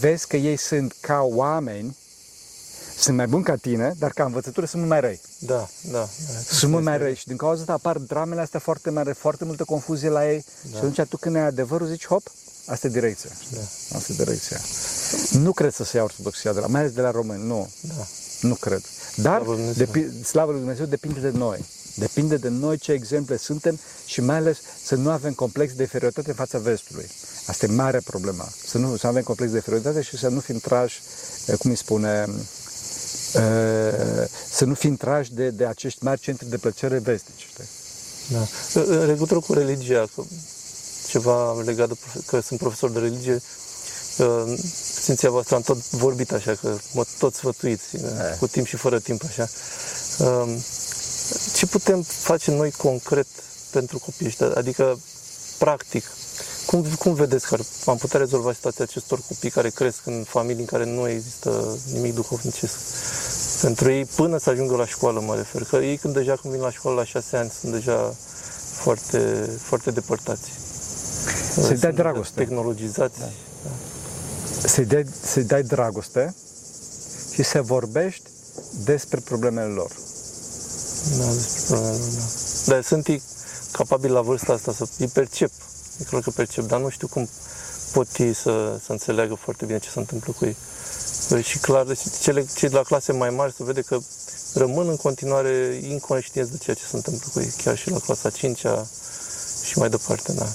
vezi 0.00 0.26
că 0.26 0.36
ei 0.36 0.56
sunt 0.56 0.96
ca 1.00 1.20
oameni 1.22 1.96
sunt 2.98 3.16
mai 3.16 3.26
buni 3.26 3.44
ca 3.44 3.56
tine, 3.56 3.94
dar 3.98 4.10
ca 4.10 4.24
învățătură 4.24 4.66
sunt 4.66 4.82
mult 4.82 4.92
mai 4.92 5.00
răi. 5.00 5.20
Da, 5.38 5.68
da. 5.90 6.08
Sunt 6.50 6.70
mult 6.70 6.84
mai 6.84 6.98
răi 6.98 7.14
și 7.14 7.26
din 7.26 7.36
cauza 7.36 7.60
asta 7.60 7.72
apar 7.72 7.98
dramele 7.98 8.40
astea 8.40 8.60
foarte 8.60 8.90
mari, 8.90 9.14
foarte 9.14 9.44
multă 9.44 9.64
confuzie 9.64 10.08
la 10.08 10.30
ei 10.30 10.44
da. 10.62 10.78
și 10.78 10.84
atunci 10.84 11.08
tu 11.08 11.16
când 11.16 11.36
ai 11.36 11.42
adevărul 11.42 11.86
zici, 11.86 12.06
hop, 12.06 12.22
asta 12.66 12.86
e 12.86 12.90
direcția. 12.90 13.30
Da. 13.50 13.60
Asta 13.96 14.12
e 14.12 14.24
direcția. 14.24 14.60
Nu 15.38 15.52
cred 15.52 15.72
să 15.72 15.84
se 15.84 15.96
ia 15.96 16.02
ortodoxia 16.02 16.52
de 16.52 16.60
la, 16.60 16.66
mai 16.66 16.80
ales 16.80 16.92
de 16.92 17.00
la 17.00 17.10
români, 17.10 17.46
nu. 17.46 17.70
Da. 17.80 18.06
Nu 18.40 18.54
cred. 18.54 18.82
Dar 19.16 19.42
slavă 20.24 20.50
lui 20.50 20.60
Dumnezeu 20.60 20.86
depinde 20.86 21.20
de 21.20 21.30
noi. 21.30 21.64
Depinde 21.94 22.36
de 22.36 22.48
noi 22.48 22.78
ce 22.78 22.92
exemple 22.92 23.36
suntem 23.36 23.78
și 24.04 24.20
mai 24.20 24.36
ales 24.36 24.58
să 24.84 24.94
nu 24.94 25.10
avem 25.10 25.32
complex 25.32 25.72
de 25.72 25.82
inferioritate 25.82 26.28
în 26.28 26.34
fața 26.34 26.58
vestului. 26.58 27.08
Asta 27.46 27.66
e 27.66 27.68
mare 27.68 28.00
problema. 28.04 28.48
Să 28.66 28.78
nu 28.78 28.96
să 28.96 29.06
avem 29.06 29.22
complex 29.22 29.50
de 29.50 29.56
inferioritate 29.56 30.02
și 30.02 30.16
să 30.16 30.28
nu 30.28 30.40
fim 30.40 30.58
trași, 30.58 31.00
eh, 31.46 31.56
cum 31.58 31.70
îi 31.70 31.76
spune, 31.76 32.24
eh, 32.28 32.34
să 34.50 34.64
nu 34.64 34.74
fim 34.74 34.96
trași 34.96 35.34
de, 35.34 35.50
de 35.50 35.66
acești 35.66 36.04
mari 36.04 36.20
centri 36.20 36.48
de 36.48 36.56
plăcere 36.56 36.98
vestici. 36.98 37.48
Da. 38.28 38.46
În 38.80 39.06
legătură 39.06 39.40
cu 39.40 39.52
religia, 39.52 40.08
ceva 41.08 41.60
legat 41.64 41.88
de 41.88 41.94
profe- 41.94 42.26
că 42.26 42.40
sunt 42.40 42.58
profesor 42.58 42.90
de 42.90 42.98
religie. 42.98 43.42
Uh, 44.18 44.58
Sfinția 45.00 45.30
voastră 45.30 45.54
am 45.54 45.62
tot 45.62 45.90
vorbit 45.90 46.32
așa, 46.32 46.54
că 46.54 46.76
mă 46.92 47.04
tot 47.18 47.34
sfătuiți, 47.34 47.96
uh, 47.96 48.02
cu 48.38 48.46
timp 48.46 48.66
și 48.66 48.76
fără 48.76 48.98
timp 48.98 49.22
așa. 49.24 49.48
Uh, 50.18 50.56
Ce 51.54 51.66
putem 51.66 52.02
face 52.02 52.50
noi 52.50 52.70
concret 52.70 53.26
pentru 53.70 53.98
copiii 53.98 54.28
ăștia? 54.28 54.52
Adică, 54.54 55.00
practic, 55.58 56.04
cum, 56.72 56.84
cum 56.98 57.14
vedeți 57.14 57.46
că 57.46 57.54
ar- 57.54 57.66
am 57.86 57.96
putea 57.96 58.18
rezolva 58.18 58.52
situația 58.52 58.84
acestor 58.84 59.20
copii 59.28 59.50
care 59.50 59.68
cresc 59.68 60.06
în 60.06 60.24
familii 60.28 60.60
în 60.60 60.66
care 60.66 60.84
nu 60.84 61.08
există 61.08 61.78
nimic 61.92 62.14
duhovnicesc? 62.14 62.74
Pentru 63.60 63.90
ei, 63.90 64.04
până 64.04 64.38
să 64.38 64.50
ajungă 64.50 64.76
la 64.76 64.86
școală, 64.86 65.20
mă 65.20 65.34
refer. 65.34 65.64
Că 65.64 65.76
ei, 65.76 65.96
când 65.96 66.14
deja 66.14 66.36
când 66.36 66.52
vin 66.52 66.62
la 66.62 66.70
școală 66.70 66.96
la 66.96 67.04
șase 67.04 67.36
ani, 67.36 67.50
sunt 67.60 67.72
deja 67.72 68.14
foarte, 68.72 69.50
foarte 69.62 69.90
depărtați. 69.90 70.50
Să-i 71.54 71.62
dai 71.68 71.78
Sunt 71.78 71.94
dragoste. 71.94 72.44
Tehnologizați. 72.44 73.18
Da. 73.18 73.28
Să-i 74.68 74.84
dai, 74.84 75.04
să-i 75.22 75.44
dai 75.44 75.62
dragoste 75.62 76.34
și 77.32 77.42
să 77.42 77.62
vorbești 77.62 78.30
despre 78.84 79.20
problemele 79.20 79.72
lor. 79.72 79.90
Da, 81.18 81.24
despre 81.24 81.76
problemele 81.76 81.98
lor, 81.98 82.18
da. 82.66 82.72
Dar 82.72 82.82
sunt 82.82 83.06
ei 83.06 83.22
capabili 83.72 84.12
la 84.12 84.20
vârsta 84.20 84.52
asta 84.52 84.72
să 84.72 84.84
îi 84.98 85.06
percep. 85.06 85.50
E 86.00 86.04
clar 86.04 86.22
că 86.22 86.30
percep, 86.30 86.64
dar 86.64 86.80
nu 86.80 86.88
știu 86.88 87.06
cum 87.06 87.28
pot 87.92 88.16
ei 88.16 88.32
să, 88.32 88.78
să 88.84 88.92
înțeleagă 88.92 89.34
foarte 89.34 89.64
bine 89.64 89.78
ce 89.78 89.88
se 89.88 89.98
întâmplă 89.98 90.32
cu 90.38 90.44
ei. 90.44 90.56
Și 91.42 91.58
clar, 91.58 91.86
cele, 92.20 92.46
cei 92.54 92.68
de 92.68 92.74
la 92.74 92.82
clase 92.82 93.12
mai 93.12 93.30
mari 93.30 93.52
se 93.52 93.64
vede 93.64 93.80
că 93.80 93.98
rămân 94.54 94.88
în 94.88 94.96
continuare 94.96 95.80
inconștienți 95.88 96.50
de 96.50 96.56
ceea 96.56 96.76
ce 96.76 96.84
se 96.84 96.96
întâmplă 96.96 97.26
cu 97.32 97.40
ei, 97.40 97.52
chiar 97.62 97.78
și 97.78 97.90
la 97.90 97.98
clasa 97.98 98.30
5 98.30 98.58
și 99.64 99.78
mai 99.78 99.88
departe, 99.88 100.32
da. 100.32 100.46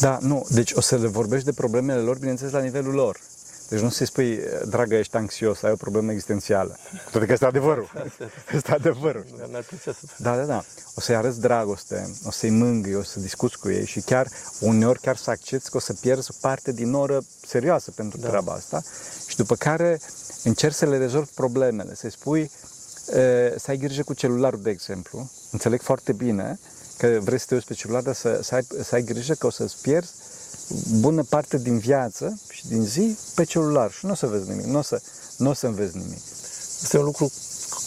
Da, 0.00 0.18
nu, 0.20 0.46
deci 0.48 0.72
o 0.72 0.80
să 0.80 0.96
le 0.96 1.06
vorbești 1.06 1.44
de 1.44 1.52
problemele 1.52 2.00
lor, 2.00 2.18
bineînțeles, 2.18 2.52
la 2.52 2.60
nivelul 2.60 2.94
lor. 2.94 3.20
Deci 3.68 3.80
nu 3.80 3.88
să-i 3.88 4.06
spui, 4.06 4.40
dragă, 4.66 4.94
ești 4.94 5.16
anxios, 5.16 5.62
ai 5.62 5.70
o 5.70 5.76
problemă 5.76 6.10
existențială. 6.10 6.76
Cu 7.04 7.10
toate 7.10 7.26
că 7.26 7.32
este 7.32 7.44
adevărul. 7.44 7.90
Este 8.56 8.72
adevărul. 8.72 9.24
știi? 9.26 9.46
Mi-ar 9.50 9.62
plăcea 9.62 9.92
să 9.92 10.06
Da, 10.16 10.36
da, 10.36 10.42
da. 10.42 10.64
O 10.94 11.00
să-i 11.00 11.14
arăți 11.14 11.40
dragoste, 11.40 12.10
o 12.24 12.30
să-i 12.30 12.50
mângâi, 12.50 12.94
o 12.94 13.02
să 13.02 13.20
discuți 13.20 13.58
cu 13.58 13.70
ei 13.70 13.86
și 13.86 14.00
chiar 14.00 14.28
uneori 14.60 15.00
chiar 15.00 15.16
să 15.16 15.30
accepti 15.30 15.70
că 15.70 15.76
o 15.76 15.80
să 15.80 15.92
pierzi 15.92 16.30
o 16.30 16.36
parte 16.40 16.72
din 16.72 16.92
oră 16.92 17.22
serioasă 17.46 17.90
pentru 17.90 18.18
da. 18.18 18.28
treaba 18.28 18.52
asta 18.52 18.82
și 19.28 19.36
după 19.36 19.54
care 19.54 20.00
încerci 20.44 20.74
să 20.74 20.86
le 20.86 20.98
rezolvi 20.98 21.30
problemele, 21.34 21.94
să-i 21.94 22.10
spui 22.10 22.40
e, 22.40 23.54
să 23.56 23.70
ai 23.70 23.76
grijă 23.76 24.02
cu 24.02 24.14
celularul, 24.14 24.60
de 24.62 24.70
exemplu. 24.70 25.30
Înțeleg 25.50 25.80
foarte 25.80 26.12
bine 26.12 26.58
că 26.96 27.18
vrei 27.20 27.38
să 27.38 27.44
te 27.48 27.54
uiți 27.54 27.66
pe 27.66 27.74
celular, 27.74 28.02
dar 28.02 28.14
să, 28.14 28.40
să, 28.42 28.54
ai, 28.54 28.66
să 28.82 28.94
ai 28.94 29.02
grijă 29.02 29.34
că 29.34 29.46
o 29.46 29.50
să-ți 29.50 29.80
pierzi 29.80 30.12
bună 31.00 31.22
parte 31.22 31.58
din 31.58 31.78
viață 31.78 32.40
și 32.50 32.66
din 32.66 32.84
zi 32.84 33.16
pe 33.34 33.44
celular 33.44 33.90
și 33.92 34.06
nu 34.06 34.12
o 34.12 34.14
să 34.14 34.26
vezi 34.26 34.48
nimic, 34.48 34.64
nu 34.64 34.78
o 34.78 34.82
să, 34.82 35.02
nu 35.36 35.50
o 35.50 35.52
să 35.52 35.66
înveți 35.66 35.96
nimic. 35.96 36.20
Este 36.82 36.98
un 36.98 37.04
lucru 37.04 37.32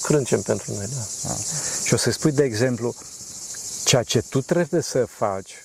crâncem 0.02 0.42
pentru 0.42 0.74
noi, 0.74 0.86
da. 0.86 1.28
Da. 1.28 1.36
Și 1.86 1.94
o 1.94 1.98
să 1.98 2.12
spui, 2.12 2.32
de 2.32 2.44
exemplu, 2.44 2.96
ceea 3.84 4.04
ce 4.04 4.22
tu 4.22 4.42
trebuie 4.42 4.82
să 4.82 5.06
faci, 5.06 5.64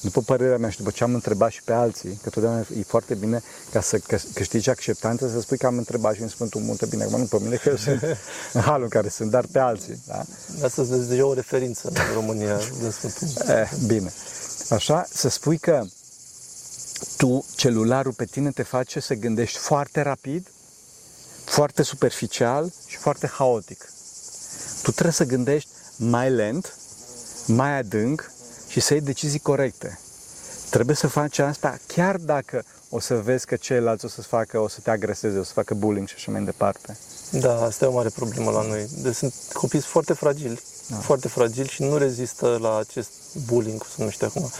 după 0.00 0.20
părerea 0.20 0.58
mea 0.58 0.70
și 0.70 0.76
după 0.76 0.90
ce 0.90 1.04
am 1.04 1.14
întrebat 1.14 1.50
și 1.50 1.62
pe 1.62 1.72
alții, 1.72 2.20
că 2.22 2.28
totdeauna 2.28 2.58
e 2.78 2.82
foarte 2.86 3.14
bine 3.14 3.42
ca 3.72 3.80
să 3.80 3.98
că, 3.98 4.18
câștigi 4.34 4.70
acceptanță, 4.70 5.28
să 5.28 5.40
spui 5.40 5.58
că 5.58 5.66
am 5.66 5.76
întrebat 5.76 6.14
și 6.14 6.20
îmi 6.20 6.30
spun 6.30 6.48
tu 6.48 6.58
multe 6.58 6.86
bine, 6.86 7.04
acum 7.04 7.18
nu 7.18 7.24
pe 7.24 7.38
mine, 7.40 7.56
că 7.56 7.68
eu 7.68 7.76
sunt 7.76 8.02
în 8.52 8.60
halul 8.60 8.82
în 8.82 8.88
care 8.88 9.08
sunt, 9.08 9.30
dar 9.30 9.44
pe 9.52 9.58
alții. 9.58 10.02
Da? 10.06 10.24
Astăzi 10.62 10.92
este 10.92 11.04
deja 11.04 11.26
o 11.26 11.34
referință 11.34 11.88
în 11.88 12.14
România 12.14 12.56
din 12.80 12.90
Sfântul. 12.90 13.54
Eh, 13.54 13.70
bine. 13.86 14.12
Așa, 14.68 15.06
să 15.12 15.28
spui 15.28 15.58
că 15.58 15.84
tu, 17.16 17.44
celularul 17.56 18.12
pe 18.12 18.24
tine 18.24 18.50
te 18.50 18.62
face 18.62 19.00
să 19.00 19.14
gândești 19.14 19.58
foarte 19.58 20.00
rapid, 20.00 20.50
foarte 21.44 21.82
superficial 21.82 22.72
și 22.86 22.96
foarte 22.96 23.26
haotic. 23.26 23.88
Tu 24.82 24.90
trebuie 24.90 25.12
să 25.12 25.24
gândești 25.24 25.68
mai 25.96 26.30
lent, 26.30 26.76
mai 27.46 27.78
adânc 27.78 28.30
și 28.68 28.80
să 28.80 28.92
iei 28.92 29.02
decizii 29.02 29.38
corecte. 29.38 29.98
Trebuie 30.70 30.96
să 30.96 31.06
faci 31.06 31.38
asta 31.38 31.78
chiar 31.86 32.16
dacă 32.16 32.64
o 32.88 33.00
să 33.00 33.14
vezi 33.14 33.46
că 33.46 33.56
ceilalți 33.56 34.04
o 34.04 34.08
să-ți 34.08 34.26
facă, 34.26 34.58
o 34.58 34.68
să 34.68 34.80
te 34.82 34.90
agreseze, 34.90 35.38
o 35.38 35.42
să 35.42 35.52
facă 35.52 35.74
bullying 35.74 36.08
și 36.08 36.14
așa 36.16 36.30
mai 36.30 36.42
departe. 36.42 36.96
Da, 37.30 37.62
asta 37.62 37.84
e 37.84 37.88
o 37.88 37.92
mare 37.92 38.08
problemă 38.08 38.50
la 38.50 38.62
noi. 38.62 38.88
Deci 39.02 39.14
sunt 39.14 39.34
copii 39.52 39.80
foarte 39.80 40.12
fragili, 40.12 40.60
da. 40.88 40.96
foarte 40.96 41.28
fragili 41.28 41.68
și 41.68 41.82
nu 41.82 41.96
rezistă 41.96 42.58
la 42.60 42.78
acest 42.78 43.10
bullying, 43.46 43.78
cum 43.78 43.88
se 43.88 43.94
numește 43.98 44.24
acum. 44.24 44.50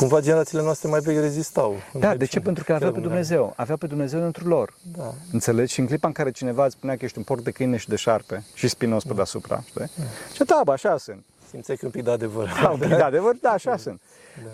Cumva 0.00 0.20
generațiile 0.20 0.62
noastre 0.62 0.88
mai 0.88 1.00
vechi 1.00 1.18
rezistau. 1.18 1.76
Da, 1.92 2.14
de 2.14 2.24
ce? 2.24 2.40
Pentru 2.40 2.64
că 2.64 2.72
aveau 2.72 2.92
pe 2.92 3.00
Dumnezeu. 3.00 3.52
Aveau 3.56 3.76
pe 3.76 3.86
Dumnezeu 3.86 4.24
într 4.24 4.42
lor. 4.42 4.74
Da. 4.96 5.14
Înțelegi? 5.32 5.72
Și 5.72 5.80
în 5.80 5.86
clipa 5.86 6.06
în 6.06 6.12
care 6.12 6.30
cineva 6.30 6.64
îți 6.64 6.74
spunea 6.74 6.96
că 6.96 7.04
ești 7.04 7.18
un 7.18 7.24
porc 7.24 7.42
de 7.42 7.50
câine 7.50 7.76
și 7.76 7.88
de 7.88 7.96
șarpe 7.96 8.44
și 8.54 8.68
spinos 8.68 9.04
pe 9.04 9.12
deasupra, 9.14 9.62
știi? 9.66 9.90
Și 10.34 10.44
da, 10.44 10.60
bă, 10.64 10.72
așa 10.72 10.96
sunt. 10.96 11.24
Simțeai 11.50 11.76
că 11.76 11.84
e 11.84 11.86
un 11.86 11.92
pic 11.92 12.04
de 12.04 12.10
adevăr. 12.10 12.58
Da, 12.62 12.68
un 12.68 12.78
pic 12.78 12.88
de 12.88 12.94
adevăr, 12.94 13.36
da, 13.40 13.50
așa 13.50 13.76
sunt. 13.76 14.00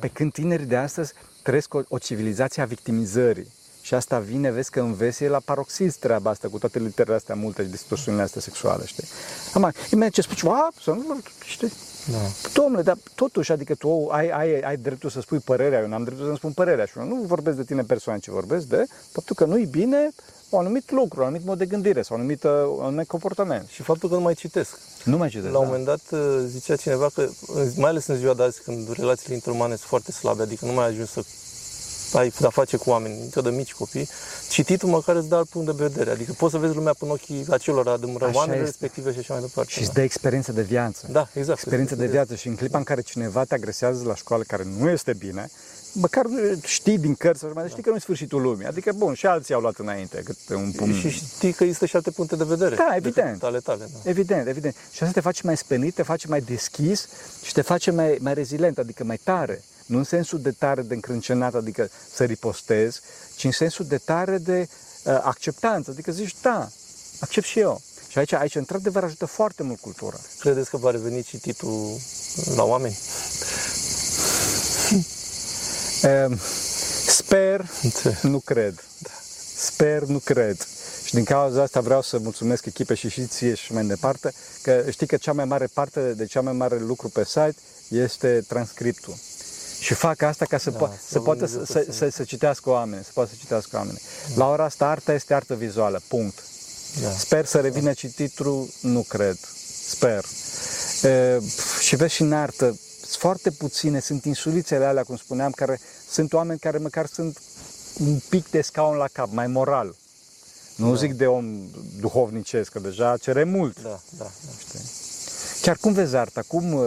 Pe 0.01 0.09
când 0.09 0.33
tinerii 0.33 0.67
de 0.67 0.77
astăzi 0.77 1.13
trăiesc 1.43 1.75
o, 1.75 1.81
o 1.89 1.99
civilizație 1.99 2.63
a 2.63 2.67
victimizării. 2.67 3.47
Și 3.87 3.95
asta 3.95 4.19
vine, 4.19 4.51
vezi 4.51 4.71
că 4.71 4.81
înveți 4.81 5.25
e 5.25 5.29
la 5.29 5.41
paroxism 5.45 5.99
treaba 5.99 6.31
asta, 6.31 6.49
cu 6.49 6.59
toate 6.59 6.79
literele 6.79 7.17
astea 7.17 7.35
multe 7.35 7.63
și 7.63 7.69
distorsiunile 7.69 8.23
astea 8.23 8.41
sexuale, 8.41 8.85
știi? 8.87 9.05
Acum, 9.49 9.73
imediat 9.93 10.13
ce 10.13 10.21
spui, 10.21 10.51
a, 10.51 10.69
să 10.83 10.91
nu, 10.91 11.21
știi? 11.45 11.73
Da. 12.11 12.19
Domnule, 12.55 12.83
dar 12.83 12.97
totuși, 13.15 13.53
adică 13.53 13.75
tu 13.75 14.09
ai, 14.11 14.29
ai, 14.29 14.61
ai 14.61 14.77
dreptul 14.77 15.11
să 15.11 15.21
spui 15.21 15.39
părerea, 15.39 15.81
eu 15.81 15.89
n-am 15.89 16.05
dreptul 16.05 16.25
să-mi 16.25 16.37
spun 16.37 16.53
părerea 16.53 16.85
și 16.85 16.99
eu 16.99 17.05
nu 17.05 17.23
vorbesc 17.27 17.57
de 17.57 17.65
tine 17.65 17.83
persoane, 17.83 18.19
ci 18.19 18.29
vorbesc 18.29 18.67
de 18.67 18.85
faptul 19.13 19.37
că 19.37 19.45
nu-i 19.45 19.67
bine 19.67 20.11
un 20.49 20.59
anumit 20.59 20.91
lucru, 20.91 21.21
un 21.21 21.27
anumit 21.27 21.47
mod 21.47 21.59
de 21.59 21.67
gândire 21.67 22.03
sau 22.03 22.17
un 22.17 22.23
anumit, 22.23 22.45
un 22.79 22.85
anumit 22.85 23.07
comportament. 23.07 23.69
Și 23.69 23.83
faptul 23.83 24.09
că 24.09 24.15
nu 24.15 24.21
mai 24.21 24.35
citesc. 24.35 24.79
Nu 25.05 25.17
mai 25.17 25.29
citesc, 25.29 25.53
La 25.53 25.59
un 25.59 25.65
da. 25.65 25.71
moment 25.71 25.85
dat 25.85 26.21
uh, 26.21 26.45
zicea 26.47 26.77
cineva 26.77 27.09
că, 27.15 27.23
uh, 27.23 27.63
mai 27.77 27.91
ales 27.91 28.07
în 28.07 28.17
ziua 28.17 28.35
de 28.35 28.43
azi, 28.43 28.63
când 28.63 28.93
relațiile 28.93 29.35
interumane 29.35 29.75
sunt 29.75 29.89
foarte 29.89 30.13
slabe, 30.13 30.43
adică 30.43 30.65
nu 30.65 30.73
mai 30.73 30.87
ajungi 30.87 31.11
să 31.11 31.25
ai 32.19 32.33
de-a 32.41 32.51
face 32.51 32.77
cu 32.77 32.91
oameni, 32.91 33.21
încă 33.23 33.41
de 33.41 33.51
mici 33.51 33.73
copii, 33.73 34.09
cititul 34.49 34.89
măcar 34.89 35.17
îți 35.17 35.29
dă 35.29 35.35
alt 35.35 35.49
punct 35.49 35.77
de 35.77 35.85
vedere. 35.85 36.11
Adică 36.11 36.33
poți 36.33 36.53
să 36.53 36.59
vezi 36.59 36.75
lumea 36.75 36.95
până 36.99 37.13
ochii 37.13 37.47
acelora 37.51 37.97
de 37.97 38.07
răoanele 38.19 38.53
este. 38.53 38.65
respective 38.65 39.13
și 39.13 39.19
așa 39.19 39.33
mai 39.33 39.43
departe. 39.43 39.71
Și 39.71 39.79
îți 39.79 39.87
da. 39.89 39.95
dă 39.95 40.03
experiență 40.03 40.53
de 40.53 40.63
viață. 40.63 41.07
Da, 41.11 41.29
exact. 41.33 41.59
Experiență 41.59 41.97
de 41.97 42.07
viață 42.07 42.35
și 42.35 42.49
în 42.49 42.55
clipa 42.55 42.79
în 42.79 42.85
care 42.85 43.01
cineva 43.01 43.45
te 43.45 43.55
agresează 43.55 44.05
la 44.05 44.15
școală 44.15 44.43
care 44.47 44.67
nu 44.79 44.91
este 44.91 45.13
bine, 45.13 45.51
măcar 45.93 46.25
știi 46.65 46.99
din 46.99 47.15
cărți, 47.15 47.41
sau 47.41 47.51
mai 47.55 47.69
știi 47.69 47.83
că 47.83 47.91
nu 47.91 47.97
e 47.97 47.99
sfârșitul 47.99 48.43
lumii. 48.43 48.67
Adică, 48.67 48.93
bun, 48.97 49.15
și 49.15 49.27
alții 49.27 49.55
au 49.55 49.61
luat 49.61 49.77
înainte 49.77 50.23
cât 50.25 50.37
un 50.49 50.71
pumn. 50.71 50.95
Și 50.95 51.09
știi 51.11 51.53
că 51.53 51.63
există 51.65 51.87
și 51.87 51.97
alte 51.97 52.11
puncte 52.11 52.37
de 52.37 52.45
vedere. 52.45 52.75
Da, 52.75 52.89
decât 52.93 53.07
evident. 53.07 53.43
Ale 53.43 53.59
tale, 53.59 53.89
da. 53.93 54.11
Evident, 54.11 54.47
evident. 54.49 54.75
Și 54.93 55.03
asta 55.03 55.15
te 55.15 55.21
face 55.21 55.41
mai 55.45 55.57
spenit, 55.57 55.95
te 55.95 56.03
face 56.03 56.29
mai 56.29 56.41
deschis 56.41 57.09
și 57.43 57.53
te 57.53 57.61
face 57.61 57.91
mai, 57.91 58.19
mai 58.21 58.35
rezilent, 58.35 58.79
adică 58.79 59.05
mai 59.05 59.21
tare. 59.23 59.65
Nu 59.87 59.99
în 59.99 60.05
sensul 60.05 60.41
de 60.41 60.51
tare 60.51 60.83
de 60.83 60.95
încrâncenat, 60.95 61.55
adică 61.55 61.91
să 62.15 62.25
ripostezi, 62.25 63.01
ci 63.37 63.45
în 63.45 63.53
sensul 63.53 63.85
de 63.85 63.97
tare 63.97 64.39
de 64.39 64.69
uh, 65.05 65.21
acceptanță, 65.23 65.91
adică 65.91 66.13
zici, 66.13 66.35
da, 66.43 66.69
accept 67.21 67.47
și 67.47 67.59
eu. 67.59 67.81
Și 68.09 68.19
aici, 68.19 68.33
aici, 68.33 68.55
într-adevăr, 68.55 69.05
ajută 69.05 69.27
foarte 69.27 69.63
mult 69.63 69.81
cultura. 69.81 70.17
Credeți 70.39 70.71
că 70.71 70.77
va 70.77 70.91
reveni 70.91 71.23
cititul 71.23 71.97
la 72.57 72.63
oameni? 72.63 72.99
Uh, 76.03 76.39
sper, 77.07 77.71
Înțeleg. 77.83 78.19
nu 78.21 78.39
cred. 78.39 78.85
Sper, 79.57 80.03
nu 80.03 80.19
cred. 80.19 80.67
Și 81.05 81.15
din 81.15 81.25
cauza 81.25 81.63
asta 81.63 81.81
vreau 81.81 82.03
să 82.03 82.19
mulțumesc 82.19 82.67
echipe 82.67 82.95
și 82.95 83.09
și 83.09 83.27
ție 83.27 83.55
și 83.55 83.73
mai 83.73 83.85
departe, 83.85 84.33
că 84.63 84.85
știi 84.91 85.07
că 85.07 85.17
cea 85.17 85.33
mai 85.33 85.45
mare 85.45 85.67
parte 85.73 86.13
de 86.13 86.27
cea 86.27 86.41
mai 86.41 86.53
mare 86.53 86.79
lucru 86.79 87.09
pe 87.09 87.25
site 87.25 87.55
este 87.89 88.45
transcriptul. 88.49 89.15
Și 89.87 89.95
fac 89.95 90.23
asta 90.23 90.45
ca 90.45 90.59
să, 90.59 90.71
Da, 90.71 90.77
po- 90.79 90.99
să 91.01 91.07
să 91.11 91.21
poată 91.21 91.47
să, 91.47 91.53
Dumnezeu 91.53 91.83
să, 91.83 91.91
să- 91.93 91.99
să, 91.99 92.09
să 92.17 92.25
citească 92.25 92.71
oameni, 92.71 93.05
să 93.05 93.11
poată 93.15 93.31
să 93.31 93.37
citească 93.41 93.77
oameni. 93.77 94.01
La 94.35 94.49
ora 94.49 94.65
asta 94.65 94.87
arta 94.89 95.13
este 95.13 95.35
artă 95.35 95.55
vizuală, 95.55 96.01
punct. 96.09 96.43
Da. 97.03 97.11
Sper 97.11 97.45
să 97.45 97.61
revină 97.61 97.93
cititul, 97.93 98.69
nu 98.81 99.05
cred. 99.09 99.39
Sper. 99.89 100.25
E, 101.03 101.41
și 101.81 101.97
vezi 101.97 102.15
și 102.15 102.23
în 102.23 102.33
artă, 102.33 102.65
sunt 103.01 103.15
foarte 103.19 103.51
puține, 103.51 104.01
sunt 104.01 104.25
insulițele 104.25 104.85
alea, 104.85 105.03
cum 105.03 105.17
spuneam, 105.17 105.51
care 105.51 105.81
sunt 106.11 106.33
oameni 106.33 106.59
care 106.59 106.79
măcar 106.79 107.07
sunt 107.07 107.39
un 107.99 108.19
pic 108.29 108.51
de 108.51 108.61
scaun 108.61 108.97
la 108.97 109.07
cap, 109.13 109.29
mai 109.31 109.47
moral. 109.47 109.95
Nu 110.77 110.95
zic 110.95 111.13
de 111.15 111.27
om 111.27 111.71
duhovnicesc, 112.01 112.71
că 112.71 112.79
deja 112.79 113.17
cere 113.17 113.45
mult. 113.45 113.83
Da, 113.83 113.89
da, 114.19 114.25
da. 114.25 114.31
Știi? 114.59 114.81
Chiar 115.61 115.77
cum 115.77 115.93
vezi 115.93 116.17
arta? 116.17 116.43
Cum... 116.47 116.73
uh, 116.73 116.87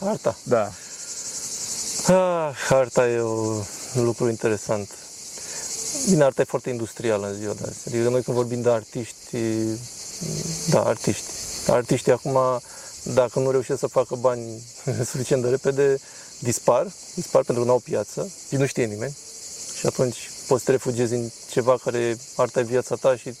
Arta. 0.00 0.36
Da. 0.42 0.70
Ah, 2.12 2.52
arta 2.68 3.08
e 3.08 3.20
o, 3.20 3.62
un 3.96 4.04
lucru 4.04 4.28
interesant. 4.28 4.88
Bine, 6.08 6.24
arta 6.24 6.40
e 6.40 6.44
foarte 6.44 6.70
industrială 6.70 7.26
în 7.26 7.34
ziua 7.34 7.52
de 7.52 7.62
azi. 7.66 7.78
Adică 7.86 8.08
noi 8.08 8.22
când 8.22 8.36
vorbim 8.36 8.60
de 8.62 8.70
artiști, 8.70 9.36
da, 10.70 10.82
artiști. 10.84 11.24
Artiștii 11.66 12.12
acum 12.12 12.38
dacă 13.02 13.38
nu 13.38 13.50
reușesc 13.50 13.78
să 13.78 13.86
facă 13.86 14.14
bani 14.14 14.62
suficient 15.10 15.42
de 15.42 15.48
repede, 15.48 15.98
dispar, 16.38 16.92
dispar 17.14 17.42
pentru 17.42 17.62
că 17.62 17.68
nu 17.68 17.74
au 17.74 17.82
piață 17.84 18.30
și 18.48 18.56
nu 18.56 18.66
știe 18.66 18.84
nimeni. 18.84 19.16
Și 19.78 19.86
atunci 19.86 20.30
poți 20.46 20.60
să 20.60 20.66
te 20.66 20.70
refugiezi 20.70 21.14
în 21.14 21.30
ceva 21.50 21.76
care 21.84 22.16
arta 22.36 22.60
viața 22.60 22.94
ta 22.94 23.16
și 23.16 23.34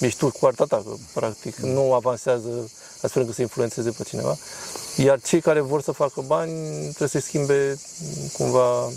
ești 0.00 0.18
tu 0.18 0.30
cu 0.30 0.46
arta 0.46 0.64
ta, 0.64 0.76
că 0.76 0.94
practic 1.12 1.58
mm. 1.58 1.68
nu 1.68 1.92
avansează 1.92 2.70
astfel 3.02 3.22
încât 3.22 3.34
să 3.34 3.42
influențeze 3.42 3.90
pe 3.90 4.02
cineva. 4.02 4.36
Iar 4.96 5.20
cei 5.20 5.40
care 5.40 5.60
vor 5.60 5.82
să 5.82 5.92
facă 5.92 6.20
bani 6.26 6.52
trebuie 6.80 7.08
să 7.08 7.18
schimbe 7.18 7.78
cumva 8.32 8.88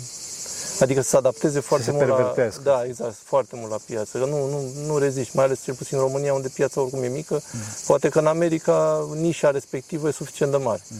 Adică 0.80 1.00
să 1.00 1.08
se 1.08 1.16
adapteze 1.16 1.60
foarte 1.60 1.84
se 1.84 1.90
mult 1.90 2.08
la, 2.08 2.34
da, 2.62 2.84
exact, 2.84 3.14
foarte 3.24 3.56
mult 3.56 3.70
la 3.70 3.78
piață. 3.86 4.18
Că 4.18 4.24
nu, 4.24 4.48
nu, 4.48 4.62
nu 4.86 4.98
reziști, 4.98 5.36
mai 5.36 5.44
ales 5.44 5.62
cel 5.62 5.74
puțin 5.74 5.98
în 5.98 6.02
România, 6.02 6.34
unde 6.34 6.48
piața 6.48 6.80
oricum 6.80 7.02
e 7.02 7.08
mică. 7.08 7.34
Mm. 7.34 7.60
Poate 7.86 8.08
că 8.08 8.18
în 8.18 8.26
America 8.26 9.06
nișa 9.14 9.50
respectivă 9.50 10.08
e 10.08 10.12
suficient 10.12 10.50
de 10.50 10.56
mare. 10.56 10.82
Mm. 10.88 10.96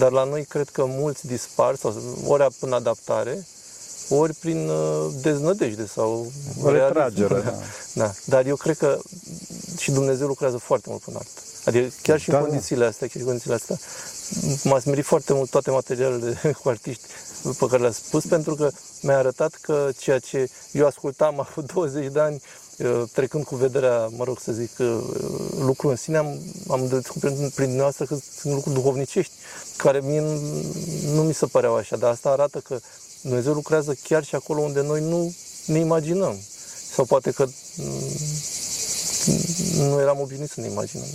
Dar 0.00 0.10
la 0.10 0.24
noi 0.24 0.44
cred 0.44 0.68
că 0.68 0.84
mulți 0.84 1.26
dispar, 1.26 1.74
sau 1.74 1.94
ori 2.26 2.46
în 2.60 2.72
adaptare, 2.72 3.46
ori 4.08 4.34
prin 4.34 4.68
uh, 4.68 5.10
deznădejde 5.20 5.86
sau 5.86 6.32
o 6.62 6.70
retragere. 6.70 7.42
Da. 7.44 8.04
da. 8.04 8.12
Dar 8.24 8.46
eu 8.46 8.56
cred 8.56 8.76
că 8.76 8.98
și 9.78 9.90
Dumnezeu 9.90 10.26
lucrează 10.26 10.56
foarte 10.56 10.86
mult 10.90 11.02
în 11.06 11.14
artă. 11.16 11.40
Adică 11.64 11.92
chiar 12.02 12.20
și 12.20 12.30
da, 12.30 12.38
în 12.38 12.44
condițiile 12.44 12.84
astea, 12.84 13.06
chiar 13.06 13.16
și 13.16 13.18
în 13.18 13.24
condițiile 13.24 13.54
astea, 13.54 13.76
m-a 14.64 14.78
smerit 14.78 15.04
foarte 15.04 15.32
mult 15.32 15.50
toate 15.50 15.70
materialele 15.70 16.40
cu 16.62 16.68
artiști 16.68 17.02
pe 17.58 17.66
care 17.66 17.82
le-a 17.82 17.90
spus, 17.90 18.24
pentru 18.24 18.54
că 18.54 18.70
mi-a 19.02 19.18
arătat 19.18 19.58
că 19.60 19.88
ceea 19.98 20.18
ce 20.18 20.48
eu 20.72 20.86
ascultam 20.86 21.40
acum 21.50 21.64
20 21.74 22.12
de 22.12 22.20
ani, 22.20 22.42
uh, 22.78 23.02
trecând 23.12 23.44
cu 23.44 23.56
vederea, 23.56 24.06
mă 24.16 24.24
rog 24.24 24.38
să 24.38 24.52
zic, 24.52 24.70
uh, 24.78 24.98
lucru 25.58 25.88
în 25.88 25.96
sine, 25.96 26.16
am, 26.16 26.40
am 26.68 26.88
descoperit 26.88 27.36
prin 27.36 27.66
dumneavoastră 27.66 28.04
că 28.04 28.16
sunt 28.40 28.52
lucruri 28.52 28.74
duhovnicești, 28.74 29.32
care 29.76 30.00
mie 30.00 30.20
nu, 30.20 30.40
nu 31.14 31.22
mi 31.22 31.34
se 31.34 31.46
păreau 31.46 31.74
așa, 31.74 31.96
dar 31.96 32.10
asta 32.10 32.30
arată 32.30 32.58
că 32.58 32.78
Dumnezeu 33.24 33.52
lucrează 33.52 33.96
chiar 34.02 34.24
și 34.24 34.34
acolo 34.34 34.60
unde 34.60 34.82
noi 34.82 35.00
nu 35.00 35.34
ne 35.66 35.78
imaginăm. 35.78 36.38
Sau 36.94 37.04
poate 37.04 37.30
că 37.30 37.46
mm, 37.76 37.86
nu 39.76 40.00
eram 40.00 40.20
obișnuit 40.20 40.50
să 40.50 40.60
ne 40.60 40.68
imaginăm. 40.68 41.06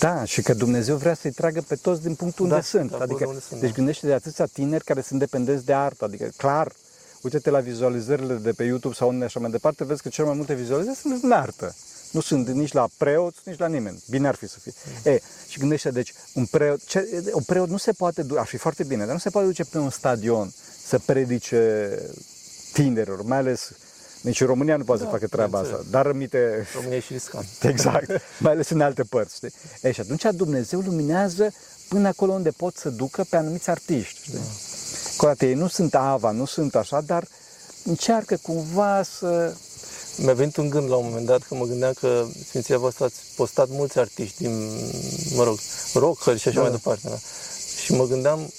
Da. 0.00 0.14
da, 0.14 0.24
și 0.24 0.42
că 0.42 0.54
Dumnezeu 0.54 0.96
vrea 0.96 1.14
să-i 1.14 1.30
tragă 1.30 1.60
pe 1.60 1.74
toți 1.74 2.02
din 2.02 2.14
punctul 2.14 2.48
da, 2.48 2.54
unde 2.54 2.66
sunt. 2.66 2.92
Adică, 2.92 3.26
unde 3.26 3.40
sunt, 3.48 3.60
deci 3.60 3.70
da. 3.70 3.76
gândește 3.76 4.06
de 4.06 4.12
atâția 4.12 4.46
tineri 4.46 4.84
care 4.84 5.00
sunt 5.00 5.18
dependenți 5.18 5.64
de 5.64 5.72
artă. 5.72 6.04
Adică, 6.04 6.30
clar, 6.36 6.72
uite-te 7.20 7.50
la 7.50 7.60
vizualizările 7.60 8.34
de 8.34 8.52
pe 8.52 8.64
YouTube 8.64 8.94
sau 8.94 9.08
unde 9.08 9.24
așa 9.24 9.40
mai 9.40 9.50
departe, 9.50 9.84
vezi 9.84 10.02
că 10.02 10.08
cel 10.08 10.24
mai 10.24 10.34
multe 10.34 10.54
vizualizări 10.54 10.96
sunt 10.96 11.22
în 11.22 11.32
artă. 11.32 11.74
Nu 12.10 12.20
sunt 12.20 12.48
nici 12.48 12.72
la 12.72 12.88
preot, 12.96 13.34
nici 13.44 13.58
la 13.58 13.66
nimeni. 13.66 14.02
Bine 14.10 14.28
ar 14.28 14.34
fi 14.34 14.48
să 14.48 14.58
fie. 14.58 14.72
Mm. 14.86 15.12
E, 15.12 15.20
și 15.48 15.58
gândește, 15.58 15.90
deci, 15.90 16.12
un 16.34 16.46
preot, 16.46 16.84
ce, 16.84 17.22
un 17.32 17.42
preot 17.42 17.68
nu 17.68 17.76
se 17.76 17.92
poate, 17.92 18.26
ar 18.36 18.46
fi 18.46 18.56
foarte 18.56 18.84
bine, 18.84 19.04
dar 19.04 19.12
nu 19.12 19.18
se 19.18 19.30
poate 19.30 19.46
duce 19.46 19.64
pe 19.64 19.78
un 19.78 19.90
stadion 19.90 20.52
să 20.86 20.98
predice 20.98 21.90
tinerilor, 22.72 23.22
mai 23.22 23.38
ales 23.38 23.70
nici 24.20 24.40
în 24.40 24.46
România 24.46 24.76
nu 24.76 24.84
poate 24.84 25.02
da, 25.02 25.06
să 25.06 25.14
facă 25.14 25.26
treaba 25.26 25.58
asta, 25.58 25.84
dar 25.90 26.06
rămite... 26.06 26.66
România 26.74 26.96
e 26.96 27.00
și 27.00 27.12
riscant. 27.12 27.46
Exact, 27.72 28.10
mai 28.38 28.52
ales 28.52 28.68
în 28.68 28.80
alte 28.80 29.02
părți. 29.02 29.34
Știi? 29.34 29.52
E, 29.82 29.92
și 29.92 30.00
atunci 30.00 30.24
Dumnezeu 30.30 30.80
luminează 30.80 31.52
până 31.88 32.08
acolo 32.08 32.32
unde 32.32 32.50
pot 32.50 32.76
să 32.76 32.88
ducă 32.88 33.24
pe 33.28 33.36
anumiți 33.36 33.70
artiști. 33.70 34.20
Știi? 34.22 34.32
Da. 34.32 34.40
Cu 35.16 35.44
ei 35.44 35.54
nu 35.54 35.68
sunt 35.68 35.94
ava, 35.94 36.30
nu 36.30 36.44
sunt 36.44 36.74
așa, 36.74 37.00
dar 37.00 37.26
încearcă 37.84 38.38
cumva 38.42 39.02
să... 39.02 39.54
Mi-a 40.16 40.34
venit 40.34 40.56
un 40.56 40.68
gând 40.68 40.88
la 40.88 40.96
un 40.96 41.04
moment 41.06 41.26
dat 41.26 41.42
că 41.42 41.54
mă 41.54 41.64
gândeam 41.64 41.92
că 41.92 42.26
Sfinția 42.46 42.78
voastră 42.78 43.04
ați 43.04 43.20
postat 43.36 43.68
mulți 43.68 43.98
artiști 43.98 44.42
din, 44.42 44.70
mă 45.34 45.42
rog, 45.42 45.58
rockeri 45.94 46.38
și 46.38 46.48
așa 46.48 46.56
da. 46.56 46.62
mai 46.62 46.70
departe. 46.70 47.08
Da? 47.08 47.16
Și 47.84 47.92
mă 47.92 48.06
gândeam 48.06 48.50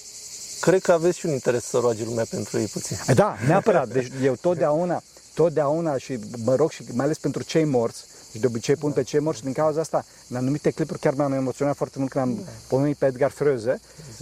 cred 0.66 0.82
că 0.82 0.92
aveți 0.92 1.18
și 1.18 1.26
un 1.26 1.32
interes 1.32 1.64
să 1.64 1.78
roage 1.78 2.04
lumea 2.04 2.26
pentru 2.30 2.60
ei 2.60 2.66
puțin. 2.66 2.98
Da, 3.14 3.36
neapărat. 3.48 3.88
Deci 3.88 4.12
eu 4.24 4.36
totdeauna, 4.36 5.02
totdeauna 5.34 5.98
și 5.98 6.20
mă 6.44 6.56
rog 6.56 6.72
și 6.72 6.84
mai 6.94 7.06
ales 7.06 7.18
pentru 7.18 7.44
cei 7.44 7.64
morți, 7.64 8.04
și 8.32 8.40
de 8.40 8.48
obicei 8.48 8.76
pun 8.76 8.92
pe 8.92 9.04
cei 9.04 9.20
morți 9.20 9.40
și 9.40 9.46
din 9.46 9.54
cauza 9.54 9.80
asta, 9.80 10.06
în 10.28 10.36
anumite 10.36 10.70
clipuri 10.70 11.00
chiar 11.00 11.14
m-am 11.14 11.34
emoționat 11.34 11.76
foarte 11.76 12.00
mult 12.00 12.12
când 12.12 12.24
am 12.24 12.36
da. 12.36 12.52
pomenit 12.68 12.98
pe 12.98 13.06
Edgar 13.06 13.32
Fröze, 13.32 13.80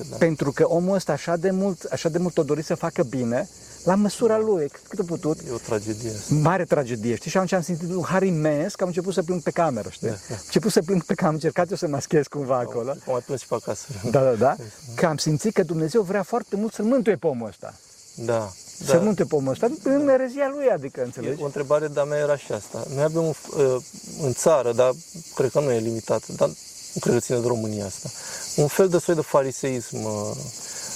da. 0.09 0.15
pentru 0.17 0.51
că 0.51 0.67
omul 0.67 0.95
ăsta 0.95 1.11
așa 1.11 1.35
de 1.35 1.51
mult, 1.51 1.83
așa 1.83 2.09
de 2.09 2.17
mult 2.17 2.37
o 2.37 2.43
dorit 2.43 2.65
să 2.65 2.75
facă 2.75 3.03
bine, 3.03 3.49
la 3.83 3.95
măsura 3.95 4.37
lui, 4.37 4.71
cât 4.89 4.99
a 4.99 5.03
putut. 5.07 5.39
E 5.47 5.51
o 5.51 5.57
tragedie. 5.57 6.11
Mare 6.29 6.63
tragedie, 6.63 7.15
știi? 7.15 7.29
Și 7.29 7.37
atunci 7.37 7.51
am 7.53 7.61
simțit 7.61 7.89
un 7.89 8.03
har 8.03 8.23
imens 8.23 8.75
că 8.75 8.83
am 8.83 8.89
început 8.89 9.13
să 9.13 9.23
plâng 9.23 9.41
pe 9.41 9.51
cameră, 9.51 9.89
știi? 9.89 10.07
Da, 10.07 10.13
da. 10.27 10.33
Am 10.35 10.41
început 10.45 10.71
să 10.71 10.81
plâng 10.81 11.03
pe 11.03 11.13
cameră, 11.13 11.27
am 11.27 11.33
încercat 11.33 11.69
eu 11.69 11.75
să 11.75 11.87
maschez 11.87 12.27
cumva 12.27 12.57
acolo. 12.57 12.89
Am 12.89 12.97
mai 13.05 13.21
plâns 13.25 13.41
și 13.41 13.47
pe 13.47 13.55
acasă. 13.55 13.85
Da, 14.11 14.23
da, 14.23 14.31
da. 14.31 14.55
Că 14.95 15.05
am 15.05 15.17
simțit 15.17 15.53
că 15.53 15.63
Dumnezeu 15.63 16.01
vrea 16.01 16.23
foarte 16.23 16.55
mult 16.55 16.73
să-l 16.73 16.85
mântuie 16.85 17.15
pe 17.15 17.27
omul 17.27 17.47
ăsta. 17.47 17.73
Da. 18.15 18.51
Să 18.83 18.93
da. 18.93 18.99
munte 18.99 19.23
pomul 19.23 19.51
ăsta 19.51 19.69
în 19.83 20.09
erezia 20.09 20.51
lui, 20.55 20.69
adică, 20.69 21.03
înțelegi? 21.03 21.39
E 21.39 21.43
o 21.43 21.45
întrebare 21.45 21.87
de-a 21.87 22.03
mea 22.03 22.17
era 22.17 22.37
și 22.37 22.51
asta. 22.51 22.83
Noi 22.93 23.03
avem 23.03 23.23
un, 23.23 23.33
uh, 23.57 23.75
în 24.21 24.33
țară, 24.33 24.73
dar 24.73 24.91
cred 25.35 25.49
că 25.49 25.59
nu 25.59 25.71
e 25.71 25.79
limitat, 25.79 26.27
dar 26.27 26.49
nu 26.93 26.99
cred 26.99 27.13
că 27.13 27.19
ține 27.19 27.39
de 27.39 27.47
România 27.47 27.85
asta, 27.85 28.09
un 28.55 28.67
fel 28.67 28.89
de 28.89 28.97
soi 28.97 29.15
de 29.15 29.21
fariseism, 29.21 30.03
uh, 30.03 30.35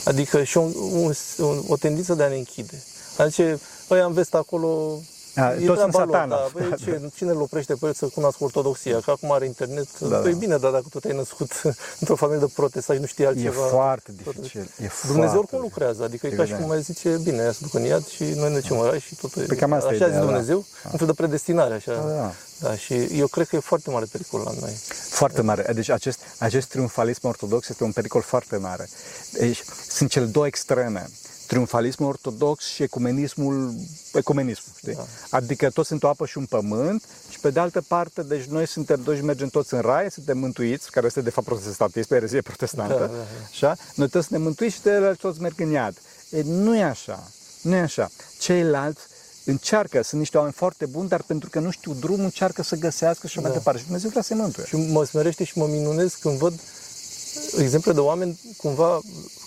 adică 0.06 0.44
și 0.44 0.58
un, 0.58 0.74
un, 1.38 1.64
o 1.68 1.78
tendință 1.78 2.14
de 2.14 2.24
a 2.24 2.28
ne 2.28 2.36
închide. 2.36 2.84
Adică, 3.18 3.60
ăia 3.90 4.06
în 4.06 4.14
vest 4.14 4.34
acolo 4.34 5.00
a, 5.38 5.54
e 5.54 5.66
toți 5.66 5.82
sunt 5.82 5.94
satana. 5.94 6.36
Da, 6.36 6.48
băi, 6.54 6.74
ce, 6.84 7.10
cine 7.16 7.32
îl 7.32 7.42
oprește 7.42 7.74
pe 7.74 7.86
el 7.86 7.94
să 7.94 8.06
cunoască 8.06 8.44
ortodoxia? 8.44 9.00
Că 9.00 9.12
acum 9.12 9.32
are 9.32 9.46
internet. 9.46 10.00
Da, 10.00 10.18
păi 10.18 10.32
da. 10.32 10.38
bine, 10.38 10.58
dar 10.58 10.72
dacă 10.72 10.86
tu 10.90 11.00
te-ai 11.00 11.16
născut 11.16 11.52
într-o 12.00 12.16
familie 12.16 12.46
de 12.46 12.52
protestant 12.56 12.98
și 12.98 13.04
nu 13.04 13.10
știi 13.10 13.26
altceva... 13.26 13.66
E 13.66 13.70
foarte 13.70 14.12
dificil. 14.24 14.70
E 14.84 14.90
Dumnezeu 15.08 15.40
oricum 15.40 15.60
lucrează. 15.60 16.04
Adică 16.04 16.26
Evident. 16.26 16.48
e 16.48 16.52
ca 16.52 16.56
și 16.56 16.62
cum 16.62 16.70
mai 16.70 16.82
zice, 16.82 17.20
bine, 17.24 17.42
ia 17.42 17.52
să 17.52 17.60
ducă 17.62 17.78
în 17.78 17.84
iad 17.84 18.06
și 18.08 18.24
noi 18.24 18.52
ne 18.52 18.60
ducem 18.60 19.00
și 19.00 19.16
totul 19.16 19.46
Pe 19.48 19.56
cam 19.56 19.74
asta 19.74 19.90
Așa 19.90 20.06
a 20.06 20.10
zis 20.10 20.20
Dumnezeu, 20.20 20.66
da. 20.84 20.90
un 20.92 20.98
fel 20.98 21.08
de 21.08 21.14
predestinare. 21.14 21.74
Așa. 21.74 21.94
Da, 21.94 22.14
da. 22.14 22.32
Da, 22.60 22.76
și 22.76 22.94
eu 22.94 23.28
cred 23.28 23.48
că 23.48 23.56
e 23.56 23.60
foarte 23.60 23.90
mare 23.90 24.06
pericol 24.12 24.42
la 24.46 24.52
noi. 24.60 24.72
Foarte 25.10 25.42
mare. 25.42 25.72
Deci 25.74 25.90
acest, 25.90 26.20
acest 26.38 26.68
triumfalism 26.68 27.28
ortodox 27.28 27.70
este 27.70 27.84
un 27.84 27.92
pericol 27.92 28.22
foarte 28.22 28.58
mare. 28.58 28.90
Deci, 29.32 29.64
sunt 29.90 30.10
cele 30.10 30.26
două 30.26 30.46
extreme 30.46 31.10
triumfalismul 31.48 32.10
ortodox 32.10 32.66
și 32.66 32.84
ecumenismul, 32.84 33.74
ecumenismul, 34.14 34.76
știi? 34.78 34.94
Da. 34.94 35.06
Adică 35.30 35.70
toți 35.70 35.88
sunt 35.88 36.04
o 36.04 36.08
apă 36.08 36.26
și 36.26 36.38
un 36.38 36.46
pământ 36.46 37.04
și 37.30 37.40
pe 37.40 37.50
de 37.50 37.60
altă 37.60 37.82
parte, 37.88 38.24
deci 38.24 38.44
noi 38.44 38.68
suntem 38.68 39.04
toți 39.04 39.24
mergem 39.24 39.48
toți 39.48 39.74
în 39.74 39.80
rai, 39.80 40.12
suntem 40.12 40.38
mântuiți, 40.38 40.92
care 40.92 41.06
este 41.06 41.22
de 41.22 41.30
fapt 41.30 41.48
protestantism, 41.48 42.14
erezie 42.14 42.42
protestantă, 42.42 42.94
da, 42.94 43.00
da, 43.00 43.06
da. 43.06 43.24
Așa? 43.50 43.76
Noi 43.96 44.10
toți 44.10 44.28
suntem 44.28 44.46
mântuiți 44.46 44.76
și 44.76 44.82
de 44.82 45.16
toți 45.20 45.42
merg 45.42 45.60
în 45.60 45.72
iad. 45.72 45.98
E, 46.30 46.42
nu 46.42 46.78
e 46.78 46.84
așa, 46.84 47.28
nu 47.62 47.76
e 47.76 47.80
așa. 47.80 48.10
Ceilalți 48.40 49.02
încearcă, 49.46 50.02
sunt 50.04 50.20
niște 50.20 50.38
oameni 50.38 50.56
foarte 50.56 50.86
buni, 50.86 51.10
dar 51.10 51.22
pentru 51.22 51.50
că 51.50 51.60
nu 51.60 51.70
știu 51.70 51.94
drumul, 51.94 52.24
încearcă 52.24 52.64
să 52.64 52.76
găsească 52.76 53.28
și 53.28 53.36
da. 53.36 53.42
mai 53.42 53.52
departe. 53.52 53.80
Și 53.80 53.86
Dumnezeu 53.86 54.10
vrea 54.10 54.22
să 54.22 54.34
mântuie. 54.34 54.66
Și 54.66 54.76
mă 54.76 55.04
smerește 55.04 55.44
și 55.44 55.58
mă 55.58 55.68
minunez 55.68 56.14
când 56.14 56.38
văd 56.38 56.54
exemple 57.58 57.92
de 57.92 58.00
oameni 58.00 58.40
cumva 58.58 59.00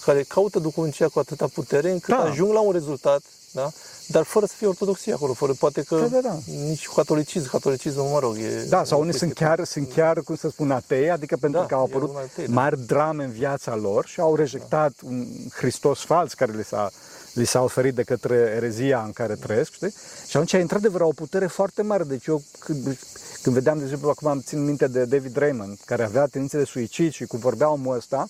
care 0.04 0.22
caută 0.22 0.58
duhovnicia 0.58 1.08
cu 1.08 1.18
atâta 1.18 1.46
putere 1.54 1.90
încât 1.90 2.14
da. 2.14 2.22
ajung 2.22 2.52
la 2.52 2.60
un 2.60 2.72
rezultat, 2.72 3.22
da? 3.52 3.70
dar 4.06 4.22
fără 4.22 4.46
să 4.46 4.54
fie 4.56 4.66
ortodoxie 4.66 5.12
acolo, 5.12 5.32
fără 5.32 5.52
poate 5.52 5.82
că 5.82 5.96
da, 5.96 6.06
da, 6.06 6.20
da. 6.20 6.38
nici 6.68 6.88
catolicism, 6.88 7.50
catolicism, 7.50 8.00
mă 8.00 8.18
rog, 8.18 8.36
e... 8.36 8.64
Da, 8.68 8.84
sau 8.84 9.00
unii 9.00 9.14
sunt 9.14 9.32
chiar, 9.32 9.64
sunt 9.64 9.92
chiar, 9.92 10.20
cum 10.20 10.36
să 10.36 10.48
spun, 10.48 10.70
atei, 10.70 11.10
adică 11.10 11.36
pentru 11.36 11.60
da, 11.60 11.66
că 11.66 11.74
au 11.74 11.84
apărut 11.84 12.16
atei, 12.16 12.46
da. 12.46 12.52
mari 12.52 12.86
drame 12.86 13.24
în 13.24 13.30
viața 13.30 13.76
lor 13.76 14.06
și 14.06 14.20
au 14.20 14.34
rejectat 14.34 14.92
da. 15.02 15.08
un 15.08 15.26
Hristos 15.52 16.04
fals 16.04 16.34
care 16.34 16.52
li 16.52 16.64
s-a 16.64 16.90
li 17.32 17.46
s-a 17.46 17.62
oferit 17.62 17.94
de 17.94 18.02
către 18.02 18.34
erezia 18.34 19.02
în 19.02 19.12
care 19.12 19.34
trăiesc, 19.34 19.72
știi? 19.72 19.94
Și 20.28 20.36
atunci, 20.36 20.52
într-adevăr, 20.52 21.00
o 21.00 21.12
putere 21.14 21.46
foarte 21.46 21.82
mare. 21.82 22.04
Deci 22.04 22.26
eu, 22.26 22.42
când, 22.58 22.98
când 23.42 23.54
vedeam, 23.54 23.78
de 23.78 23.84
exemplu, 23.84 24.08
acum 24.08 24.28
am 24.28 24.40
țin 24.40 24.64
minte 24.64 24.86
de 24.86 25.04
David 25.04 25.36
Raymond, 25.36 25.78
care 25.84 26.04
avea 26.04 26.26
tendințe 26.26 26.58
de 26.58 26.64
suicid 26.64 27.12
și 27.12 27.24
cum 27.24 27.38
vorbea 27.38 27.70
omul 27.70 27.96
ăsta, 27.96 28.28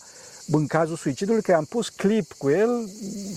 în 0.52 0.66
cazul 0.66 0.96
suicidului, 0.96 1.42
că 1.42 1.52
am 1.52 1.64
pus 1.64 1.88
clip 1.88 2.32
cu 2.32 2.48
el 2.48 2.88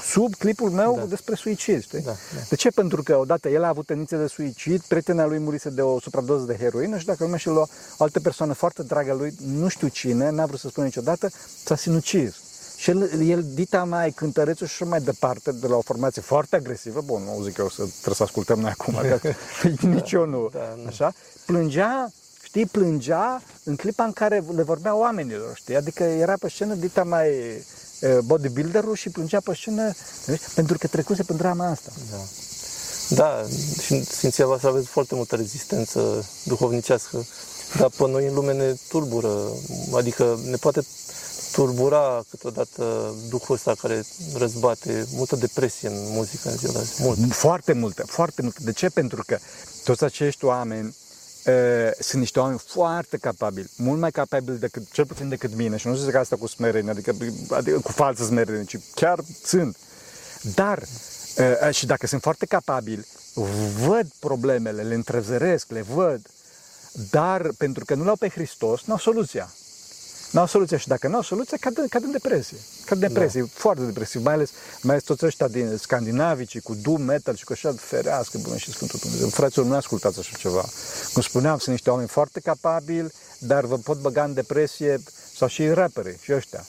sub 0.02 0.36
clipul 0.36 0.70
meu 0.70 0.96
da. 0.96 1.06
despre 1.06 1.36
suicid. 1.36 1.82
Știi? 1.82 2.02
Da, 2.02 2.12
da. 2.12 2.42
De 2.50 2.56
ce? 2.56 2.70
Pentru 2.70 3.04
că 3.04 3.18
odată 3.18 3.50
el 3.50 3.64
a 3.64 3.68
avut 3.68 3.86
tendințe 3.86 4.18
de 4.18 4.28
suicid, 4.28 4.82
prietena 4.82 5.26
lui 5.26 5.38
murise 5.38 5.70
de 5.70 5.82
o 5.82 6.00
supradoză 6.00 6.46
de 6.46 6.58
heroină 6.60 6.98
și 6.98 7.06
dacă 7.06 7.24
lumea 7.24 7.38
și 7.38 7.48
lua 7.48 7.68
o 7.98 8.04
altă 8.04 8.20
persoană 8.20 8.54
foarte 8.54 8.84
dragă 8.84 9.14
lui, 9.14 9.34
nu 9.46 9.68
știu 9.68 9.88
cine, 9.88 10.30
n-a 10.30 10.46
vrut 10.46 10.60
să 10.60 10.68
spună 10.68 10.86
niciodată, 10.86 11.30
s-a 11.64 11.76
sinucis. 11.76 12.36
Și 12.84 12.90
el, 12.90 13.30
el 13.30 13.46
dita 13.54 13.84
mai 13.84 14.12
cântărețul 14.12 14.68
și 14.68 14.84
mai 14.84 15.02
departe, 15.02 15.52
de 15.52 15.68
la 15.68 15.76
o 15.76 15.82
formație 15.82 16.22
foarte 16.22 16.56
agresivă, 16.56 17.02
bun, 17.06 17.24
nu 17.24 17.44
zic 17.44 17.58
eu 17.58 17.70
să 17.70 17.84
trebuie 17.84 18.16
să 18.16 18.24
ascultăm 18.24 18.60
noi 18.60 18.72
acum, 18.80 18.94
că 18.94 19.34
nici 19.88 20.12
eu 20.12 20.26
nu, 20.26 20.50
da, 20.54 20.76
nu, 20.78 20.88
așa, 20.88 21.14
plângea 21.46 22.12
știi, 22.44 22.66
plângea 22.66 23.42
în 23.64 23.76
clipa 23.76 24.04
în 24.04 24.12
care 24.12 24.44
le 24.56 24.64
vorbea 24.64 24.96
oamenilor, 24.96 25.56
știi? 25.56 25.76
Adică 25.76 26.04
era 26.04 26.34
pe 26.40 26.50
scenă 26.50 26.74
dita 26.74 27.04
mai 27.04 27.30
bodybuilderul 28.24 28.96
și 28.96 29.10
plângea 29.10 29.40
pe 29.44 29.54
scenă 29.54 29.92
pentru 30.56 30.78
că 30.78 30.88
trecuse 30.88 31.24
pe 31.24 31.34
drama 31.34 31.68
asta. 31.70 31.92
Da. 32.12 32.18
Da, 33.10 33.44
și 33.82 34.04
Sfinția 34.04 34.46
voastră 34.46 34.70
aveți 34.70 34.88
foarte 34.88 35.16
multă 35.16 35.36
rezistență 35.36 36.30
duhovnicească, 36.44 37.26
dar 37.78 37.90
pe 37.98 38.08
noi 38.08 38.28
în 38.28 38.34
lume 38.34 38.54
ne 38.54 38.74
tulbură, 38.88 39.52
adică 39.94 40.40
ne 40.50 40.56
poate 40.56 40.82
tulbura 41.54 42.24
câteodată 42.30 43.16
duhul 43.30 43.56
ăsta 43.56 43.74
care 43.82 44.04
răzbate, 44.36 45.06
multă 45.16 45.36
depresie 45.36 45.88
în 45.88 46.12
muzică 46.12 46.50
în 46.50 46.58
ziua 46.58 46.72
de 46.72 46.78
azi. 46.78 47.02
Mult. 47.02 47.34
Foarte 47.34 47.74
multe, 47.74 48.04
foarte 48.06 48.42
multe. 48.42 48.60
De 48.64 48.72
ce? 48.72 48.90
Pentru 48.90 49.24
că 49.26 49.38
toți 49.84 50.04
acești 50.04 50.46
oameni 50.46 50.96
uh, 51.46 51.54
sunt 52.00 52.22
niște 52.22 52.40
oameni 52.40 52.60
foarte 52.66 53.18
capabili, 53.18 53.70
mult 53.78 54.00
mai 54.00 54.12
capabili 54.12 54.58
decât, 54.58 54.92
cel 54.92 55.06
puțin 55.06 55.30
decât 55.30 55.56
mine, 55.56 55.78
și 55.78 55.88
nu 55.88 55.96
zic 55.96 56.16
asta 56.16 56.36
cu 56.36 56.48
smerenie, 56.48 56.92
adică, 56.92 57.16
adică 57.50 57.80
cu 57.80 57.92
falsă 57.92 58.24
smerenie, 58.24 58.64
ci 58.64 58.78
chiar 58.96 59.20
sunt. 59.44 59.78
Dar, 60.56 60.84
uh, 61.62 61.74
și 61.74 61.86
dacă 61.86 62.08
sunt 62.08 62.22
foarte 62.22 62.46
capabili, 62.46 63.08
văd 63.86 64.08
problemele, 64.20 64.82
le 64.82 64.94
întrezăresc, 64.94 65.72
le 65.72 65.82
văd, 65.82 66.22
dar 67.10 67.50
pentru 67.58 67.86
că 67.86 67.96
nu 67.96 68.04
l-au 68.04 68.16
pe 68.16 68.30
Hristos, 68.30 68.82
nu 68.86 68.94
au 68.94 69.00
soluția. 69.00 69.54
Nu 70.34 70.40
au 70.40 70.46
soluție 70.48 70.78
și 70.78 70.88
dacă 70.88 71.08
nu 71.08 71.16
au 71.16 71.22
soluție, 71.22 71.58
cad, 71.58 71.78
în- 71.78 71.88
cad 71.88 72.04
în 72.04 72.12
depresie. 72.12 72.58
Cad 72.86 73.02
în 73.02 73.08
depresie, 73.08 73.42
da. 73.42 73.48
foarte 73.54 73.84
depresiv, 73.84 74.24
mai 74.24 74.34
ales, 74.34 74.50
mai 74.82 74.92
ales 74.92 75.04
toți 75.04 75.26
ăștia 75.26 75.48
din 75.48 75.78
scandinavici, 75.78 76.60
cu 76.60 76.76
doom 76.76 77.02
metal 77.02 77.36
și 77.36 77.44
cu 77.44 77.52
așa, 77.52 77.74
ferească, 77.78 78.38
bună 78.38 78.58
și 78.58 78.72
Sfântul 78.72 79.00
Dumnezeu. 79.02 79.28
Fraților, 79.28 79.66
nu 79.66 79.76
ascultați 79.76 80.20
așa 80.20 80.38
ceva. 80.38 80.66
Cum 81.14 81.22
spuneam, 81.22 81.58
sunt 81.58 81.70
niște 81.70 81.90
oameni 81.90 82.08
foarte 82.08 82.40
capabili, 82.40 83.12
dar 83.38 83.66
vă 83.66 83.78
pot 83.78 83.98
băga 84.02 84.24
în 84.24 84.34
depresie, 84.34 85.04
sau 85.36 85.48
și 85.48 85.68
rapperii, 85.68 86.18
și 86.22 86.34
ăștia. 86.34 86.66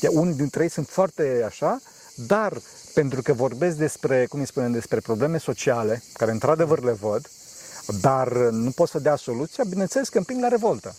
Ia, 0.00 0.10
Unii 0.12 0.34
dintre 0.34 0.62
ei 0.62 0.70
sunt 0.70 0.88
foarte 0.88 1.42
așa, 1.46 1.80
dar 2.14 2.60
pentru 2.94 3.22
că 3.22 3.32
vorbesc 3.32 3.76
despre, 3.76 4.26
cum 4.26 4.40
îi 4.40 4.46
spunem, 4.46 4.72
despre 4.72 5.00
probleme 5.00 5.38
sociale, 5.38 6.02
care 6.12 6.30
într-adevăr 6.30 6.82
le 6.82 6.92
văd, 6.92 7.30
dar 8.00 8.28
nu 8.50 8.70
pot 8.70 8.88
să 8.88 8.98
dea 8.98 9.16
soluția, 9.16 9.64
bineînțeles 9.68 10.08
că 10.08 10.18
împing 10.18 10.40
la 10.40 10.48
revoltă. 10.48 10.94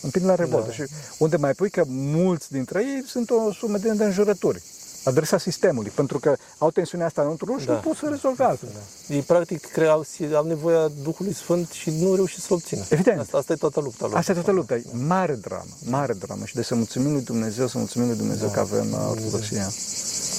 Împing 0.00 0.24
la 0.24 0.34
revoltă. 0.34 0.66
Da. 0.66 0.72
Și 0.72 0.84
unde 1.18 1.36
mai 1.36 1.52
pui 1.52 1.70
că 1.70 1.84
mulți 1.88 2.52
dintre 2.52 2.80
ei 2.80 3.02
sunt 3.06 3.30
o 3.30 3.52
sumedenie 3.52 3.96
de 3.96 4.04
înjurături 4.04 4.62
adresa 5.04 5.38
sistemului, 5.38 5.90
pentru 5.94 6.18
că 6.18 6.36
au 6.58 6.70
tensiunea 6.70 7.06
asta 7.06 7.20
înăuntru 7.20 7.46
lor 7.46 7.60
și 7.60 7.66
Da. 7.66 7.72
nu 7.72 7.78
pot 7.78 7.96
să 7.96 8.06
rezolve 8.08 8.44
altfel. 8.44 8.68
Ei 9.08 9.20
practic 9.22 9.66
creau, 9.66 10.04
au 10.34 10.44
nevoia 10.46 10.90
Duhului 11.02 11.34
Sfânt 11.34 11.70
și 11.70 11.90
nu 11.90 12.14
reușit 12.14 12.42
să-l 12.42 12.56
obțină. 12.56 12.84
Evident. 12.88 13.20
Asta, 13.20 13.36
asta 13.36 13.52
e 13.52 13.56
toată 13.56 13.80
lupta 13.80 14.06
lor. 14.06 14.16
Asta 14.16 14.30
e 14.30 14.34
toată 14.34 14.50
lupta, 14.50 14.74
e 14.74 14.82
mare 14.92 15.34
dramă, 15.34 15.70
mare 15.84 16.12
dramă 16.12 16.44
și 16.44 16.54
de 16.54 16.62
să 16.62 16.74
mulțumim 16.74 17.12
lui 17.12 17.22
Dumnezeu, 17.22 17.66
să 17.66 17.78
mulțumim 17.78 18.08
lui 18.08 18.16
Dumnezeu 18.16 18.46
da. 18.46 18.52
că 18.52 18.60
avem 18.60 18.92
uh, 18.92 19.06
ortodoxia. 19.10 19.70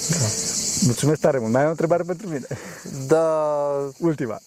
Da. 0.08 0.26
Mulțumesc 0.84 1.20
tare 1.20 1.38
mult. 1.38 1.52
Mai 1.52 1.60
ai 1.60 1.66
o 1.66 1.70
întrebare 1.70 2.02
pentru 2.02 2.28
mine? 2.28 2.46
Da, 3.06 3.26
Ultima. 3.98 4.40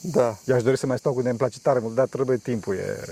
da. 0.00 0.38
Eu 0.44 0.54
aș 0.54 0.62
dori 0.62 0.78
să 0.78 0.86
mai 0.86 0.98
stau 0.98 1.12
cu 1.12 1.18
tine, 1.18 1.30
îmi 1.30 1.38
place 1.38 1.58
tare 1.62 1.78
mult, 1.78 1.94
dar 1.94 2.06
trebuie 2.06 2.36
timpul. 2.36 2.74
E... 2.74 3.04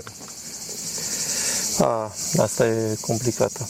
A, 1.79 2.11
asta 2.37 2.67
e 2.67 2.97
complicată. 3.01 3.69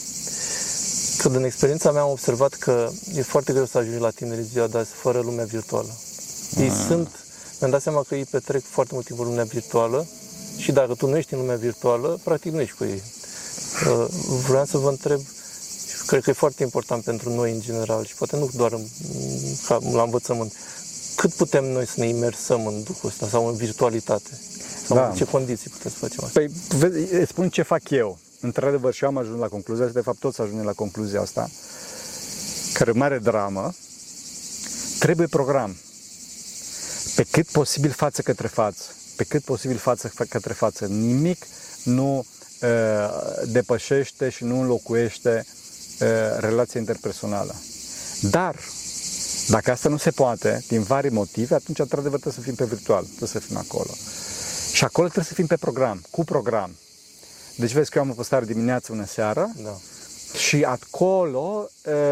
Că 1.18 1.28
din 1.28 1.44
experiența 1.44 1.92
mea 1.92 2.02
am 2.02 2.10
observat 2.10 2.54
că 2.54 2.90
e 3.14 3.22
foarte 3.22 3.52
greu 3.52 3.64
să 3.64 3.78
ajungi 3.78 3.98
la 3.98 4.10
tinerii 4.10 4.48
ziua 4.52 4.66
de 4.66 4.78
azi 4.78 4.90
fără 4.90 5.20
lumea 5.20 5.44
virtuală. 5.44 5.96
Ei 6.56 6.70
sunt, 6.70 7.08
mi-am 7.60 7.70
dat 7.70 7.82
seama 7.82 8.02
că 8.08 8.14
ei 8.14 8.24
petrec 8.24 8.62
foarte 8.64 8.94
mult 8.94 9.06
timp 9.06 9.18
în 9.18 9.26
lumea 9.26 9.44
virtuală 9.44 10.06
și 10.56 10.72
dacă 10.72 10.94
tu 10.94 11.06
nu 11.06 11.16
ești 11.16 11.34
în 11.34 11.40
lumea 11.40 11.56
virtuală, 11.56 12.20
practic 12.24 12.52
nu 12.52 12.60
ești 12.60 12.76
cu 12.76 12.84
ei. 12.84 13.02
Uh, 13.88 14.06
Vreau 14.48 14.64
să 14.64 14.78
vă 14.78 14.88
întreb, 14.88 15.20
și 15.86 16.06
cred 16.06 16.22
că 16.22 16.30
e 16.30 16.32
foarte 16.32 16.62
important 16.62 17.04
pentru 17.04 17.34
noi 17.34 17.52
în 17.52 17.60
general 17.60 18.04
și 18.04 18.14
poate 18.14 18.36
nu 18.36 18.50
doar 18.54 18.72
în, 18.72 18.86
ca 19.66 19.78
la 19.92 20.02
învățământ, 20.02 20.52
cât 21.16 21.32
putem 21.32 21.64
noi 21.64 21.86
să 21.86 21.94
ne 21.96 22.08
imersăm 22.08 22.66
în 22.66 22.82
Duhul 22.82 23.08
ăsta 23.08 23.28
sau 23.28 23.46
în 23.46 23.54
virtualitate? 23.54 24.40
Sau 24.86 24.96
Da. 24.96 25.08
în 25.08 25.14
ce 25.14 25.24
condiții 25.24 25.70
putem 25.70 25.90
să 25.90 25.96
facem 25.96 26.24
asta? 26.24 26.38
Păi, 26.38 26.50
vezi, 26.78 27.14
îți 27.14 27.30
spun 27.30 27.48
ce 27.48 27.62
fac 27.62 27.90
eu. 27.90 28.18
Într-adevăr, 28.40 28.92
și 28.94 29.02
eu 29.02 29.08
am 29.08 29.16
ajuns 29.16 29.40
la 29.40 29.48
concluzia, 29.48 29.86
și 29.86 29.92
de 29.92 30.00
fapt 30.00 30.18
toți 30.18 30.40
ajungem 30.40 30.64
la 30.64 30.72
concluzia 30.72 31.20
asta, 31.20 31.50
care 32.72 32.90
e 32.94 32.98
mare 32.98 33.18
dramă, 33.18 33.74
trebuie 34.98 35.26
program. 35.26 35.76
Pe 37.16 37.26
cât 37.30 37.46
posibil 37.46 37.90
față 37.90 38.22
către 38.22 38.46
față. 38.46 38.82
Pe 39.16 39.24
cât 39.24 39.42
posibil 39.42 39.76
față 39.76 40.12
către 40.28 40.52
față. 40.52 40.86
Nimic 40.86 41.46
nu 41.84 42.18
uh, 42.18 43.08
depășește 43.46 44.28
și 44.28 44.44
nu 44.44 44.60
înlocuiește 44.60 45.46
uh, 46.00 46.06
relația 46.38 46.80
interpersonală. 46.80 47.54
Dar, 48.20 48.56
dacă 49.48 49.70
asta 49.70 49.88
nu 49.88 49.96
se 49.96 50.10
poate, 50.10 50.64
din 50.68 50.82
vari 50.82 51.08
motive, 51.08 51.54
atunci 51.54 51.78
într-adevăr 51.78 52.20
trebuie 52.20 52.34
să 52.34 52.40
fim 52.40 52.54
pe 52.54 52.74
virtual, 52.74 53.02
trebuie 53.04 53.28
să 53.28 53.38
fim 53.38 53.56
acolo. 53.56 53.90
Și 54.76 54.84
acolo 54.84 55.06
trebuie 55.06 55.28
să 55.28 55.34
fim 55.34 55.46
pe 55.46 55.56
program, 55.56 56.02
cu 56.10 56.24
program. 56.24 56.70
Deci 57.56 57.72
vezi 57.72 57.90
că 57.90 57.98
eu 57.98 58.04
am 58.04 58.10
o 58.10 58.14
postare 58.14 58.44
dimineață, 58.44 58.92
una 58.92 59.04
seară 59.04 59.50
Da. 59.62 59.76
și 60.38 60.64
acolo, 60.64 61.68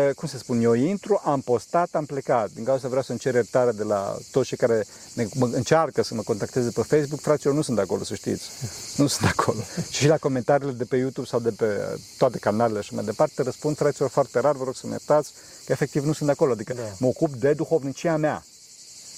e, 0.08 0.12
cum 0.12 0.28
să 0.28 0.38
spun, 0.38 0.60
eu 0.62 0.72
intru, 0.72 1.20
am 1.24 1.40
postat, 1.40 1.88
am 1.92 2.04
plecat. 2.04 2.50
Din 2.50 2.64
cauza 2.64 2.74
asta 2.74 2.88
vreau 2.88 3.02
să-mi 3.02 3.18
cer 3.18 3.34
iertare 3.34 3.72
de 3.72 3.82
la 3.82 4.16
toți 4.30 4.48
cei 4.48 4.56
care 4.56 4.84
ne, 5.12 5.26
mă, 5.34 5.48
încearcă 5.52 6.02
să 6.02 6.14
mă 6.14 6.22
contacteze 6.22 6.70
pe 6.70 6.82
Facebook. 6.82 7.20
Fraților, 7.20 7.54
nu 7.54 7.62
sunt 7.62 7.78
acolo, 7.78 8.02
să 8.04 8.14
știți. 8.14 8.48
Nu 8.96 9.06
sunt 9.06 9.28
acolo. 9.36 9.58
și 9.96 10.06
la 10.06 10.16
comentariile 10.18 10.72
de 10.72 10.84
pe 10.84 10.96
YouTube 10.96 11.26
sau 11.26 11.40
de 11.40 11.50
pe 11.50 11.98
toate 12.18 12.38
canalele 12.38 12.80
și 12.80 12.94
mai 12.94 13.04
departe, 13.04 13.42
răspund 13.42 13.76
fraților 13.76 14.08
foarte 14.10 14.38
rar, 14.40 14.56
vă 14.56 14.64
rog 14.64 14.74
să-mi 14.76 14.92
iertați, 14.92 15.32
că 15.64 15.72
efectiv 15.72 16.04
nu 16.04 16.12
sunt 16.12 16.28
acolo. 16.28 16.52
Adică 16.52 16.72
Da. 16.74 16.82
mă 16.98 17.06
ocup 17.06 17.34
de 17.34 17.52
duhovnicia 17.52 18.16
mea 18.16 18.44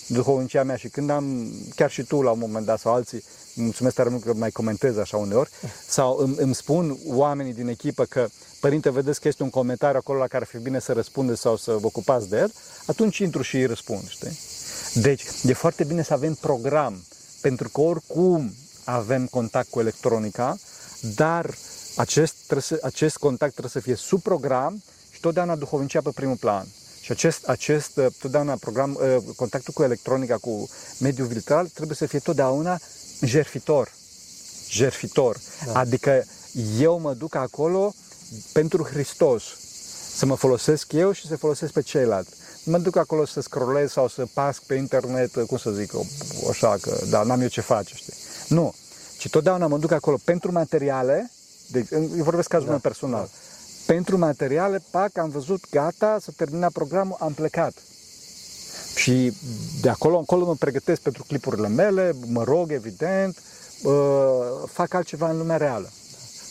duhovnicia 0.07 0.63
mea 0.63 0.77
și 0.77 0.89
când 0.89 1.11
am, 1.11 1.53
chiar 1.75 1.91
și 1.91 2.03
tu 2.03 2.23
la 2.23 2.31
un 2.31 2.39
moment 2.39 2.67
dat 2.67 2.81
sau 2.81 2.93
alții, 2.93 3.25
mulțumesc 3.55 3.95
tare 3.95 4.09
mult 4.09 4.25
că 4.25 4.35
mai 4.35 4.51
comentez 4.51 4.97
așa 4.97 5.17
uneori, 5.17 5.51
sau 5.89 6.17
îmi, 6.17 6.35
îmi 6.39 6.55
spun 6.55 6.99
oamenii 7.07 7.55
din 7.55 7.69
echipă 7.69 8.05
că, 8.05 8.29
părinte, 8.61 8.91
vedeți 8.91 9.21
că 9.21 9.29
este 9.29 9.43
un 9.43 9.51
comentariu 9.51 9.99
acolo 9.99 10.19
la 10.19 10.27
care 10.27 10.43
ar 10.43 10.49
fi 10.49 10.63
bine 10.63 10.79
să 10.79 10.93
răspundeți 10.93 11.41
sau 11.41 11.57
să 11.57 11.73
vă 11.73 11.87
ocupați 11.87 12.29
de 12.29 12.37
el, 12.37 12.53
atunci 12.87 13.19
intru 13.19 13.43
și 13.43 13.57
îi 13.57 13.67
răspund, 13.67 14.09
știi? 14.09 14.39
Deci, 14.95 15.25
e 15.45 15.53
foarte 15.53 15.85
bine 15.85 16.03
să 16.03 16.13
avem 16.13 16.35
program, 16.35 17.05
pentru 17.41 17.69
că 17.69 17.81
oricum 17.81 18.55
avem 18.85 19.27
contact 19.27 19.71
cu 19.71 19.81
electronica, 19.81 20.57
dar 21.15 21.55
acest, 21.97 22.35
trebuie 22.35 22.63
să, 22.63 22.79
acest 22.83 23.17
contact 23.17 23.51
trebuie 23.51 23.73
să 23.73 23.81
fie 23.81 23.95
sub 23.95 24.23
program 24.23 24.83
și 25.11 25.21
totdeauna 25.21 25.57
duhovnicia 25.57 26.01
pe 26.01 26.11
primul 26.15 26.37
plan. 26.37 26.67
Și 27.07 27.13
acest, 27.13 27.49
acest 27.49 27.97
uh, 27.97 28.07
totdeauna 28.19 28.57
program, 28.57 28.99
uh, 29.01 29.17
contactul 29.37 29.73
cu 29.73 29.83
electronica, 29.83 30.37
cu 30.37 30.69
mediul 30.99 31.27
virtual, 31.27 31.67
trebuie 31.67 31.97
să 31.97 32.07
fie 32.07 32.19
totdeauna 32.19 32.79
jerfitor. 33.21 33.93
Jerfitor. 34.69 35.37
Da. 35.67 35.79
Adică 35.79 36.25
eu 36.79 36.99
mă 36.99 37.15
duc 37.15 37.35
acolo 37.35 37.95
pentru 38.53 38.83
Hristos. 38.83 39.43
Să 40.17 40.27
mă 40.27 40.35
folosesc 40.35 40.93
eu 40.93 41.13
și 41.13 41.27
să 41.27 41.37
folosesc 41.37 41.73
pe 41.73 41.83
ceilalți. 41.83 42.31
Nu 42.65 42.73
mă 42.73 42.79
duc 42.79 42.97
acolo 42.97 43.25
să 43.25 43.41
scrollez 43.41 43.91
sau 43.91 44.09
să 44.09 44.27
pasc 44.35 44.63
pe 44.63 44.75
internet, 44.75 45.35
uh, 45.35 45.45
cum 45.47 45.57
să 45.59 45.71
zic, 45.71 45.95
o- 45.95 46.05
așa 46.51 46.77
că, 46.81 46.99
da, 47.11 47.23
n-am 47.23 47.41
eu 47.41 47.49
ce 47.49 47.61
face, 47.61 47.95
știi. 47.95 48.15
Nu. 48.49 48.75
Ci 49.19 49.29
totdeauna 49.29 49.67
mă 49.67 49.79
duc 49.79 49.91
acolo 49.93 50.19
pentru 50.25 50.53
materiale, 50.53 51.31
de, 51.71 51.87
eu 51.91 52.23
vorbesc 52.25 52.49
cazul 52.49 52.67
Da, 52.67 52.71
meu 52.73 52.81
personal. 52.81 53.31
Pentru 53.87 54.19
materiale, 54.19 54.83
pac, 54.91 55.19
am 55.19 55.29
văzut, 55.29 55.65
gata, 55.71 56.17
s-a 56.21 56.33
terminat 56.37 56.73
programul, 56.73 57.17
am 57.21 57.33
plecat. 57.33 57.73
Și 58.97 59.33
de 59.81 59.89
acolo 59.89 60.19
încolo 60.19 60.45
mă 60.45 60.55
pregătesc 60.55 61.01
pentru 61.01 61.25
clipurile 61.25 61.69
mele, 61.69 62.13
mă 62.27 62.45
rog, 62.45 62.73
evident, 62.73 63.39
uh, 63.83 63.93
fac 64.67 64.95
altceva 64.95 65.31
în 65.31 65.39
lumea 65.39 65.57
reală. 65.57 65.91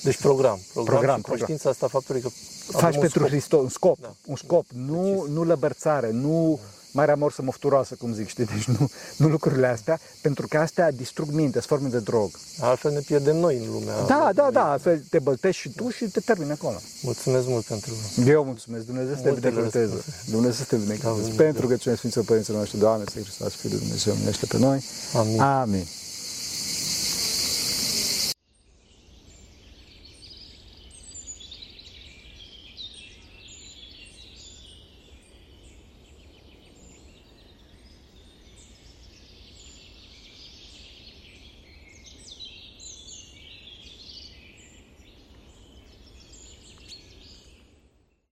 Deci 0.04 0.18
program. 0.18 0.60
Program, 0.74 0.86
Program, 0.96 1.16
și 1.16 1.22
program. 1.22 1.22
conștiința 1.24 1.70
asta 1.70 1.88
faptului 1.88 2.22
că 2.22 2.30
Faci 2.72 2.84
avem 2.84 2.94
un 2.94 3.00
pentru 3.00 3.20
scop. 3.20 3.30
Hristos, 3.30 3.62
un 3.62 3.70
scop, 3.70 4.00
Da. 4.02 4.14
un 4.26 4.36
scop, 4.36 4.66
nu, 4.74 5.26
nu 5.30 5.44
lăbărțare, 5.44 6.12
nu 6.12 6.60
marea 6.96 7.16
morsă 7.16 7.42
mofturoasă, 7.42 7.96
cum 7.96 8.14
zic, 8.14 8.28
știi, 8.28 8.46
deci 8.46 8.64
nu, 8.64 8.90
nu 9.18 9.28
lucrurile 9.28 9.68
astea, 9.68 10.00
pentru 10.22 10.48
că 10.48 10.58
astea 10.58 10.92
distrug 10.92 11.30
mintea, 11.30 11.62
sunt 11.62 11.80
forme 11.80 11.94
de 11.98 12.00
drog. 12.04 12.30
Altfel 12.60 12.92
ne 12.92 13.00
pierdem 13.00 13.36
noi 13.38 13.56
în 13.58 13.72
lumea. 13.72 14.02
Da, 14.08 14.30
da, 14.34 14.50
da, 14.52 14.72
altfel 14.72 15.04
te 15.10 15.20
băltești 15.20 15.62
și 15.62 15.70
tu 15.70 15.90
și 15.90 16.06
te 16.06 16.20
termini 16.20 16.52
acolo. 16.52 16.78
Mulțumesc 17.02 17.48
mult 17.48 17.66
pentru 17.66 17.92
Eu 18.26 18.44
mulțumesc, 18.44 18.86
Dumnezeu 18.86 19.16
să 19.16 19.22
te 19.22 19.30
Multele 19.30 19.50
binecuvânteze. 19.50 19.94
răspunsuri. 19.94 20.32
Dumnezeu 20.32 20.52
să 20.52 20.64
te 20.64 20.76
binecuvânteze. 20.76 21.36
Da, 21.38 21.44
Pentru 21.44 21.68
că 21.68 21.76
cine 21.76 21.96
Sfinților 21.96 22.26
Părinților 22.26 22.60
noștri, 22.60 22.80
Doamne, 22.80 23.04
să 23.14 23.20
Hristos, 23.20 23.54
Fiul 23.54 23.72
lui 23.72 23.82
Dumnezeu, 23.82 24.14
minește 24.14 24.46
pe 24.46 24.58
noi. 24.58 24.84
Amin. 25.16 25.40
Amin. 25.42 25.86